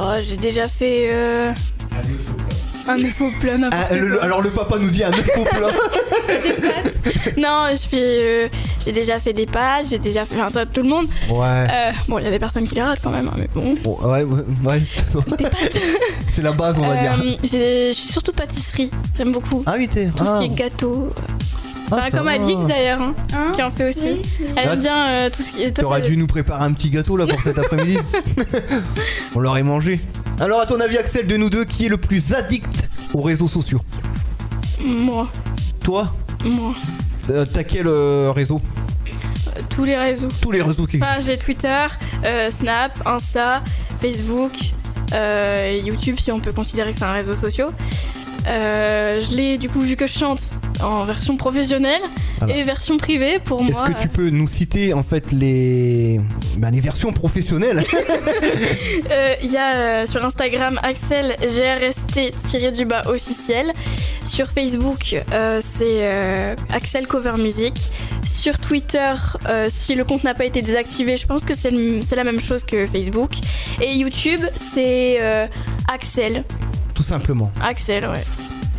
Oh, 0.00 0.14
j'ai 0.20 0.36
déjà 0.36 0.66
fait 0.68 1.08
euh... 1.12 1.52
un 2.88 2.98
œuf 3.02 3.20
au 3.20 3.30
plat, 3.40 3.56
n'importe 3.58 3.82
Ah, 3.90 3.94
le-. 3.96 4.22
Alors, 4.22 4.42
le 4.42 4.50
papa 4.50 4.78
nous 4.78 4.90
dit 4.90 5.02
un 5.04 5.12
œuf 5.12 5.28
au 5.36 5.44
plat. 5.44 5.68
Non, 7.36 7.66
je 7.70 7.88
fais... 7.88 7.96
euh, 8.02 8.48
J'ai 8.84 8.92
déjà 8.92 9.18
fait 9.18 9.32
des 9.32 9.46
pâtes, 9.46 9.86
j'ai 9.90 9.98
déjà 9.98 10.24
fait... 10.24 10.40
Enfin, 10.40 10.64
tout 10.66 10.82
le 10.82 10.88
monde. 10.88 11.06
Ouais. 11.30 11.66
Euh, 11.70 11.92
Bon, 12.08 12.18
il 12.18 12.24
y 12.24 12.28
a 12.28 12.30
des 12.30 12.38
personnes 12.38 12.66
qui 12.68 12.74
les 12.74 12.82
ratent 12.82 13.00
quand 13.02 13.10
même, 13.10 13.28
hein, 13.28 13.34
mais 13.38 13.48
bon. 13.54 13.74
Bon, 13.82 13.98
ouais, 14.02 14.22
ouais, 14.22 14.42
ouais, 14.64 14.80
de 14.80 14.84
toute 14.84 15.00
façon, 15.00 15.24
Des 15.36 15.44
pâtes 15.44 15.76
c'est 16.28 16.42
la 16.42 16.52
base, 16.52 16.78
on 16.78 16.86
va 16.86 16.96
dire. 16.96 17.12
Euh, 17.22 17.36
Je 17.42 17.92
suis 17.94 18.08
surtout 18.08 18.32
pâtisserie, 18.32 18.90
j'aime 19.16 19.32
beaucoup. 19.32 19.62
Ah 19.66 19.74
oui, 19.78 19.88
t'es. 19.88 20.06
Tout 20.08 20.24
ah. 20.26 20.40
ce 20.40 20.46
qui 20.46 20.52
est 20.52 20.56
gâteau. 20.56 21.10
Ah, 21.16 21.96
Enfin, 21.96 22.02
ça 22.10 22.10
comme. 22.18 22.28
Alix 22.28 22.64
d'ailleurs, 22.66 23.00
hein, 23.02 23.14
Hein 23.34 23.52
qui 23.54 23.62
en 23.62 23.70
fait 23.70 23.88
aussi. 23.90 24.12
Oui, 24.12 24.22
oui. 24.40 24.46
Elle 24.56 24.68
Ah, 24.68 24.72
aime 24.72 24.80
bien 24.80 25.06
euh, 25.08 25.30
tout 25.30 25.42
ce 25.42 25.52
qui 25.52 25.62
est. 25.64 25.70
T'aurais 25.72 26.00
dû 26.00 26.16
nous 26.16 26.26
préparer 26.26 26.64
un 26.64 26.72
petit 26.72 26.88
gâteau 26.88 27.16
là 27.16 27.26
pour 27.26 27.40
cet 27.42 27.58
après-midi. 27.58 27.98
On 29.34 29.40
l'aurait 29.40 29.62
mangé. 29.62 30.00
Alors 30.40 30.60
à 30.60 30.66
ton 30.66 30.80
avis 30.80 30.98
Axel 30.98 31.26
de 31.26 31.36
nous 31.36 31.50
deux 31.50 31.64
qui 31.64 31.86
est 31.86 31.88
le 31.88 31.96
plus 31.96 32.34
addict 32.34 32.88
aux 33.12 33.22
réseaux 33.22 33.48
sociaux 33.48 33.80
Moi, 34.80 35.28
Toi 35.82 36.12
moi. 36.44 36.74
Euh, 37.30 37.46
T'as 37.50 37.64
quel 37.64 37.86
euh, 37.86 38.30
réseau 38.34 38.60
Euh, 39.46 39.60
Tous 39.70 39.84
les 39.84 39.96
réseaux. 39.96 40.28
Tous 40.42 40.50
les 40.50 40.60
réseaux 40.60 40.84
qui 40.86 40.98
Enfin, 40.98 41.20
j'ai 41.24 41.38
Twitter, 41.38 41.86
euh, 42.26 42.50
Snap, 42.50 43.00
Insta, 43.06 43.62
Facebook, 44.00 44.52
euh, 45.14 45.80
YouTube 45.84 46.16
si 46.20 46.30
on 46.32 46.40
peut 46.40 46.52
considérer 46.52 46.92
que 46.92 46.98
c'est 46.98 47.04
un 47.04 47.12
réseau 47.12 47.34
social. 47.34 47.68
Euh, 48.46 49.20
je 49.20 49.36
l'ai 49.36 49.56
du 49.58 49.68
coup 49.70 49.80
vu 49.80 49.96
que 49.96 50.06
je 50.06 50.12
chante 50.18 50.50
en 50.82 51.04
version 51.06 51.36
professionnelle 51.36 52.02
Voilà. 52.38 52.56
et 52.56 52.62
version 52.62 52.96
privée 52.98 53.38
pour 53.44 53.62
Est-ce 53.62 53.72
moi. 53.72 53.88
que 53.88 54.02
tu 54.02 54.08
peux 54.08 54.28
nous 54.28 54.46
citer 54.46 54.92
en 54.92 55.02
fait 55.02 55.32
les, 55.32 56.20
ben, 56.58 56.70
les 56.70 56.80
versions 56.80 57.12
professionnelles? 57.12 57.84
Euh, 59.10 59.34
Il 59.42 59.50
y 59.50 59.56
a 59.56 59.74
euh, 60.02 60.06
sur 60.06 60.24
Instagram 60.24 60.78
Axel 60.82 61.36
GRST-du-bas 61.40 63.02
officiel. 63.06 63.72
Sur 64.26 64.48
Facebook, 64.50 65.16
c'est 65.60 66.54
Axel 66.72 67.06
Cover 67.06 67.34
Music. 67.38 67.74
Sur 68.26 68.58
Twitter, 68.58 69.14
si 69.68 69.94
le 69.94 70.04
compte 70.04 70.24
n'a 70.24 70.34
pas 70.34 70.44
été 70.46 70.62
désactivé, 70.62 71.16
je 71.16 71.26
pense 71.26 71.44
que 71.44 71.54
c'est 71.54 71.70
la 72.16 72.24
même 72.24 72.40
chose 72.40 72.62
que 72.64 72.86
Facebook. 72.86 73.30
Et 73.82 73.94
YouTube, 73.96 74.40
c'est 74.56 75.18
Axel. 75.92 76.44
Tout 76.94 77.02
simplement. 77.02 77.50
Axel, 77.62 78.06
ouais. 78.06 78.24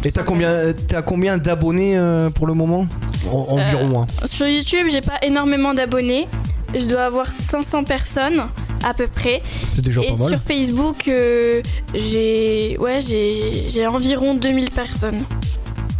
Et 0.03 0.11
t'as 0.11 0.23
combien, 0.23 0.71
t'as 0.87 1.01
combien 1.01 1.37
d'abonnés 1.37 1.97
euh, 1.97 2.29
pour 2.29 2.47
le 2.47 2.53
moment? 2.53 2.87
En- 3.31 3.45
Environ. 3.57 4.01
hein. 4.03 4.07
Sur 4.25 4.47
YouTube, 4.47 4.87
j'ai 4.91 5.01
pas 5.01 5.19
énormément 5.23 5.73
d'abonnés. 5.73 6.27
Je 6.73 6.85
dois 6.85 7.05
avoir 7.05 7.27
500 7.31 7.83
personnes 7.85 8.43
à 8.83 8.93
peu 8.93 9.07
près. 9.07 9.41
C'est 9.67 9.81
déjà 9.81 10.01
Et 10.01 10.11
pas 10.11 10.17
mal. 10.17 10.29
sur 10.29 10.41
Facebook, 10.43 11.07
euh, 11.07 11.61
j'ai 11.93 12.77
ouais, 12.79 12.99
j'ai 13.01 13.65
j'ai 13.69 13.87
environ 13.87 14.35
2000 14.35 14.69
personnes. 14.69 15.23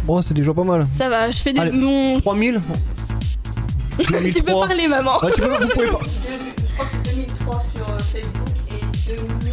Oh, 0.06 0.22
c'est 0.22 0.34
déjà 0.34 0.54
pas 0.54 0.62
mal. 0.64 0.86
Ça 0.86 1.08
va, 1.08 1.30
je 1.30 1.38
fais 1.38 1.52
des 1.52 1.60
Allez. 1.60 1.72
bons. 1.72 2.20
3000 2.20 2.60
tu 3.98 4.04
peux 4.04 4.12
2003 4.20 4.66
parler, 4.68 4.86
maman. 4.88 5.12
Ah, 5.22 5.26
tu 5.34 5.40
peux, 5.40 5.48
vous 5.48 5.68
pouvez 5.68 5.86
pas. 5.88 5.98
Je 5.98 6.74
crois 6.74 6.86
que 6.86 6.92
c'est 7.04 7.14
2003 7.16 7.60
sur 7.74 7.88
euh, 7.88 7.98
Facebook 7.98 8.54
et 8.70 9.16
2200 9.16 9.45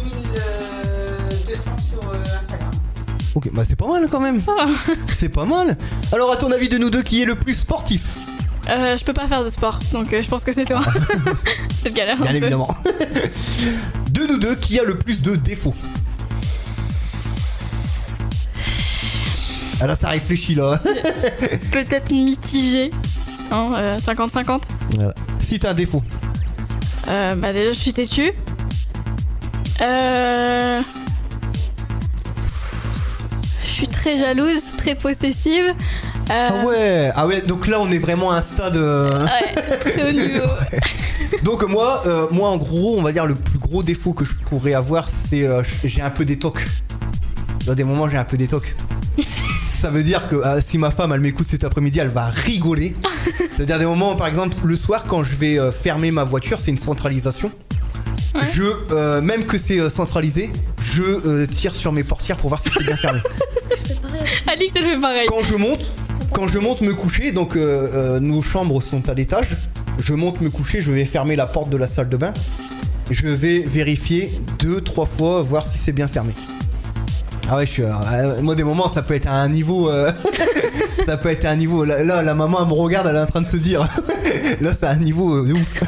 Ok, 3.34 3.50
bah 3.52 3.62
c'est 3.68 3.76
pas 3.76 3.88
mal 3.88 4.08
quand 4.10 4.20
même. 4.20 4.38
va. 4.38 4.52
C'est 5.12 5.28
pas 5.28 5.44
mal. 5.44 5.76
Alors 6.12 6.30
à 6.32 6.36
ton 6.36 6.50
avis 6.52 6.68
de 6.68 6.78
nous 6.78 6.90
deux 6.90 7.02
qui 7.02 7.20
est 7.22 7.24
le 7.24 7.34
plus 7.34 7.54
sportif? 7.54 8.02
Euh, 8.68 8.96
je 8.96 9.04
peux 9.04 9.12
pas 9.12 9.26
faire 9.28 9.44
de 9.44 9.48
sport, 9.50 9.78
donc 9.92 10.12
euh, 10.12 10.22
je 10.22 10.28
pense 10.28 10.44
que 10.44 10.52
c'est 10.52 10.64
toi. 10.64 10.82
je 11.84 11.90
galère 11.90 12.20
Bien 12.22 12.32
évidemment. 12.32 12.74
de 14.10 14.26
nous 14.26 14.38
deux 14.38 14.54
qui 14.54 14.78
a 14.78 14.84
le 14.84 14.96
plus 14.96 15.20
de 15.20 15.36
défauts? 15.36 15.74
Ah 19.80 19.86
là 19.88 19.94
ça 19.94 20.08
réfléchit 20.10 20.54
là. 20.54 20.80
Peut-être 21.72 22.10
mitigé. 22.12 22.90
Hein, 23.50 23.72
euh, 23.76 23.98
50-50. 23.98 24.62
Voilà. 24.94 25.12
Si 25.38 25.58
t'as 25.58 25.70
un 25.70 25.74
défaut. 25.74 26.02
Euh, 27.08 27.34
bah 27.34 27.52
déjà, 27.52 27.72
je 27.72 27.78
suis 27.78 27.92
têtue. 27.92 28.32
Euh... 29.82 30.80
Suis 33.84 33.92
très 33.92 34.16
jalouse, 34.16 34.64
très 34.78 34.94
possessive. 34.94 35.74
Euh, 36.30 36.48
Ah 36.50 36.64
ouais, 36.64 37.12
ah 37.14 37.26
ouais, 37.26 37.42
donc 37.42 37.66
là 37.66 37.78
on 37.82 37.90
est 37.90 37.98
vraiment 37.98 38.30
à 38.30 38.36
un 38.36 38.40
stade. 38.40 38.76
euh, 38.78 39.22
ouais, 39.26 39.76
très 39.80 40.08
haut 40.08 40.12
niveau. 40.12 40.48
Donc 41.42 41.68
moi, 41.68 42.02
euh, 42.06 42.26
moi 42.30 42.48
en 42.48 42.56
gros, 42.56 42.96
on 42.98 43.02
va 43.02 43.12
dire 43.12 43.26
le 43.26 43.34
plus 43.34 43.58
gros 43.58 43.82
défaut 43.82 44.14
que 44.14 44.24
je 44.24 44.32
pourrais 44.46 44.72
avoir, 44.72 45.10
c'est 45.10 45.46
euh, 45.46 45.62
j'ai 45.84 46.00
un 46.00 46.08
peu 46.08 46.24
des 46.24 46.38
tocs. 46.38 46.66
Dans 47.66 47.74
des 47.74 47.84
moments, 47.84 48.08
j'ai 48.08 48.16
un 48.16 48.24
peu 48.24 48.38
des 48.38 48.46
tocs. 48.46 48.74
Ça 49.62 49.90
veut 49.90 50.02
dire 50.02 50.28
que 50.28 50.42
si 50.64 50.78
ma 50.78 50.90
femme 50.90 51.12
elle 51.12 51.20
m'écoute 51.20 51.48
cet 51.50 51.62
après-midi, 51.62 51.98
elle 51.98 52.08
va 52.08 52.28
rigoler. 52.28 52.96
C'est-à-dire 53.54 53.78
des 53.78 53.84
moments, 53.84 54.16
par 54.16 54.28
exemple, 54.28 54.56
le 54.64 54.76
soir 54.76 55.04
quand 55.06 55.24
je 55.24 55.36
vais 55.36 55.58
fermer 55.72 56.10
ma 56.10 56.24
voiture, 56.24 56.58
c'est 56.58 56.70
une 56.70 56.78
centralisation. 56.78 57.50
Ouais. 58.34 58.40
Je, 58.50 59.20
même 59.20 59.44
que 59.44 59.58
c'est 59.58 59.90
centralisé, 59.90 60.50
je 60.94 61.02
euh, 61.02 61.46
tire 61.46 61.74
sur 61.74 61.92
mes 61.92 62.04
portières 62.04 62.36
pour 62.36 62.48
voir 62.48 62.60
si 62.60 62.70
c'est 62.70 62.84
bien 62.84 62.96
fermé. 62.96 63.20
Alix, 64.46 64.72
elle 64.76 64.84
fait 64.84 65.00
pareil. 65.00 65.26
Quand 65.28 65.42
je 65.42 65.56
monte, 65.56 65.90
quand 66.32 66.46
je 66.46 66.58
monte 66.58 66.82
me 66.82 66.94
coucher, 66.94 67.32
donc 67.32 67.56
euh, 67.56 67.88
euh, 68.16 68.20
nos 68.20 68.42
chambres 68.42 68.80
sont 68.80 69.08
à 69.08 69.14
l'étage, 69.14 69.56
je 69.98 70.14
monte 70.14 70.40
me 70.40 70.50
coucher, 70.50 70.80
je 70.80 70.92
vais 70.92 71.04
fermer 71.04 71.34
la 71.36 71.46
porte 71.46 71.70
de 71.70 71.76
la 71.76 71.88
salle 71.88 72.08
de 72.08 72.16
bain. 72.16 72.32
Je 73.10 73.26
vais 73.26 73.60
vérifier 73.60 74.32
deux, 74.58 74.80
trois 74.80 75.06
fois, 75.06 75.42
voir 75.42 75.66
si 75.66 75.78
c'est 75.78 75.92
bien 75.92 76.08
fermé. 76.08 76.32
Ah 77.48 77.56
ouais, 77.56 77.66
je 77.66 77.72
suis. 77.72 77.82
euh, 77.82 78.40
moi, 78.40 78.54
des 78.54 78.64
moments, 78.64 78.88
ça 78.90 79.02
peut 79.02 79.14
être 79.14 79.26
à 79.26 79.34
un 79.34 79.48
niveau. 79.48 79.90
euh, 79.90 80.10
ça 81.06 81.16
peut 81.16 81.28
être 81.30 81.44
à 81.44 81.50
un 81.50 81.56
niveau. 81.56 81.84
Là, 81.84 82.02
là, 82.02 82.22
la 82.22 82.34
maman, 82.34 82.58
elle 82.62 82.68
me 82.68 82.72
regarde, 82.72 83.06
elle 83.08 83.16
est 83.16 83.20
en 83.20 83.26
train 83.26 83.42
de 83.42 83.50
se 83.50 83.56
dire. 83.58 83.80
là, 84.60 84.70
c'est 84.78 84.86
à 84.86 84.90
un 84.90 84.96
niveau 84.96 85.36
euh, 85.36 85.48
de 85.48 85.52
ouf. 85.54 85.82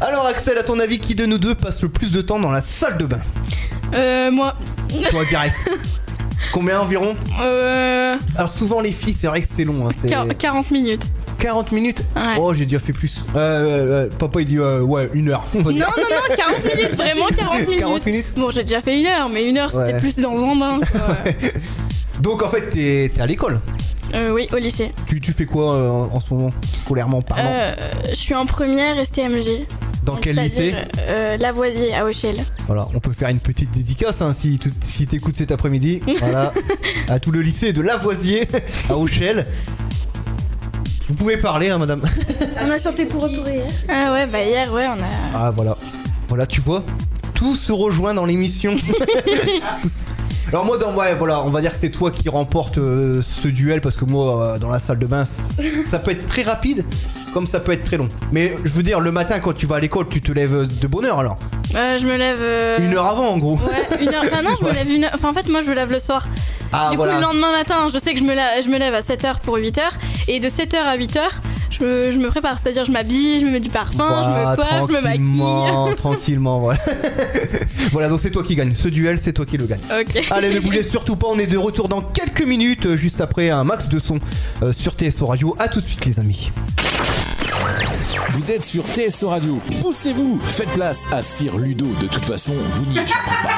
Alors, 0.00 0.26
Axel, 0.26 0.58
à 0.58 0.62
ton 0.62 0.78
avis, 0.78 0.98
qui 0.98 1.14
de 1.14 1.26
nous 1.26 1.38
deux 1.38 1.54
passe 1.54 1.82
le 1.82 1.88
plus 1.88 2.12
de 2.12 2.20
temps 2.20 2.38
dans 2.38 2.52
la 2.52 2.62
salle 2.62 2.98
de 2.98 3.06
bain? 3.06 3.22
Euh, 3.94 4.30
moi. 4.30 4.54
Toi, 5.10 5.24
direct. 5.24 5.56
Combien 6.52 6.80
environ 6.80 7.16
Euh, 7.40 8.16
Alors, 8.36 8.52
souvent, 8.52 8.80
les 8.80 8.92
filles, 8.92 9.14
c'est 9.18 9.26
vrai 9.26 9.40
que 9.42 9.48
c'est 9.50 9.64
long. 9.64 9.86
hein, 9.88 9.92
c'est- 10.00 10.08
quar- 10.08 10.36
40 10.36 10.70
minutes. 10.70 11.02
40 11.38 11.72
minutes 11.72 12.02
Ouais. 12.14 12.36
Oh, 12.38 12.54
j'ai 12.54 12.64
déjà 12.64 12.78
fait 12.78 12.92
plus. 12.92 13.24
Euh, 13.34 13.38
euh, 13.38 14.06
euh, 14.06 14.08
papa, 14.18 14.40
il 14.40 14.46
dit 14.46 14.58
euh, 14.58 14.80
ouais, 14.80 15.10
une 15.14 15.30
heure, 15.30 15.44
on 15.54 15.58
va 15.62 15.70
Non, 15.72 15.76
dire. 15.76 15.94
non, 15.96 16.02
non, 16.02 16.36
40 16.36 16.64
minutes, 16.64 16.96
vraiment 16.96 17.26
40 17.36 17.60
minutes. 17.68 17.80
40 17.80 18.06
minutes 18.06 18.26
Bon, 18.36 18.50
j'ai 18.50 18.62
déjà 18.62 18.80
fait 18.80 19.00
une 19.00 19.06
heure, 19.06 19.28
mais 19.28 19.48
une 19.48 19.58
heure 19.58 19.70
c'était 19.70 19.94
Ouais. 19.94 20.00
plus 20.00 20.16
dans 20.16 20.36
un 20.42 20.56
bain. 20.56 20.80
quoi. 20.92 21.16
Donc, 22.20 22.42
en 22.42 22.48
fait, 22.48 22.70
t'es 22.70 23.10
t'es 23.14 23.20
à 23.20 23.26
l'école. 23.26 23.60
Euh, 24.14 24.32
oui, 24.32 24.46
au 24.52 24.56
lycée. 24.56 24.92
Tu, 25.06 25.20
tu 25.20 25.32
fais 25.32 25.44
quoi 25.46 25.74
euh, 25.74 25.90
en 25.90 26.20
ce 26.20 26.32
moment, 26.32 26.50
scolairement 26.72 27.20
parlant 27.22 27.44
Euh, 27.50 27.74
je 28.10 28.14
suis 28.14 28.34
en 28.34 28.46
première 28.46 29.04
STMG. 29.04 29.66
Dans 30.04 30.12
Donc, 30.14 30.22
quel 30.22 30.36
lycée 30.36 30.74
euh, 30.98 31.36
Lavoisier 31.38 31.94
à 31.94 32.04
Auchel. 32.04 32.36
Voilà, 32.66 32.86
on 32.94 33.00
peut 33.00 33.12
faire 33.12 33.28
une 33.30 33.38
petite 33.40 33.70
dédicace 33.70 34.20
hein, 34.22 34.32
si, 34.32 34.58
tu- 34.58 34.70
si 34.84 35.06
t'écoutes 35.06 35.36
cet 35.36 35.50
après-midi. 35.50 36.00
voilà, 36.20 36.52
à 37.08 37.18
tout 37.18 37.30
le 37.32 37.40
lycée 37.40 37.72
de 37.72 37.80
Lavoisier 37.80 38.46
à 38.90 38.96
Auchel. 38.96 39.46
Vous 41.08 41.14
pouvez 41.14 41.36
parler, 41.36 41.70
hein, 41.70 41.78
madame. 41.78 42.02
On 42.64 42.70
a 42.70 42.78
chanté 42.78 43.06
pour 43.06 43.26
eux 43.26 43.30
pour 43.34 43.48
hier. 43.48 43.64
Ah 43.88 44.12
ouais, 44.12 44.26
bah 44.26 44.42
hier, 44.42 44.72
ouais, 44.72 44.86
on 44.86 45.02
a. 45.02 45.06
Ah, 45.34 45.50
voilà. 45.50 45.76
Voilà, 46.28 46.46
tu 46.46 46.60
vois, 46.60 46.82
tout 47.34 47.54
se 47.54 47.72
rejoint 47.72 48.14
dans 48.14 48.24
l'émission. 48.24 48.74
Alors 50.54 50.66
moi, 50.66 50.78
dans, 50.78 50.94
ouais, 50.94 51.16
voilà, 51.16 51.42
on 51.42 51.48
va 51.50 51.60
dire 51.60 51.72
que 51.72 51.78
c'est 51.78 51.90
toi 51.90 52.12
qui 52.12 52.28
remporte 52.28 52.78
euh, 52.78 53.22
ce 53.28 53.48
duel 53.48 53.80
parce 53.80 53.96
que 53.96 54.04
moi, 54.04 54.40
euh, 54.54 54.58
dans 54.60 54.68
la 54.68 54.78
salle 54.78 55.00
de 55.00 55.06
bain, 55.06 55.26
ça 55.90 55.98
peut 55.98 56.12
être 56.12 56.28
très 56.28 56.42
rapide, 56.42 56.84
comme 57.32 57.44
ça 57.48 57.58
peut 57.58 57.72
être 57.72 57.82
très 57.82 57.96
long. 57.96 58.06
Mais 58.30 58.54
je 58.62 58.70
veux 58.70 58.84
dire, 58.84 59.00
le 59.00 59.10
matin, 59.10 59.40
quand 59.40 59.52
tu 59.52 59.66
vas 59.66 59.74
à 59.76 59.80
l'école, 59.80 60.08
tu 60.08 60.22
te 60.22 60.30
lèves 60.30 60.68
de 60.80 60.86
bonne 60.86 61.06
heure 61.06 61.18
alors? 61.18 61.38
Euh, 61.74 61.98
je 61.98 62.06
me 62.06 62.16
lève. 62.16 62.38
euh, 62.40 62.78
Une 62.78 62.94
heure 62.94 63.06
avant, 63.06 63.30
en 63.30 63.38
gros. 63.38 63.54
Ouais, 63.56 64.00
une 64.00 64.14
heure. 64.14 64.22
Enfin, 64.24 64.42
non, 64.42 64.50
je 64.60 64.64
me 64.64 64.70
lève 64.72 64.88
une 64.88 65.02
heure. 65.02 65.10
Enfin, 65.14 65.30
en 65.30 65.34
fait, 65.34 65.48
moi, 65.48 65.60
je 65.60 65.68
me 65.70 65.74
lève 65.74 65.90
le 65.90 65.98
soir. 65.98 66.24
Ah, 66.72 66.90
du 66.92 66.98
voilà. 66.98 67.14
coup, 67.14 67.18
le 67.18 67.24
lendemain 67.24 67.50
matin, 67.50 67.88
je 67.92 67.98
sais 67.98 68.14
que 68.14 68.20
je 68.20 68.24
me, 68.24 68.34
la- 68.36 68.60
je 68.60 68.68
me 68.68 68.78
lève 68.78 68.94
à 68.94 69.00
7h 69.00 69.40
pour 69.40 69.56
8h. 69.56 69.80
Et 70.28 70.38
de 70.38 70.48
7h 70.48 70.76
à 70.76 70.96
8h, 70.96 71.18
je 71.78 71.84
me, 71.84 72.10
je 72.10 72.18
me 72.18 72.28
prépare. 72.28 72.58
C'est-à-dire, 72.58 72.84
je 72.84 72.92
m'habille, 72.92 73.40
je 73.40 73.46
me 73.46 73.50
mets 73.50 73.60
du 73.60 73.70
parfum, 73.70 74.22
je 74.22 74.28
me 74.28 74.56
coiffe, 74.56 74.88
je 74.88 74.94
me 74.94 75.00
maquille. 75.00 75.24
tranquillement, 75.24 75.94
tranquillement, 75.96 76.60
voilà. 76.60 76.80
voilà, 77.92 78.08
donc 78.08 78.20
c'est 78.20 78.30
toi 78.30 78.42
qui 78.42 78.54
gagne. 78.54 78.74
Ce 78.74 78.88
duel, 78.88 79.18
c'est 79.22 79.32
toi 79.32 79.46
qui 79.46 79.56
le 79.56 79.66
gagne. 79.66 79.80
Ok. 79.90 80.24
Allez, 80.30 80.54
ne 80.54 80.60
bougez 80.60 80.82
surtout 80.82 81.16
pas, 81.16 81.26
on 81.28 81.38
est 81.38 81.46
de 81.46 81.58
retour 81.58 81.88
dans 81.88 82.02
quelques 82.02 82.44
minutes, 82.44 82.86
euh, 82.86 82.96
juste 82.96 83.20
après 83.20 83.50
un 83.50 83.64
max 83.64 83.88
de 83.88 83.98
son 83.98 84.18
euh, 84.62 84.72
sur 84.72 84.94
TSO 84.94 85.26
Radio. 85.26 85.56
À 85.58 85.68
tout 85.68 85.80
de 85.80 85.86
suite, 85.86 86.04
les 86.04 86.20
amis. 86.20 86.50
Vous 88.30 88.50
êtes 88.50 88.64
sur 88.64 88.84
TSO 88.84 89.28
Radio. 89.28 89.60
Poussez-vous, 89.80 90.40
faites 90.40 90.70
place 90.70 91.04
à 91.12 91.22
Sir 91.22 91.56
Ludo. 91.56 91.86
De 92.00 92.06
toute 92.06 92.24
façon, 92.24 92.52
vous 92.52 92.84
n'y 92.86 92.98
échapperez 92.98 93.42
pas. 93.42 93.50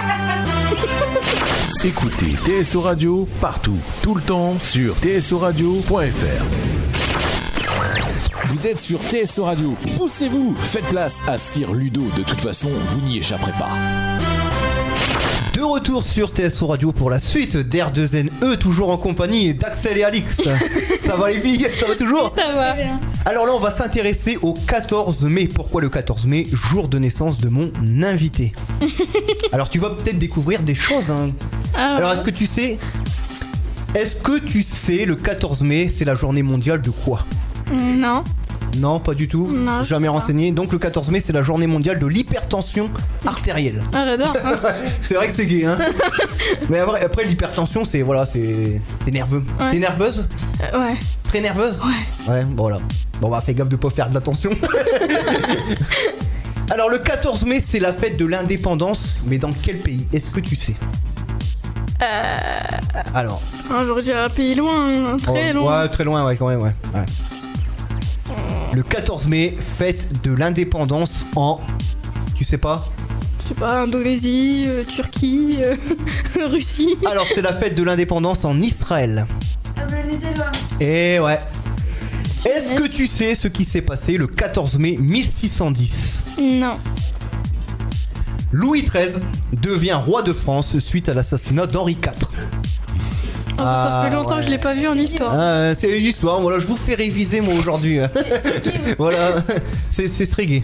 Écoutez 1.85 2.33
TSO 2.33 2.81
Radio 2.81 3.29
partout, 3.41 3.77
tout 4.03 4.14
le 4.14 4.23
temps 4.23 4.59
sur 4.59 4.97
tsoradio.fr. 4.97 6.66
Vous 8.47 8.66
êtes 8.66 8.80
sur 8.80 9.01
TSO 9.03 9.44
Radio. 9.44 9.74
Poussez-vous, 9.97 10.55
faites 10.57 10.84
place 10.86 11.20
à 11.26 11.36
Sir 11.38 11.72
Ludo. 11.74 12.03
De 12.16 12.22
toute 12.22 12.40
façon, 12.40 12.68
vous 12.88 13.01
n'y 13.01 13.18
échapperez 13.18 13.53
pas. 13.53 13.68
De 15.55 15.62
retour 15.62 16.05
sur 16.05 16.30
TSO 16.32 16.66
Radio 16.66 16.92
pour 16.92 17.11
la 17.11 17.18
suite 17.18 17.57
d'R2NE, 17.57 18.57
toujours 18.59 18.90
en 18.90 18.99
compagnie 18.99 19.55
d'Axel 19.55 19.99
et 19.99 20.05
Alix. 20.05 20.42
ça 21.01 21.16
va 21.16 21.30
les 21.30 21.40
filles? 21.40 21.66
Ça 21.80 21.86
va 21.86 21.94
toujours? 21.94 22.32
Ça 22.36 22.53
va. 22.53 22.74
Alors 23.24 23.47
là, 23.47 23.53
on 23.55 23.59
va 23.61 23.70
s'intéresser 23.70 24.38
au 24.42 24.53
14 24.55 25.22
mai. 25.22 25.49
Pourquoi 25.49 25.80
le 25.80 25.88
14 25.88 26.26
mai? 26.26 26.47
Jour 26.53 26.88
de 26.88 26.99
naissance 26.99 27.38
de 27.38 27.49
mon 27.49 27.72
invité. 28.03 28.53
Alors 29.53 29.70
tu 29.70 29.78
vas 29.78 29.90
peut-être 29.90 30.18
découvrir 30.18 30.62
des 30.62 30.74
choses. 30.74 31.11
hein. 31.11 31.30
Ah, 31.74 31.97
Alors 31.97 32.12
est-ce 32.12 32.22
que 32.22 32.30
tu 32.30 32.47
sais? 32.47 32.78
Est-ce 33.94 34.16
que 34.16 34.38
tu 34.38 34.62
sais, 34.62 35.07
le 35.07 35.16
14 35.16 35.62
mai, 35.62 35.90
c'est 35.94 36.05
la 36.05 36.14
journée 36.16 36.42
mondiale 36.42 36.82
de 36.82 36.90
quoi? 36.90 37.24
Non. 37.73 38.25
Non, 38.79 39.01
pas 39.01 39.14
du 39.14 39.27
tout. 39.27 39.51
Non, 39.53 39.83
je 39.83 39.89
Jamais 39.89 40.07
sais 40.07 40.12
pas. 40.12 40.19
renseigné. 40.19 40.53
Donc 40.53 40.73
le 40.73 40.79
14 40.79 41.11
mai, 41.11 41.21
c'est 41.21 41.33
la 41.33 41.43
journée 41.43 41.67
mondiale 41.67 41.99
de 41.99 42.07
l'hypertension 42.07 42.91
artérielle. 43.25 43.83
Ah, 43.93 44.05
j'adore. 44.05 44.37
C'est 45.05 45.14
vrai 45.14 45.29
que 45.29 45.33
c'est 45.33 45.47
gay, 45.47 45.64
hein. 45.64 45.79
Mais 46.69 46.81
après, 46.81 47.03
après, 47.05 47.25
l'hypertension, 47.25 47.85
c'est 47.85 48.03
voilà, 48.03 48.27
c'est 48.27 48.81
c'est 49.05 49.11
nerveux. 49.11 49.43
Ouais. 49.61 49.71
T'es 49.71 49.79
nerveuse? 49.79 50.27
Euh, 50.61 50.81
ouais. 50.81 50.97
Très 51.25 51.41
nerveuse? 51.41 51.81
Ouais. 51.81 52.33
Ouais, 52.33 52.45
bon, 52.45 52.64
voilà. 52.64 52.79
Bon, 53.21 53.31
bah, 53.31 53.43
fais 53.45 53.55
gaffe 53.55 53.69
de 53.69 53.77
pas 53.77 53.91
faire 53.91 54.09
de 54.09 54.14
la 54.14 54.21
tension. 54.21 54.51
Alors, 56.71 56.91
le 56.91 56.99
14 56.99 57.47
mai, 57.47 57.62
c'est 57.64 57.79
la 57.79 57.93
fête 57.93 58.17
de 58.17 58.27
l'indépendance, 58.27 59.17
mais 59.25 59.39
dans 59.39 59.53
quel 59.53 59.79
pays? 59.79 60.07
Est-ce 60.12 60.31
que 60.31 60.41
tu 60.41 60.57
sais? 60.57 60.75
Euh... 62.03 62.35
Alors, 63.14 63.41
ah, 63.71 63.85
J'aurais 63.87 64.03
dit 64.03 64.12
un 64.12 64.29
pays 64.29 64.55
loin, 64.55 65.12
hein, 65.12 65.17
très 65.23 65.53
oh, 65.53 65.55
loin. 65.55 65.83
Ouais, 65.83 65.89
très 65.89 66.05
loin, 66.05 66.27
ouais, 66.27 66.37
quand 66.37 66.49
même, 66.49 66.61
ouais. 66.61 66.75
ouais. 66.95 67.07
Le 68.77 68.83
14 68.83 69.29
mai, 69.29 69.57
fête 69.79 70.20
de 70.22 70.33
l'indépendance 70.33 71.24
en. 71.35 71.61
Tu 72.35 72.45
sais 72.45 72.59
pas 72.59 72.85
Je 73.43 73.49
sais 73.49 73.55
pas, 73.55 73.81
Indonésie, 73.81 74.64
euh, 74.66 74.85
Turquie, 74.85 75.57
euh, 75.62 75.77
Russie. 76.47 76.95
Alors, 77.11 77.24
c'est 77.35 77.41
la 77.41 77.55
fête 77.55 77.74
de 77.74 77.83
l'indépendance 77.83 78.45
en 78.45 78.61
Israël. 78.61 79.27
Et 80.79 81.18
ouais. 81.18 81.41
Est-ce 82.45 82.74
que 82.74 82.87
tu 82.87 83.07
sais 83.07 83.35
ce 83.35 83.49
qui 83.49 83.64
s'est 83.64 83.81
passé 83.81 84.18
le 84.18 84.27
14 84.27 84.79
mai 84.79 84.99
1610 84.99 86.24
Non. 86.39 86.74
Louis 88.53 88.83
XIII 88.83 89.22
devient 89.62 89.99
roi 90.05 90.20
de 90.20 90.35
France 90.35 90.79
suite 90.81 91.09
à 91.09 91.14
l'assassinat 91.14 91.66
d'Henri 91.66 91.93
IV. 91.93 92.12
Ah, 93.59 93.64
ça, 93.64 94.02
ça 94.02 94.02
fait 94.11 94.14
Ah, 94.14 94.20
longtemps 94.20 94.36
que 94.38 94.42
je 94.44 94.48
l'ai 94.50 94.59
pas 94.59 94.74
vu 94.74 94.86
en 94.86 94.96
histoire. 94.96 95.32
Ah, 95.34 95.74
c'est 95.74 95.98
une 95.98 96.04
histoire, 96.04 96.40
voilà, 96.40 96.61
je 96.61 96.66
vous 96.66 96.76
fais 96.76 96.94
réviser 96.94 97.40
moi 97.40 97.54
aujourd'hui. 97.54 97.98
voilà, 98.98 99.36
c'est 99.90 100.26
très 100.28 100.46
gai. 100.46 100.62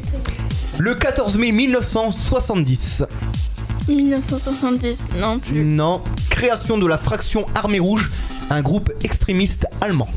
Le 0.79 0.95
14 0.95 1.39
mai 1.39 1.53
1970, 1.53 3.05
1970, 3.89 4.99
non 5.21 5.39
plus. 5.39 5.65
non, 5.65 6.03
création 6.31 6.79
de 6.79 6.87
la 6.87 6.99
fraction 6.99 7.47
Armée 7.55 7.79
Rouge, 7.79 8.11
un 8.51 8.63
groupe 8.63 8.91
extrémiste 9.05 9.67
allemand. 9.81 10.09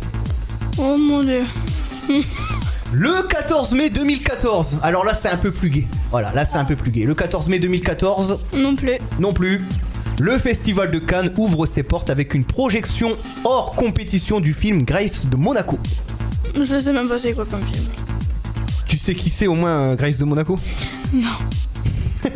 Oh 0.78 0.98
mon 0.98 1.24
dieu. 1.24 1.44
Le 2.94 3.28
14 3.28 3.72
mai 3.72 3.90
2014, 3.90 4.78
alors 4.84 5.04
là 5.04 5.14
c'est 5.20 5.28
un 5.28 5.38
peu 5.38 5.52
plus 5.52 5.70
gai. 5.70 5.88
Voilà, 6.12 6.32
là 6.34 6.46
c'est 6.46 6.58
un 6.58 6.64
peu 6.66 6.76
plus 6.76 6.92
gai. 6.92 7.04
Le 7.06 7.16
14 7.16 7.48
mai 7.48 7.60
2014, 7.60 8.38
Non 8.58 8.76
plus. 8.76 8.94
non 9.20 9.34
plus. 9.34 9.66
Le 10.20 10.38
festival 10.38 10.92
de 10.92 11.00
Cannes 11.00 11.32
ouvre 11.38 11.66
ses 11.66 11.84
portes 11.84 12.10
avec 12.10 12.34
une 12.34 12.46
projection 12.46 13.18
hors 13.44 13.72
compétition 13.76 14.40
du 14.40 14.54
film 14.54 14.84
Grace 14.86 15.26
de 15.28 15.36
Monaco. 15.36 15.78
Je 16.56 16.80
sais 16.80 16.94
même 16.94 17.10
pas 17.10 17.20
c'est 17.20 17.34
quoi 17.34 17.46
comme 17.46 17.62
film. 17.64 17.84
Tu 18.88 18.98
sais 18.98 19.14
qui 19.16 19.30
c'est 19.30 19.48
au 19.48 19.56
moins 19.56 19.72
euh, 19.72 19.96
Grace 19.96 20.18
de 20.18 20.24
Monaco? 20.26 20.58
Non. 21.14 21.28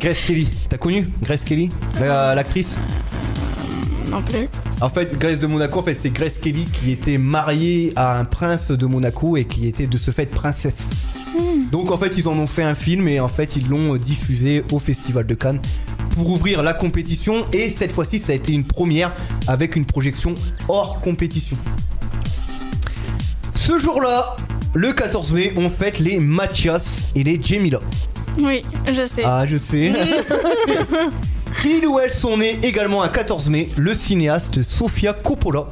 Grace 0.00 0.18
Kelly, 0.26 0.48
t'as 0.68 0.76
connu 0.78 1.08
Grace 1.22 1.44
Kelly? 1.44 1.70
La- 1.98 2.34
L'actrice? 2.34 2.76
Non 4.10 4.20
plus. 4.22 4.48
En 4.80 4.90
fait, 4.90 5.16
Grace 5.18 5.38
de 5.38 5.46
Monaco, 5.46 5.78
en 5.80 5.82
fait, 5.84 5.94
c'est 5.94 6.10
Grace 6.10 6.38
Kelly 6.38 6.66
qui 6.66 6.90
était 6.90 7.18
mariée 7.18 7.92
à 7.96 8.18
un 8.18 8.24
prince 8.24 8.70
de 8.70 8.86
Monaco 8.86 9.36
et 9.36 9.44
qui 9.44 9.66
était 9.68 9.86
de 9.86 9.96
ce 9.96 10.10
fait 10.10 10.26
princesse. 10.26 10.90
Donc 11.70 11.90
en 11.90 11.96
fait, 11.96 12.12
ils 12.16 12.28
en 12.28 12.38
ont 12.38 12.46
fait 12.46 12.62
un 12.62 12.74
film 12.74 13.08
et 13.08 13.20
en 13.20 13.28
fait, 13.28 13.56
ils 13.56 13.68
l'ont 13.68 13.94
euh, 13.94 13.98
diffusé 13.98 14.64
au 14.72 14.78
Festival 14.78 15.26
de 15.26 15.34
Cannes 15.34 15.60
pour 16.10 16.30
ouvrir 16.30 16.62
la 16.62 16.74
compétition 16.74 17.46
et 17.52 17.70
cette 17.70 17.92
fois-ci, 17.92 18.18
ça 18.18 18.32
a 18.32 18.34
été 18.34 18.52
une 18.52 18.64
première 18.64 19.12
avec 19.46 19.76
une 19.76 19.86
projection 19.86 20.34
hors 20.68 21.00
compétition. 21.00 21.56
Ce 23.54 23.78
jour-là, 23.78 24.36
le 24.74 24.92
14 24.92 25.32
mai, 25.32 25.52
on 25.56 25.70
fête 25.70 25.98
les 25.98 26.18
Mathias 26.18 27.08
et 27.14 27.22
les 27.22 27.42
Jemila. 27.42 27.80
Oui, 28.38 28.62
je 28.86 29.06
sais. 29.06 29.22
Ah, 29.24 29.46
je 29.46 29.56
sais. 29.56 29.92
Ils 31.64 31.86
ou 31.86 31.98
elles 32.00 32.10
sont 32.10 32.38
nés 32.38 32.58
également 32.62 33.02
un 33.02 33.08
14 33.08 33.48
mai, 33.48 33.68
le 33.76 33.94
cinéaste 33.94 34.62
Sofia 34.62 35.12
Coppola. 35.12 35.66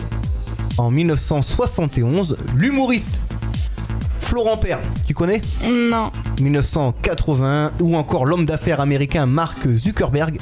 En 0.78 0.90
1971, 0.90 2.36
l'humoriste 2.54 3.20
Florent 4.30 4.58
Père, 4.58 4.78
tu 5.08 5.12
connais 5.12 5.40
Non. 5.68 6.12
1980, 6.40 7.72
ou 7.80 7.96
encore 7.96 8.26
l'homme 8.26 8.46
d'affaires 8.46 8.78
américain 8.80 9.26
Mark 9.26 9.68
Zuckerberg. 9.68 10.38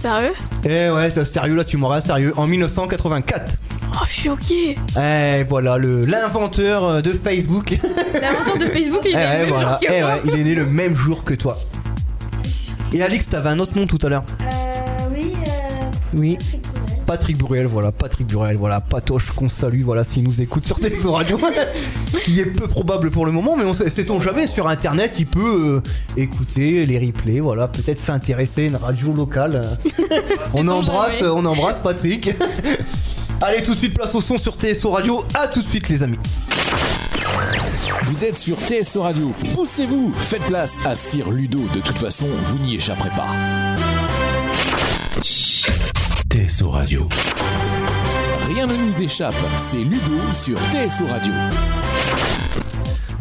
Sérieux? 0.00 0.32
Eh 0.64 0.88
ouais, 0.88 1.12
sérieux 1.26 1.54
là, 1.54 1.62
tu 1.62 1.76
m'auras 1.76 2.00
sérieux. 2.00 2.32
En 2.38 2.46
1984. 2.46 3.58
Oh, 3.92 3.98
je 4.08 4.12
suis 4.12 4.30
ok. 4.30 4.50
Eh 4.50 5.44
voilà, 5.50 5.76
le 5.76 6.06
l'inventeur 6.06 6.82
euh, 6.84 7.00
de 7.02 7.12
Facebook. 7.12 7.76
L'inventeur 8.22 8.56
de 8.56 8.64
Facebook, 8.64 9.02
il 9.04 9.10
Eh 9.14 9.18
est 9.18 9.46
voilà. 9.50 9.68
jour 9.72 9.80
que 9.80 9.86
Eh 9.94 10.02
ouais, 10.02 10.20
il 10.24 10.40
est 10.40 10.44
né 10.44 10.54
le 10.54 10.64
même 10.64 10.96
jour 10.96 11.22
que 11.22 11.34
toi. 11.34 11.58
Et 12.94 13.02
Alix, 13.02 13.28
t'avais 13.28 13.50
un 13.50 13.58
autre 13.58 13.76
nom 13.76 13.86
tout 13.86 13.98
à 14.02 14.08
l'heure. 14.08 14.24
Euh, 14.40 15.14
oui, 15.14 15.32
euh, 15.46 15.90
Oui. 16.14 16.38
Patrick. 16.38 16.65
Patrick 17.06 17.38
Bruel, 17.38 17.66
voilà, 17.66 17.92
Patrick 17.92 18.26
Bruel, 18.26 18.56
voilà, 18.56 18.80
Patoche 18.80 19.30
qu'on 19.30 19.48
salue, 19.48 19.82
voilà, 19.82 20.02
s'il 20.02 20.24
nous 20.24 20.40
écoute 20.40 20.66
sur 20.66 20.80
Télévision 20.80 21.12
Radio. 21.12 21.38
Ce 22.12 22.18
qui 22.18 22.40
est 22.40 22.46
peu 22.46 22.66
probable 22.66 23.10
pour 23.10 23.24
le 23.24 23.32
moment, 23.32 23.56
mais 23.56 23.64
on 23.64 23.74
sait, 23.74 23.88
sait-on 23.90 24.20
jamais, 24.20 24.48
sur 24.48 24.66
internet, 24.66 25.12
il 25.18 25.26
peut 25.26 25.82
euh, 25.84 26.20
écouter 26.20 26.84
les 26.84 26.98
replays, 26.98 27.40
voilà, 27.40 27.68
peut-être 27.68 28.00
s'intéresser 28.00 28.64
à 28.64 28.66
une 28.66 28.76
radio 28.76 29.12
locale. 29.12 29.78
on 30.54 30.66
embrasse, 30.66 31.20
jamais. 31.20 31.30
on 31.30 31.44
embrasse 31.44 31.78
Patrick. 31.78 32.34
Allez, 33.40 33.62
tout 33.62 33.74
de 33.74 33.78
suite, 33.78 33.94
place 33.94 34.14
au 34.14 34.20
son 34.20 34.36
sur 34.36 34.56
TSO 34.56 34.90
Radio. 34.90 35.24
À 35.34 35.46
tout 35.46 35.62
de 35.62 35.68
suite, 35.68 35.88
les 35.88 36.02
amis. 36.02 36.18
Vous 38.04 38.24
êtes 38.24 38.36
sur 38.36 38.56
TSO 38.56 39.02
Radio. 39.02 39.32
Poussez-vous, 39.54 40.12
faites 40.14 40.42
place 40.44 40.78
à 40.84 40.96
Sir 40.96 41.30
Ludo. 41.30 41.60
De 41.74 41.80
toute 41.80 41.98
façon, 41.98 42.26
vous 42.46 42.58
n'y 42.64 42.76
échapperez 42.76 43.10
pas. 43.10 43.75
TSO 46.36 46.68
Radio. 46.68 47.08
Rien 48.48 48.66
ne 48.66 48.74
nous 48.74 49.02
échappe, 49.02 49.34
c'est 49.56 49.78
Ludo 49.78 50.20
sur 50.34 50.58
TSO 50.58 51.06
Radio. 51.06 51.32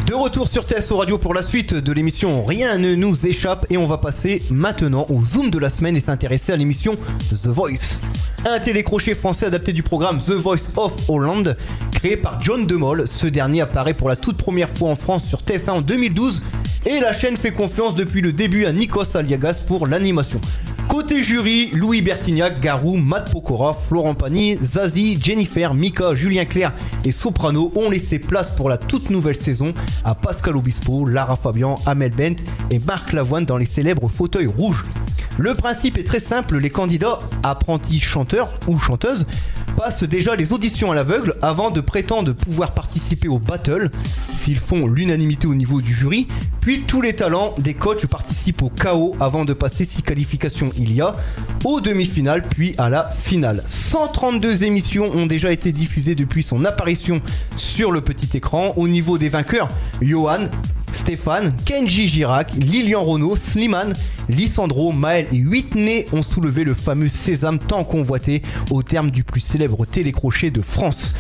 De 0.05 0.13
retour 0.13 0.49
sur 0.49 0.65
TSO 0.65 0.97
Radio 0.97 1.17
pour 1.17 1.33
la 1.33 1.41
suite 1.41 1.73
de 1.73 1.93
l'émission 1.93 2.43
Rien 2.43 2.77
ne 2.77 2.93
nous 2.93 3.25
échappe 3.25 3.67
et 3.69 3.77
on 3.77 3.87
va 3.87 3.99
passer 3.99 4.43
maintenant 4.51 5.05
au 5.09 5.23
zoom 5.23 5.49
de 5.49 5.59
la 5.59 5.69
semaine 5.69 5.95
et 5.95 6.01
s'intéresser 6.01 6.51
à 6.51 6.57
l'émission 6.57 6.95
The 7.31 7.47
Voice. 7.47 8.01
Un 8.45 8.59
télécrochet 8.59 9.15
français 9.15 9.45
adapté 9.45 9.71
du 9.71 9.81
programme 9.81 10.19
The 10.19 10.31
Voice 10.31 10.67
of 10.75 10.91
Holland 11.07 11.55
créé 11.93 12.17
par 12.17 12.41
John 12.41 12.67
DeMol. 12.67 13.07
Ce 13.07 13.27
dernier 13.27 13.61
apparaît 13.61 13.93
pour 13.93 14.09
la 14.09 14.17
toute 14.17 14.35
première 14.35 14.69
fois 14.69 14.89
en 14.89 14.97
France 14.97 15.25
sur 15.25 15.39
TF1 15.39 15.69
en 15.69 15.81
2012 15.81 16.41
et 16.85 16.99
la 16.99 17.13
chaîne 17.13 17.37
fait 17.37 17.53
confiance 17.53 17.95
depuis 17.95 18.19
le 18.19 18.33
début 18.33 18.65
à 18.65 18.73
Nikos 18.73 19.15
Aliagas 19.15 19.59
pour 19.65 19.87
l'animation. 19.87 20.41
Côté 20.87 21.23
jury, 21.23 21.69
Louis 21.73 22.01
Bertignac, 22.01 22.59
Garou, 22.59 22.95
Matt 22.95 23.31
Pokora, 23.31 23.73
Florent 23.73 24.13
Pagny, 24.13 24.57
Zazie, 24.61 25.17
Jennifer, 25.21 25.73
Mika, 25.73 26.15
Julien 26.15 26.45
Clerc 26.45 26.73
et 27.03 27.11
Soprano 27.11 27.71
ont 27.75 27.89
laissé 27.89 28.19
place 28.19 28.51
pour 28.55 28.69
la 28.69 28.77
toute 28.77 29.09
nouvelle 29.09 29.35
saison 29.35 29.73
à 30.03 30.15
Pascal 30.15 30.55
Obispo, 30.55 31.05
Lara 31.05 31.35
Fabian, 31.35 31.75
Amel 31.85 32.11
Bent 32.11 32.35
et 32.71 32.79
Marc 32.79 33.13
Lavoine 33.13 33.45
dans 33.45 33.57
les 33.57 33.65
célèbres 33.65 34.07
fauteuils 34.07 34.47
rouges. 34.47 34.83
Le 35.37 35.53
principe 35.53 35.97
est 35.97 36.03
très 36.03 36.21
simple, 36.21 36.57
les 36.57 36.69
candidats, 36.69 37.19
apprentis 37.43 37.99
chanteurs 37.99 38.53
ou 38.67 38.77
chanteuses, 38.77 39.25
passent 39.75 40.03
déjà 40.03 40.35
les 40.35 40.53
auditions 40.53 40.91
à 40.91 40.95
l'aveugle 40.95 41.35
avant 41.41 41.71
de 41.71 41.81
prétendre 41.81 42.31
pouvoir 42.33 42.73
participer 42.73 43.27
au 43.27 43.39
battle, 43.39 43.91
s'ils 44.33 44.59
font 44.59 44.87
l'unanimité 44.87 45.47
au 45.47 45.55
niveau 45.55 45.81
du 45.81 45.93
jury, 45.93 46.29
puis 46.61 46.83
tous 46.87 47.01
les 47.01 47.13
talents 47.13 47.53
des 47.57 47.73
coachs 47.73 48.05
participent 48.07 48.61
au 48.61 48.69
chaos 48.69 49.15
avant 49.19 49.43
de 49.43 49.51
passer 49.51 49.83
six 49.83 50.01
qualifications 50.01 50.71
il 50.77 50.95
y 50.95 51.01
a, 51.01 51.15
aux 51.65 51.81
demi-finales 51.81 52.43
puis 52.43 52.73
à 52.77 52.89
la 52.89 53.09
finale. 53.09 53.61
132 53.65 54.63
émissions 54.63 55.11
ont 55.11 55.25
déjà 55.25 55.51
été 55.51 55.73
diffusées 55.73 56.15
depuis 56.15 56.43
son 56.43 56.63
apparition 56.63 57.21
sur 57.57 57.91
le 57.91 57.99
petit 57.99 58.37
écran. 58.37 58.73
Au 58.77 58.87
niveau 58.87 59.17
des 59.17 59.29
vainqueurs, 59.29 59.69
Johan, 60.01 60.47
Stéphane, 60.95 61.53
Kenji 61.65 62.07
Girac, 62.07 62.53
Lilian 62.53 63.03
Renault, 63.03 63.35
Slimane, 63.35 63.93
Lissandro, 64.29 64.91
Maël 64.91 65.27
et 65.31 65.43
Whitney 65.43 66.05
ont 66.13 66.23
soulevé 66.23 66.63
le 66.63 66.73
fameux 66.73 67.07
sésame 67.07 67.59
tant 67.59 67.83
convoité 67.83 68.41
au 68.71 68.81
terme 68.81 69.11
du 69.11 69.23
plus 69.23 69.41
célèbre 69.41 69.85
télécrochet 69.85 70.51
de 70.51 70.61
France. 70.61 71.13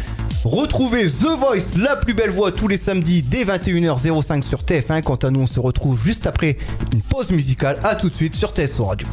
Retrouvez 0.43 1.07
The 1.07 1.37
Voice, 1.39 1.77
la 1.77 1.95
plus 1.95 2.13
belle 2.13 2.29
voix, 2.29 2.51
tous 2.51 2.67
les 2.67 2.77
samedis 2.77 3.23
dès 3.23 3.45
21h05 3.45 4.43
sur 4.43 4.61
TF1. 4.61 5.01
Quant 5.01 5.15
à 5.15 5.31
nous, 5.31 5.41
on 5.41 5.47
se 5.47 5.59
retrouve 5.59 5.99
juste 6.03 6.27
après 6.27 6.57
une 6.93 7.01
pause 7.01 7.31
musicale. 7.31 7.79
A 7.83 7.95
tout 7.95 8.09
de 8.09 8.15
suite 8.15 8.35
sur 8.35 8.51
TSO 8.53 8.85
Radio. 8.85 9.07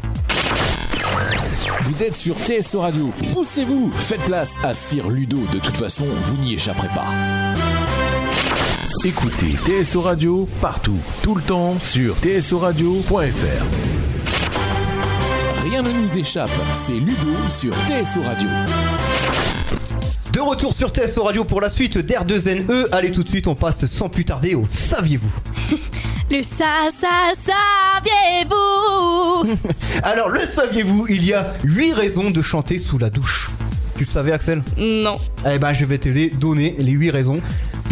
Vous 1.83 2.03
êtes 2.03 2.17
sur 2.17 2.37
TSO 2.37 2.81
Radio. 2.81 3.11
Poussez-vous, 3.33 3.91
faites 3.93 4.23
place 4.23 4.57
à 4.63 4.75
Sir 4.75 5.09
Ludo. 5.09 5.39
De 5.53 5.59
toute 5.59 5.77
façon, 5.77 6.05
vous 6.05 6.37
n'y 6.43 6.55
échapperez 6.55 6.89
pas. 6.89 7.82
Écoutez 9.05 9.55
TSO 9.67 10.01
Radio 10.03 10.49
partout, 10.61 10.97
tout 11.25 11.35
le 11.35 11.43
temps 11.43 11.75
sur 11.81 12.15
tsoradio.fr. 12.21 13.17
rien 15.65 15.83
ne 15.83 15.91
nous 15.91 16.17
échappe. 16.17 16.53
C'est 16.73 16.93
Ludo 16.93 17.35
sur 17.49 17.75
TSO 17.75 18.23
Radio. 18.25 18.49
De 20.33 20.39
retour 20.39 20.73
sur 20.73 20.91
TSO 20.91 21.25
Radio 21.25 21.43
pour 21.43 21.61
la 21.61 21.69
suite 21.69 21.99
d'R2NE. 21.99 22.91
Allez 22.93 23.11
tout 23.11 23.25
de 23.25 23.29
suite, 23.29 23.49
on 23.49 23.57
passe 23.57 23.85
sans 23.87 24.09
plus 24.09 24.25
tarder 24.25 24.55
au 24.55 24.67
Saviez-vous 24.71 25.33
Le 26.31 26.41
ça, 26.45 26.89
ça, 26.97 27.33
saviez-vous? 27.35 29.57
Alors, 30.05 30.29
le 30.29 30.39
saviez-vous 30.41 31.09
Il 31.09 31.25
y 31.25 31.35
a 31.35 31.53
8 31.65 31.93
raisons 31.95 32.31
de 32.31 32.41
chanter 32.41 32.79
sous 32.79 32.99
la 32.99 33.11
douche. 33.11 33.51
Tu 33.97 34.05
le 34.05 34.11
savais, 34.11 34.31
Axel? 34.31 34.63
Non. 34.79 35.19
Eh 35.45 35.59
ben, 35.59 35.75
je 35.75 35.85
vais 35.85 35.99
te 35.99 36.09
les 36.09 36.31
donner, 36.31 36.77
les 36.79 36.93
8 36.93 37.11
raisons. 37.11 37.41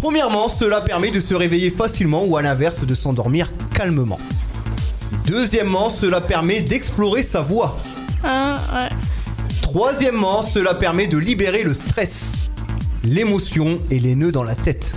Premièrement, 0.00 0.48
cela 0.48 0.80
permet 0.80 1.10
de 1.10 1.20
se 1.20 1.34
réveiller 1.34 1.68
facilement 1.68 2.24
ou 2.24 2.36
à 2.38 2.42
l'inverse 2.42 2.84
de 2.86 2.94
s'endormir 2.94 3.52
calmement. 3.74 4.18
Deuxièmement, 5.26 5.90
cela 5.90 6.22
permet 6.22 6.62
d'explorer 6.62 7.22
sa 7.22 7.42
voix. 7.42 7.78
Ah, 8.24 8.54
ouais. 8.74 8.88
Troisièmement, 9.60 10.42
cela 10.42 10.74
permet 10.74 11.06
de 11.06 11.18
libérer 11.18 11.62
le 11.64 11.74
stress, 11.74 12.34
l'émotion 13.04 13.80
et 13.90 14.00
les 14.00 14.14
nœuds 14.14 14.32
dans 14.32 14.42
la 14.42 14.54
tête. 14.54 14.92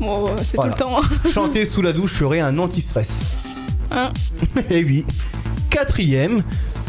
Bon, 0.00 0.26
euh, 0.26 0.30
c'est 0.42 0.56
Voilà. 0.56 0.74
tout 0.74 0.84
le 0.84 0.90
temps. 0.90 1.00
Chanter 1.32 1.64
sous 1.64 1.80
la 1.80 1.92
douche 1.92 2.18
serait 2.18 2.40
un 2.40 2.58
anti-stress. 2.58 3.22
Hein 3.92 4.12
Et 4.70 4.82
oui. 4.84 5.06
Quatrième, 5.70 6.42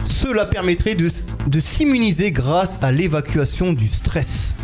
cela 0.06 0.46
permettrait 0.46 0.96
de, 0.96 1.10
de 1.46 1.60
s'immuniser 1.60 2.32
grâce 2.32 2.84
à 2.84 2.92
l'évacuation 2.92 3.74
du 3.74 3.88
stress. 3.88 4.58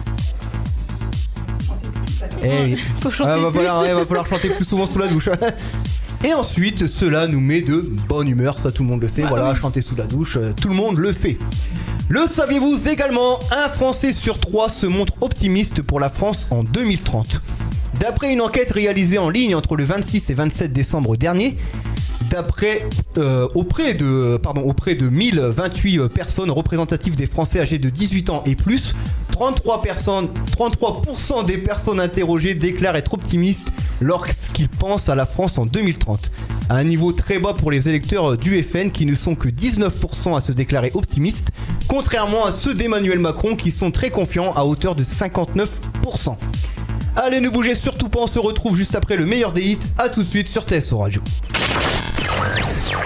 Eh. 2.43 2.75
Faut 3.01 3.11
chanter 3.11 3.31
Ah, 3.33 3.37
va, 3.39 3.49
plus. 3.49 3.57
falloir, 3.59 3.81
ouais, 3.81 3.93
va 3.93 4.05
falloir 4.05 4.27
chanter 4.27 4.49
plus 4.49 4.65
souvent 4.65 4.85
sous 4.85 4.99
la 4.99 5.07
douche. 5.07 5.29
Et 6.25 6.33
ensuite, 6.33 6.87
cela 6.87 7.27
nous 7.27 7.41
met 7.41 7.61
de 7.61 7.85
bonne 8.07 8.29
humeur, 8.29 8.57
ça 8.57 8.71
tout 8.71 8.83
le 8.83 8.89
monde 8.89 9.01
le 9.01 9.09
sait. 9.09 9.23
voilà, 9.23 9.53
chanter 9.55 9.81
sous 9.81 9.95
la 9.95 10.05
douche, 10.05 10.37
euh, 10.37 10.53
tout 10.53 10.69
le 10.69 10.73
monde 10.75 10.97
le 10.97 11.11
fait. 11.11 11.37
Le 12.07 12.21
saviez-vous 12.27 12.87
également 12.87 13.39
Un 13.51 13.67
Français 13.69 14.13
sur 14.13 14.39
trois 14.39 14.69
se 14.69 14.85
montre 14.85 15.13
optimiste 15.19 15.81
pour 15.81 15.99
la 15.99 16.09
France 16.09 16.47
en 16.49 16.63
2030. 16.63 17.41
D'après 17.99 18.31
une 18.31 18.41
enquête 18.41 18.71
réalisée 18.71 19.17
en 19.17 19.29
ligne 19.29 19.53
entre 19.55 19.75
le 19.75 19.83
26 19.83 20.29
et 20.29 20.33
27 20.33 20.71
décembre 20.71 21.17
dernier, 21.17 21.57
d'après 22.29 22.87
euh, 23.17 23.47
auprès 23.53 23.93
de 23.93 24.37
pardon 24.41 24.61
auprès 24.61 24.95
de 24.95 25.07
1028 25.09 25.99
euh, 25.99 26.07
personnes 26.07 26.51
représentatives 26.51 27.15
des 27.15 27.27
Français 27.27 27.59
âgés 27.59 27.79
de 27.79 27.89
18 27.89 28.29
ans 28.29 28.43
et 28.45 28.55
plus, 28.55 28.95
33 29.33 29.81
personnes 29.81 30.29
33% 30.55 31.43
des 31.45 31.57
personnes 31.57 31.99
interrogées 31.99 32.53
déclarent 32.53 32.95
être 32.95 33.15
optimistes 33.15 33.73
lorsqu'ils 33.99 34.69
pensent 34.69 35.09
à 35.09 35.15
la 35.15 35.25
France 35.25 35.57
en 35.57 35.65
2030. 35.65 36.31
À 36.69 36.75
un 36.75 36.83
niveau 36.83 37.11
très 37.11 37.39
bas 37.39 37.53
pour 37.53 37.71
les 37.71 37.89
électeurs 37.89 38.33
euh, 38.33 38.37
du 38.37 38.61
FN 38.61 38.91
qui 38.91 39.07
ne 39.07 39.15
sont 39.15 39.33
que 39.33 39.49
19% 39.49 40.37
à 40.37 40.41
se 40.41 40.51
déclarer 40.51 40.91
optimistes, 40.93 41.49
contrairement 41.87 42.45
à 42.45 42.51
ceux 42.51 42.75
d'Emmanuel 42.75 43.17
Macron 43.17 43.55
qui 43.55 43.71
sont 43.71 43.89
très 43.89 44.11
confiants 44.11 44.53
à 44.53 44.65
hauteur 44.65 44.93
de 44.93 45.03
59%. 45.03 45.67
Allez, 47.15 47.41
ne 47.41 47.49
bougez 47.49 47.75
surtout 47.75 48.09
pas, 48.09 48.19
on 48.19 48.27
se 48.27 48.39
retrouve 48.39 48.77
juste 48.77 48.93
après 48.95 49.17
le 49.17 49.25
meilleur 49.25 49.51
des 49.51 49.63
hits. 49.63 49.79
A 49.97 50.09
tout 50.09 50.23
de 50.23 50.29
suite 50.29 50.47
sur 50.47 50.63
TSO 50.63 50.99
Radio. 50.99 51.21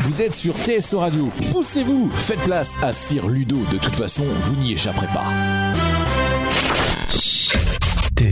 Vous 0.01 0.21
êtes 0.21 0.35
sur 0.35 0.55
TSO 0.55 0.99
Radio. 0.99 1.31
Poussez-vous, 1.51 2.11
faites 2.11 2.39
place 2.41 2.75
à 2.81 2.91
Sir 2.91 3.27
Ludo. 3.27 3.57
De 3.71 3.77
toute 3.77 3.95
façon, 3.95 4.23
vous 4.43 4.55
n'y 4.55 4.73
échapperez 4.73 5.07
pas. 5.07 5.86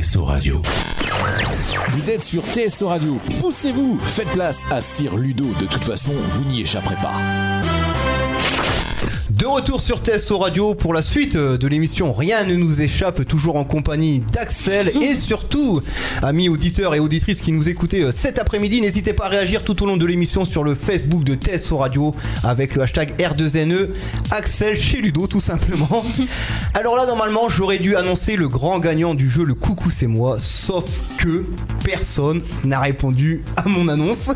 TSO 0.01 0.25
Radio. 0.25 0.61
Vous 1.91 2.09
êtes 2.11 2.23
sur 2.23 2.43
TSO 2.43 2.89
Radio. 2.89 3.17
Poussez-vous, 3.39 3.97
faites 3.99 4.27
place 4.29 4.65
à 4.69 4.81
Sir 4.81 5.15
Ludo. 5.15 5.45
De 5.59 5.65
toute 5.65 5.85
façon, 5.85 6.11
vous 6.11 6.43
n'y 6.49 6.63
échapperez 6.63 6.95
pas. 6.95 7.13
De 9.45 9.49
retour 9.49 9.79
sur 9.79 9.99
TSO 9.99 10.39
Radio 10.39 10.73
pour 10.73 10.91
la 10.91 11.03
suite 11.03 11.35
euh, 11.35 11.55
de 11.55 11.67
l'émission 11.67 12.11
Rien 12.11 12.45
ne 12.45 12.55
nous 12.55 12.81
échappe, 12.81 13.27
toujours 13.27 13.57
en 13.57 13.63
compagnie 13.63 14.21
d'Axel 14.33 14.91
et 15.03 15.13
surtout, 15.13 15.83
amis 16.23 16.49
auditeurs 16.49 16.95
et 16.95 16.99
auditrices 16.99 17.41
qui 17.41 17.51
nous 17.51 17.69
écoutez 17.69 18.01
euh, 18.01 18.11
cet 18.11 18.39
après-midi, 18.39 18.81
n'hésitez 18.81 19.13
pas 19.13 19.25
à 19.25 19.29
réagir 19.29 19.63
tout 19.63 19.83
au 19.83 19.85
long 19.85 19.97
de 19.97 20.05
l'émission 20.07 20.45
sur 20.45 20.63
le 20.63 20.73
Facebook 20.73 21.23
de 21.23 21.35
TSO 21.35 21.77
Radio 21.77 22.15
avec 22.43 22.73
le 22.73 22.81
hashtag 22.81 23.13
R2NE, 23.19 23.89
Axel 24.31 24.75
chez 24.75 24.97
Ludo 24.97 25.27
tout 25.27 25.41
simplement. 25.41 26.03
Alors 26.73 26.95
là, 26.95 27.05
normalement, 27.05 27.47
j'aurais 27.47 27.77
dû 27.77 27.95
annoncer 27.95 28.37
le 28.37 28.47
grand 28.47 28.79
gagnant 28.79 29.13
du 29.13 29.29
jeu, 29.29 29.43
le 29.43 29.53
coucou 29.53 29.91
c'est 29.91 30.07
moi, 30.07 30.37
sauf 30.39 31.03
que 31.19 31.45
personne 31.83 32.41
n'a 32.63 32.79
répondu 32.79 33.43
à 33.57 33.69
mon 33.69 33.89
annonce. 33.89 34.29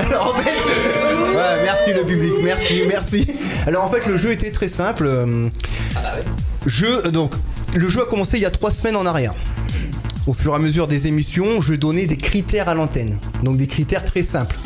Alors 0.00 0.34
en 0.34 0.42
fait, 0.42 0.50
ouais, 0.50 1.62
merci 1.62 1.92
le 1.92 2.04
public, 2.04 2.32
merci, 2.42 2.82
merci. 2.88 3.28
Alors 3.68 3.84
en 3.84 3.90
fait, 3.90 3.99
le 4.06 4.16
jeu 4.16 4.32
était 4.32 4.50
très 4.50 4.68
simple. 4.68 5.04
euh, 5.06 5.48
Je 6.66 7.08
donc 7.08 7.32
le 7.74 7.88
jeu 7.88 8.02
a 8.02 8.06
commencé 8.06 8.36
il 8.38 8.42
y 8.42 8.46
a 8.46 8.50
trois 8.50 8.70
semaines 8.70 8.96
en 8.96 9.06
arrière. 9.06 9.34
Au 10.26 10.32
fur 10.32 10.52
et 10.52 10.56
à 10.56 10.58
mesure 10.58 10.86
des 10.86 11.06
émissions, 11.06 11.60
je 11.62 11.74
donnais 11.74 12.06
des 12.06 12.16
critères 12.16 12.68
à 12.68 12.74
l'antenne. 12.74 13.18
Donc 13.42 13.56
des 13.56 13.66
critères 13.66 14.04
très 14.04 14.22
simples. 14.22 14.56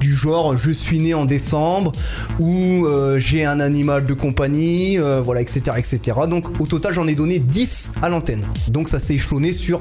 Du 0.00 0.14
genre 0.14 0.56
je 0.58 0.70
suis 0.70 0.98
né 0.98 1.14
en 1.14 1.24
décembre 1.24 1.92
ou 2.38 2.84
euh, 2.86 3.18
j'ai 3.18 3.44
un 3.44 3.60
animal 3.60 4.04
de 4.04 4.12
compagnie, 4.14 4.98
euh, 4.98 5.20
voilà, 5.20 5.40
etc., 5.40 5.76
etc. 5.78 6.00
Donc 6.28 6.60
au 6.60 6.66
total 6.66 6.92
j'en 6.92 7.06
ai 7.06 7.14
donné 7.14 7.38
10 7.38 7.92
à 8.02 8.08
l'antenne. 8.08 8.44
Donc 8.68 8.88
ça 8.88 8.98
s'est 8.98 9.14
échelonné 9.14 9.52
sur, 9.52 9.80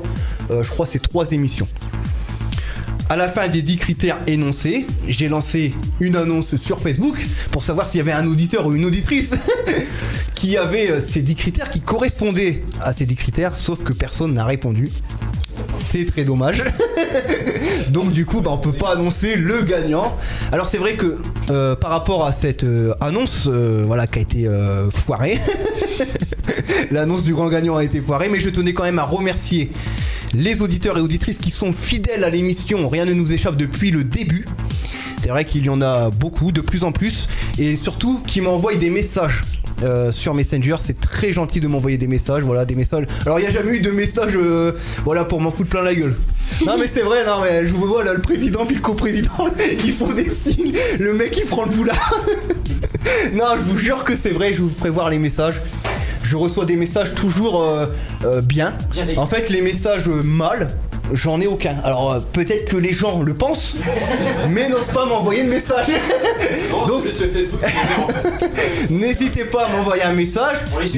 je 0.49 0.69
crois, 0.69 0.85
ces 0.85 0.99
trois 0.99 1.31
émissions. 1.31 1.67
À 3.11 3.15
la 3.15 3.27
fin 3.27 3.47
des 3.47 3.63
10 3.63 3.77
critères 3.77 4.17
énoncés, 4.27 4.85
j'ai 5.07 5.29
lancé 5.29 5.73
une 5.99 6.15
annonce 6.15 6.55
sur 6.57 6.79
Facebook 6.79 7.25
pour 7.51 7.63
savoir 7.63 7.87
s'il 7.87 7.97
y 7.97 8.01
avait 8.01 8.11
un 8.11 8.27
auditeur 8.27 8.67
ou 8.67 8.75
une 8.75 8.85
auditrice 8.85 9.31
qui 10.35 10.57
avait 10.57 10.91
euh, 10.91 11.01
ces 11.01 11.23
10 11.23 11.33
critères 11.33 11.71
qui 11.71 11.81
correspondaient 11.81 12.63
à 12.81 12.93
ces 12.93 13.07
10 13.07 13.15
critères, 13.15 13.57
sauf 13.57 13.83
que 13.83 13.93
personne 13.93 14.35
n'a 14.35 14.45
répondu. 14.45 14.91
C'est 15.73 16.05
très 16.05 16.23
dommage. 16.23 16.63
Donc 17.89 18.11
du 18.11 18.27
coup, 18.27 18.41
bah, 18.41 18.51
on 18.53 18.59
peut 18.59 18.73
pas 18.73 18.91
annoncer 18.93 19.37
le 19.37 19.63
gagnant. 19.63 20.15
Alors 20.51 20.67
c'est 20.67 20.77
vrai 20.77 20.93
que 20.93 21.17
euh, 21.49 21.75
par 21.75 21.89
rapport 21.89 22.27
à 22.27 22.31
cette 22.31 22.63
euh, 22.63 22.93
annonce, 23.01 23.47
voilà, 23.47 24.05
qui 24.05 24.19
a 24.19 24.21
été 24.21 24.47
foirée, 24.93 25.39
l'annonce 26.91 27.23
du 27.23 27.33
grand 27.33 27.49
gagnant 27.49 27.75
a 27.77 27.83
été 27.83 28.01
foirée, 28.01 28.29
mais 28.29 28.39
je 28.39 28.49
tenais 28.49 28.73
quand 28.73 28.83
même 28.83 28.99
à 28.99 29.05
remercier 29.05 29.71
les 30.33 30.61
auditeurs 30.61 30.97
et 30.97 31.01
auditrices 31.01 31.37
qui 31.37 31.51
sont 31.51 31.71
fidèles 31.71 32.23
à 32.23 32.29
l'émission. 32.29 32.87
Rien 32.89 33.05
ne 33.05 33.13
nous 33.13 33.31
échappe 33.31 33.57
depuis 33.57 33.91
le 33.91 34.03
début. 34.03 34.45
C'est 35.17 35.29
vrai 35.29 35.43
qu'il 35.45 35.65
y 35.65 35.69
en 35.69 35.81
a 35.81 36.09
beaucoup, 36.09 36.51
de 36.51 36.61
plus 36.61 36.83
en 36.83 36.91
plus, 36.91 37.27
et 37.57 37.75
surtout 37.75 38.21
qui 38.25 38.41
m'envoient 38.41 38.75
des 38.75 38.89
messages. 38.89 39.43
euh, 39.83 40.11
sur 40.11 40.33
Messenger, 40.33 40.75
c'est 40.79 40.99
très 40.99 41.31
gentil 41.31 41.59
de 41.61 41.67
m'envoyer 41.67 41.97
des 41.97 42.07
messages, 42.07 42.43
voilà, 42.43 42.65
des 42.65 42.75
messages. 42.75 43.05
Alors 43.25 43.39
il 43.39 43.43
n'y 43.43 43.47
a 43.47 43.51
jamais 43.51 43.77
eu 43.77 43.79
de 43.79 43.91
message, 43.91 44.33
euh, 44.35 44.73
voilà, 45.05 45.23
pour 45.23 45.39
m'en 45.39 45.51
foutre 45.51 45.69
plein 45.69 45.83
la 45.83 45.95
gueule. 45.95 46.15
Non 46.65 46.77
mais 46.77 46.87
c'est 46.91 47.03
vrai, 47.03 47.23
non 47.25 47.41
mais 47.41 47.65
je 47.65 47.71
vous 47.71 47.87
vois 47.87 48.03
là, 48.03 48.13
le 48.13 48.21
président 48.21 48.65
puis 48.65 48.75
le 48.75 48.81
coprésident, 48.81 49.47
ils 49.85 49.93
font 49.93 50.11
des 50.11 50.29
signes, 50.29 50.73
le 50.99 51.13
mec 51.13 51.37
il 51.37 51.45
prend 51.45 51.63
le 51.63 51.71
boulard. 51.71 52.13
non, 53.33 53.45
je 53.55 53.71
vous 53.71 53.77
jure 53.77 54.03
que 54.03 54.15
c'est 54.17 54.31
vrai, 54.31 54.53
je 54.53 54.61
vous 54.61 54.69
ferai 54.69 54.89
voir 54.89 55.09
les 55.09 55.19
messages. 55.19 55.55
Je 56.29 56.37
reçois 56.37 56.65
des 56.65 56.75
messages 56.75 57.15
toujours 57.15 57.63
euh, 57.63 57.87
euh, 58.23 58.41
bien. 58.41 58.77
En 59.17 59.25
fait, 59.25 59.49
les 59.49 59.61
messages 59.61 60.07
euh, 60.07 60.21
mal, 60.21 60.69
j'en 61.13 61.41
ai 61.41 61.47
aucun. 61.47 61.75
Alors 61.83 62.13
euh, 62.13 62.19
peut-être 62.19 62.69
que 62.69 62.77
les 62.77 62.93
gens 62.93 63.21
le 63.21 63.33
pensent, 63.33 63.77
mais 64.49 64.69
n'osent 64.69 64.93
pas 64.93 65.05
m'envoyer 65.05 65.43
de 65.43 65.49
message. 65.49 65.87
Donc 66.87 67.05
n'hésitez 68.89 69.45
pas 69.45 69.65
à 69.65 69.69
m'envoyer 69.69 70.03
un 70.03 70.13
message. 70.13 70.57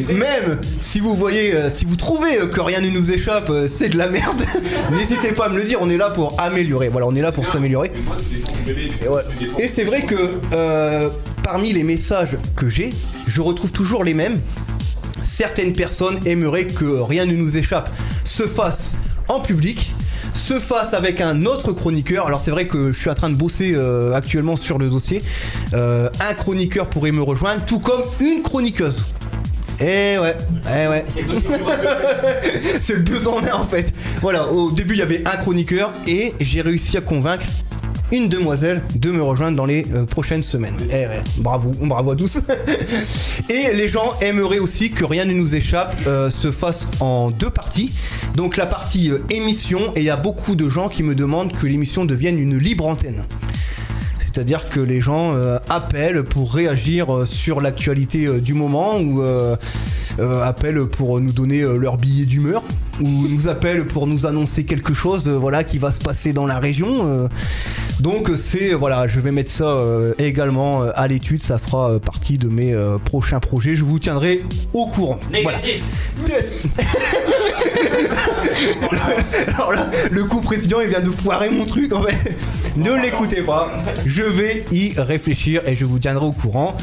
Même 0.10 0.60
si 0.80 1.00
vous 1.00 1.16
voyez, 1.16 1.54
euh, 1.54 1.70
si 1.74 1.86
vous 1.86 1.96
trouvez 1.96 2.40
euh, 2.40 2.48
que 2.48 2.62
rien 2.62 2.82
ne 2.82 2.90
nous 2.90 3.12
échappe, 3.12 3.52
c'est 3.74 3.90
de 3.90 3.98
la 3.98 4.08
merde. 4.08 4.44
n'hésitez 4.92 5.32
pas 5.32 5.46
à 5.46 5.50
me 5.50 5.58
le 5.58 5.64
dire. 5.64 5.80
On 5.82 5.90
est 5.90 5.98
là 5.98 6.10
pour 6.10 6.36
améliorer. 6.40 6.90
Voilà, 6.90 7.08
on 7.08 7.16
est 7.16 7.22
là 7.22 7.32
pour 7.32 7.46
s'améliorer. 7.46 7.92
Et, 8.68 9.08
ouais. 9.08 9.22
Et 9.60 9.68
c'est 9.68 9.84
vrai 9.84 10.02
que 10.02 10.40
parmi 11.44 11.74
les 11.74 11.84
messages 11.84 12.38
que 12.56 12.70
j'ai, 12.70 12.94
je 13.28 13.42
retrouve 13.42 13.72
toujours 13.72 14.04
les 14.04 14.14
mêmes. 14.14 14.40
Certaines 15.24 15.74
personnes 15.74 16.20
aimeraient 16.26 16.66
que 16.66 16.86
rien 16.86 17.26
ne 17.26 17.36
nous 17.36 17.58
échappe 17.58 17.90
se 18.24 18.44
fasse 18.44 18.96
en 19.28 19.40
public, 19.40 19.94
se 20.34 20.56
fasse 20.56 20.94
avec 20.94 21.22
un 21.22 21.46
autre 21.46 21.72
chroniqueur. 21.72 22.28
Alors 22.28 22.42
c'est 22.44 22.52
vrai 22.52 22.68
que 22.68 22.92
je 22.92 23.00
suis 23.00 23.10
en 23.10 23.16
train 23.16 23.30
de 23.30 23.36
bosser 23.36 23.74
euh, 23.76 24.14
actuellement 24.14 24.58
sur 24.58 24.78
le 24.78 24.90
dossier. 24.90 25.24
Euh, 25.74 26.10
un 26.20 26.34
chroniqueur 26.34 26.88
pourrait 26.88 27.12
me 27.12 27.22
rejoindre, 27.22 27.64
tout 27.66 27.80
comme 27.80 28.02
une 28.20 28.42
chroniqueuse. 28.42 29.06
Eh 29.80 30.20
ouais, 30.20 30.36
eh 30.64 30.88
ouais. 30.88 31.06
C'est 32.80 32.94
le 32.94 33.00
deux 33.04 33.28
en 33.28 33.40
un 33.44 33.54
en 33.54 33.68
fait. 33.68 33.92
Voilà, 34.22 34.48
au 34.48 34.72
début 34.72 34.94
il 34.94 35.00
y 35.00 35.04
avait 35.04 35.24
un 35.26 35.38
chroniqueur 35.38 35.92
et 36.08 36.34
j'ai 36.40 36.62
réussi 36.62 36.98
à 36.98 37.02
convaincre 37.02 37.46
une 38.12 38.28
demoiselle 38.28 38.84
de 38.96 39.12
me 39.12 39.22
rejoindre 39.22 39.58
dans 39.58 39.66
les 39.66 39.86
euh, 39.94 40.06
prochaines 40.06 40.44
semaines. 40.44 40.76
Eh 40.90 41.08
ouais, 41.08 41.24
bravo, 41.38 41.72
bravo 41.82 42.12
à 42.12 42.16
tous. 42.16 42.42
et 43.50 43.76
les 43.76 43.88
gens 43.88 44.14
aimeraient 44.22 44.60
aussi 44.60 44.92
que 44.92 45.06
rien 45.06 45.26
ne 45.26 45.34
nous 45.34 45.56
échappe 45.56 45.96
euh, 46.08 46.30
se 46.30 46.52
fasse 46.52 46.88
en 47.00 47.32
deux 47.32 47.50
parties. 47.50 47.92
Donc 48.36 48.58
la 48.58 48.66
partie 48.66 49.12
euh, 49.12 49.20
émission 49.30 49.94
et 49.96 50.02
il 50.02 50.06
y 50.06 50.10
a 50.10 50.18
beaucoup 50.18 50.56
de 50.56 50.68
gens 50.70 50.90
qui 50.90 51.04
me 51.04 51.16
demandent 51.16 51.54
que 51.54 51.66
l'émission 51.66 52.06
devienne 52.06 52.38
une 52.38 52.58
libre 52.58 52.86
antenne. 52.86 53.26
C'est-à-dire 54.20 54.70
que 54.70 54.80
les 54.80 55.02
gens 55.02 55.36
appellent 55.68 56.24
pour 56.24 56.54
réagir 56.54 57.26
sur 57.28 57.60
l'actualité 57.60 58.40
du 58.40 58.54
moment 58.54 58.98
ou 58.98 59.22
appellent 60.20 60.86
pour 60.86 61.20
nous 61.22 61.32
donner 61.32 61.62
euh, 61.62 61.78
leur 61.78 61.98
billet 61.98 62.26
d'humeur 62.26 62.64
ou 63.02 63.08
nous 63.30 63.48
appellent 63.48 63.86
pour 63.86 64.08
nous 64.08 64.26
annoncer 64.26 64.66
quelque 64.66 64.94
chose 64.94 65.24
euh, 65.28 65.38
voilà 65.38 65.64
qui 65.64 65.78
va 65.78 65.92
se 65.92 66.00
passer 66.00 66.34
dans 66.34 66.46
la 66.46 66.60
région. 66.60 67.08
euh. 67.10 67.28
donc 68.00 68.30
euh, 68.30 68.36
c'est 68.36 68.74
voilà, 68.74 69.08
je 69.08 69.20
vais 69.20 69.32
mettre 69.32 69.52
ça 69.52 69.66
euh, 69.66 70.14
également 70.20 70.84
euh, 70.84 70.92
à 70.96 71.08
l'étude, 71.08 71.44
ça 71.44 71.58
fera 71.60 71.92
euh, 71.94 72.00
partie 72.00 72.38
de 72.38 72.48
mes 72.50 72.74
euh, 72.74 72.98
prochains 72.98 73.40
projets. 73.40 73.76
Je 73.76 73.84
vous 73.84 74.00
tiendrai 74.00 74.44
au 74.74 74.88
courant. 74.88 75.20
Voilà. 75.44 75.58
Négatif. 75.60 75.84
Alors 79.56 79.74
là, 79.74 79.90
le 80.12 80.24
coup 80.24 80.42
président, 80.42 80.78
il 80.82 80.90
vient 80.90 81.00
de 81.00 81.10
foirer 81.10 81.50
mon 81.50 81.66
truc 81.66 81.94
en 81.94 82.04
fait. 82.04 82.36
Ne 82.78 82.94
l'écoutez 83.02 83.42
pas. 83.42 83.72
Je 84.06 84.24
vais 84.24 84.66
y 84.72 84.94
réfléchir 84.98 85.62
et 85.68 85.76
je 85.76 85.86
vous 85.86 86.00
tiendrai 86.00 86.26
au 86.26 86.32
courant. 86.32 86.76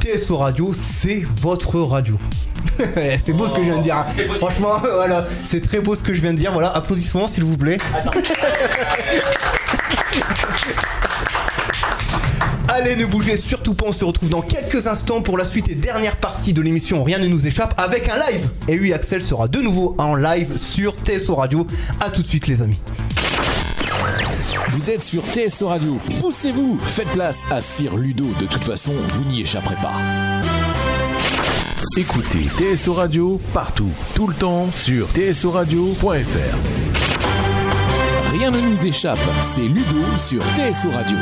TSO 0.00 0.36
Radio, 0.38 0.72
c'est 0.74 1.22
votre 1.40 1.78
radio. 1.80 2.16
c'est 3.24 3.32
beau 3.32 3.46
ce 3.46 3.52
que 3.54 3.60
je 3.60 3.66
viens 3.66 3.78
de 3.78 3.82
dire. 3.82 3.96
hein. 3.96 4.06
Franchement, 4.36 4.78
voilà, 4.80 5.26
c'est 5.44 5.60
très 5.60 5.80
beau 5.80 5.94
ce 5.94 6.02
que 6.02 6.14
je 6.14 6.20
viens 6.20 6.32
de 6.32 6.38
dire. 6.38 6.52
Voilà, 6.52 6.68
applaudissements 6.74 7.26
s'il 7.26 7.44
vous 7.44 7.56
plaît. 7.56 7.78
Allez, 12.68 12.94
ne 12.96 13.04
bougez 13.04 13.36
surtout 13.36 13.74
pas, 13.74 13.86
on 13.88 13.92
se 13.92 14.04
retrouve 14.04 14.28
dans 14.30 14.42
quelques 14.42 14.86
instants 14.86 15.20
pour 15.22 15.36
la 15.36 15.44
suite 15.44 15.68
et 15.68 15.74
dernière 15.74 16.16
partie 16.16 16.52
de 16.52 16.62
l'émission 16.62 17.02
Rien 17.02 17.18
ne 17.18 17.26
nous 17.26 17.46
échappe 17.46 17.74
avec 17.76 18.08
un 18.08 18.16
live. 18.30 18.48
Et 18.68 18.78
oui, 18.78 18.92
Axel 18.92 19.24
sera 19.24 19.48
de 19.48 19.58
nouveau 19.60 19.94
en 19.98 20.14
live 20.14 20.56
sur 20.56 20.94
TSO 20.94 21.34
Radio. 21.34 21.66
A 22.00 22.10
tout 22.10 22.22
de 22.22 22.28
suite 22.28 22.46
les 22.46 22.62
amis. 22.62 22.78
Vous 24.70 24.88
êtes 24.88 25.02
sur 25.02 25.22
TSO 25.24 25.66
Radio. 25.68 25.98
Poussez-vous, 26.20 26.78
faites 26.80 27.08
place 27.08 27.42
à 27.50 27.60
Sir 27.60 27.96
Ludo. 27.96 28.26
De 28.40 28.46
toute 28.46 28.64
façon, 28.64 28.92
vous 29.14 29.24
n'y 29.24 29.42
échapperez 29.42 29.76
pas. 29.76 30.59
Écoutez 31.96 32.44
TSO 32.56 32.92
Radio 32.92 33.40
partout, 33.52 33.90
tout 34.14 34.28
le 34.28 34.34
temps 34.34 34.70
sur 34.72 35.08
tsoradio.fr. 35.08 36.56
Rien 38.32 38.52
ne 38.52 38.60
nous 38.60 38.86
échappe. 38.86 39.18
C'est 39.40 39.62
Ludo 39.62 40.04
sur 40.16 40.40
TSO 40.40 40.88
Radio. 40.92 41.16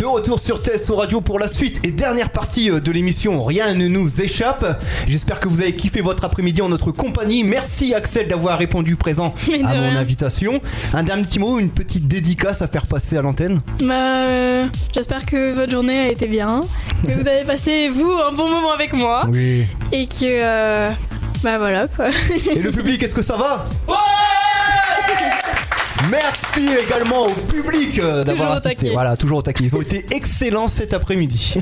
De 0.00 0.06
retour 0.06 0.40
sur 0.40 0.62
TSO 0.62 0.96
Radio 0.96 1.20
pour 1.20 1.38
la 1.38 1.46
suite 1.46 1.78
et 1.84 1.90
dernière 1.90 2.30
partie 2.30 2.70
euh, 2.70 2.80
de 2.80 2.90
l'émission 2.90 3.44
Rien 3.44 3.74
ne 3.74 3.86
nous 3.86 4.22
échappe. 4.22 4.80
J'espère 5.06 5.40
que 5.40 5.46
vous 5.48 5.60
avez 5.60 5.74
kiffé 5.74 6.00
votre 6.00 6.24
après-midi 6.24 6.62
en 6.62 6.70
notre 6.70 6.90
compagnie. 6.90 7.44
Merci 7.44 7.92
Axel 7.92 8.26
d'avoir 8.26 8.58
répondu 8.58 8.96
présent 8.96 9.34
à 9.62 9.74
mon 9.74 9.94
invitation. 9.96 10.62
Un 10.94 11.02
dernier 11.02 11.24
petit 11.24 11.38
mot, 11.38 11.58
une 11.58 11.68
petite 11.70 12.08
dédicace 12.08 12.62
à 12.62 12.68
faire 12.68 12.86
passer 12.86 13.18
à 13.18 13.22
l'antenne. 13.22 13.60
Bah, 13.82 14.24
euh, 14.26 14.66
j'espère 14.94 15.26
que 15.26 15.52
votre 15.52 15.70
journée 15.70 15.98
a 16.00 16.08
été 16.08 16.28
bien, 16.28 16.62
que 17.06 17.12
vous 17.12 17.28
avez 17.28 17.44
passé, 17.44 17.90
vous, 17.90 18.10
un 18.10 18.32
bon 18.32 18.48
moment 18.48 18.72
avec 18.72 18.94
moi, 18.94 19.26
Oui. 19.28 19.66
et 19.92 20.06
que. 20.06 20.14
euh, 20.22 20.90
bah 21.42 21.58
voilà 21.58 21.88
quoi. 21.88 22.06
Et 22.54 22.60
le 22.60 22.70
public, 22.70 23.02
est-ce 23.02 23.14
que 23.14 23.22
ça 23.22 23.36
va? 23.36 23.66
Merci 26.08 26.66
également 26.86 27.26
au 27.26 27.30
public 27.32 27.98
euh, 27.98 28.24
d'avoir 28.24 28.52
assisté. 28.52 28.74
taquet. 28.76 28.90
Voilà, 28.92 29.16
toujours 29.16 29.38
au 29.38 29.42
taquet. 29.42 29.64
Ils 29.64 29.76
ont 29.76 29.82
été 29.82 30.06
excellents 30.12 30.66
cet 30.68 30.94
après-midi. 30.94 31.54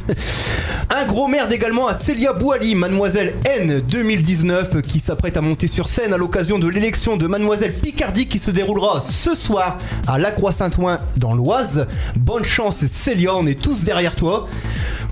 Un 0.91 1.05
gros 1.07 1.27
merde 1.27 1.51
également 1.53 1.89
à 1.89 1.95
Célia 1.95 2.33
Bouali, 2.33 2.75
Mademoiselle 2.75 3.35
N 3.45 3.81
2019, 3.81 4.69
euh, 4.77 4.81
qui 4.81 5.01
s'apprête 5.01 5.37
à 5.37 5.41
monter 5.41 5.67
sur 5.67 5.89
scène 5.89 6.13
à 6.13 6.17
l'occasion 6.17 6.59
de 6.59 6.69
l'élection 6.69 7.17
de 7.17 7.27
Mademoiselle 7.27 7.75
Picardie 7.75 8.29
qui 8.29 8.39
se 8.39 8.51
déroulera 8.51 9.03
ce 9.09 9.35
soir 9.35 9.79
à 10.07 10.19
La 10.19 10.31
Croix-Saint-Ouen 10.31 10.99
dans 11.17 11.35
l'Oise. 11.35 11.87
Bonne 12.17 12.45
chance 12.45 12.87
Célia, 12.87 13.35
on 13.35 13.47
est 13.47 13.61
tous 13.61 13.83
derrière 13.83 14.15
toi. 14.15 14.47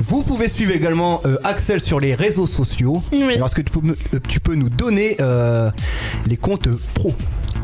Vous 0.06 0.22
pouvez 0.22 0.48
suivre 0.48 0.72
également 0.72 1.20
euh, 1.26 1.36
Axel 1.42 1.80
sur 1.80 1.98
les 2.00 2.14
réseaux 2.14 2.46
sociaux. 2.46 3.02
Oui. 3.12 3.34
Alors, 3.34 3.48
est-ce 3.48 3.54
que 3.56 3.62
tu 3.62 3.70
peux, 3.72 3.80
me- 3.80 3.96
tu 4.28 4.40
peux 4.40 4.54
nous 4.54 4.68
donner 4.68 5.16
euh, 5.20 5.70
les 6.26 6.36
comptes 6.36 6.68
pro? 6.94 7.12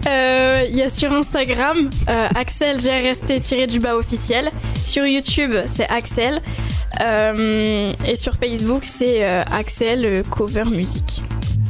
Euh, 0.09 0.65
Il 0.69 0.77
y 0.77 0.83
a 0.83 0.89
sur 0.89 1.13
Instagram 1.13 1.91
euh, 2.09 2.29
Axel 2.35 2.77
GRST-du-bas 2.79 3.97
officiel. 3.97 4.51
Sur 4.85 5.07
YouTube, 5.07 5.55
c'est 5.67 5.89
Axel. 5.89 6.41
Euh, 7.01 7.93
et 8.07 8.17
sur 8.17 8.37
Facebook, 8.37 8.85
c'est 8.85 9.25
euh, 9.25 9.43
Axel 9.51 10.05
euh, 10.05 10.23
Cover 10.31 10.65
Music. 10.65 11.23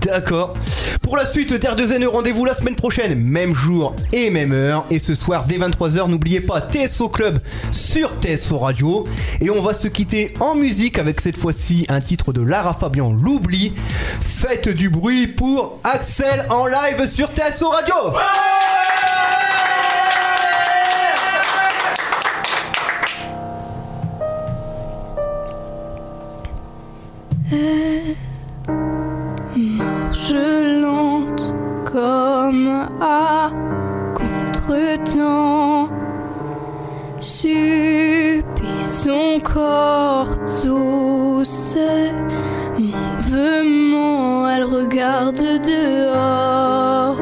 D'accord. 0.04 0.54
Pour 1.02 1.16
la 1.16 1.24
suite 1.24 1.52
d'R2N, 1.52 2.06
rendez-vous 2.06 2.44
la 2.44 2.54
semaine 2.54 2.74
prochaine, 2.74 3.18
même 3.18 3.54
jour 3.54 3.94
et 4.12 4.30
même 4.30 4.52
heure. 4.52 4.84
Et 4.90 4.98
ce 4.98 5.14
soir, 5.14 5.44
dès 5.46 5.58
23h, 5.58 6.08
n'oubliez 6.08 6.40
pas 6.40 6.60
TSO 6.60 7.08
Club 7.08 7.40
sur 7.70 8.10
TSO 8.20 8.58
Radio. 8.58 9.06
Et 9.40 9.50
on 9.50 9.62
va 9.62 9.74
se 9.74 9.88
quitter 9.88 10.34
en 10.40 10.54
musique 10.54 10.98
avec 10.98 11.20
cette 11.20 11.36
fois-ci 11.36 11.86
un 11.88 12.00
titre 12.00 12.32
de 12.32 12.42
Lara 12.42 12.74
Fabian, 12.74 13.12
L'oubli. 13.12 13.72
Faites 14.22 14.68
du 14.68 14.90
bruit 14.90 15.28
pour 15.28 15.78
Axel 15.84 16.46
en 16.50 16.66
live 16.66 17.08
sur 17.12 17.28
TSO 17.28 17.68
Radio. 17.68 17.94
Contre-temps. 34.14 35.88
Supplie 37.18 38.82
son 38.82 39.40
corps 39.42 40.36
seul. 41.44 42.14
Mouvement, 42.78 44.48
elle 44.48 44.64
regarde 44.64 45.36
dehors 45.36 47.16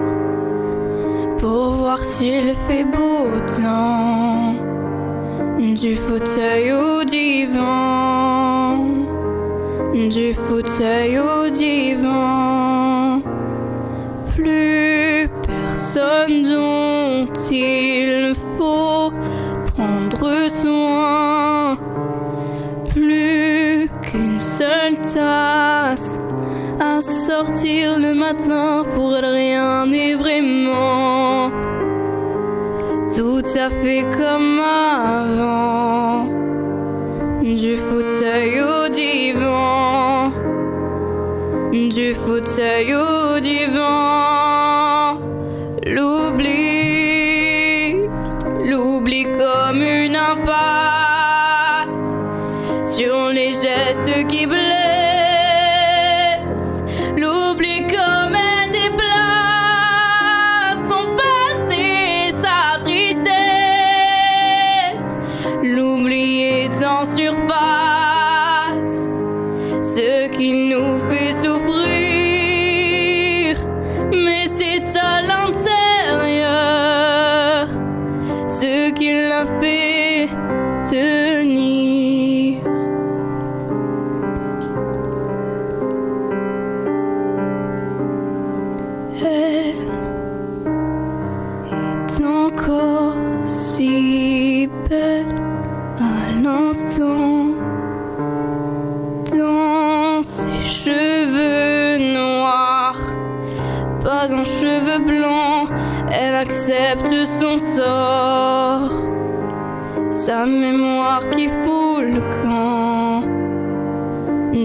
pour 1.38 1.70
voir 1.72 2.04
s'il 2.04 2.54
fait 2.54 2.84
beau 2.84 3.26
temps. 3.56 4.54
Du 5.58 5.96
fauteuil 5.96 6.72
au 6.72 7.04
divan 7.04 7.90
du 10.08 10.32
fauteuil 10.32 11.18
au 11.18 11.50
divan. 11.50 12.49
Personne 15.92 16.42
dont 16.42 17.26
il 17.50 18.32
faut 18.56 19.12
prendre 19.74 20.48
soin. 20.48 21.78
Plus 22.90 23.88
qu'une 24.02 24.40
seule 24.40 24.98
tasse 25.00 26.18
à 26.80 27.00
sortir 27.00 27.98
le 27.98 28.14
matin 28.14 28.84
pour 28.94 29.10
rien 29.10 29.86
n'est 29.86 30.14
vraiment. 30.14 31.50
Tout 33.16 33.42
à 33.56 33.68
fait 33.68 34.04
comme 34.16 34.60
avant. 34.60 36.28
Du 37.42 37.76
fauteuil 37.76 38.60
au 38.60 38.88
divan, 38.88 40.30
du 41.72 42.14
fauteuil 42.14 42.94
au 42.94 43.40
divan, 43.40 44.09
sur 52.90 53.28
les 53.28 53.52
gestes 53.52 54.26
qui 54.26 54.46
blessent, 54.46 54.99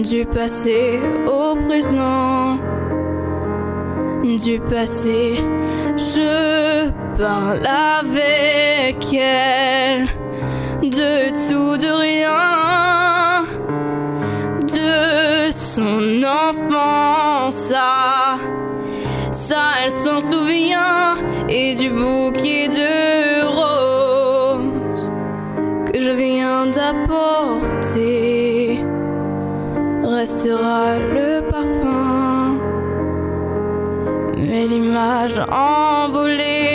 du 0.08 0.24
passé 0.24 1.00
au 1.26 1.56
présent. 1.66 2.58
Du 4.22 4.60
passé, 4.60 5.34
je 5.96 6.88
parle 7.18 7.66
avec 7.66 8.98
elle 9.12 10.06
de 10.82 11.30
tout, 11.30 11.76
de 11.76 11.90
rien, 11.90 13.44
de 14.62 15.50
son 15.52 16.22
enfance. 16.22 17.54
Ça, 17.54 18.38
ça 19.32 19.62
elle 19.84 19.90
s'en 19.90 20.20
souvient 20.20 21.14
et 21.48 21.74
du 21.74 21.90
bouquet 21.90 22.68
de 22.68 23.05
restera 30.26 30.98
le 30.98 31.40
parfum, 31.48 32.58
mais 34.36 34.66
l'image 34.66 35.38
envolée. 35.52 36.65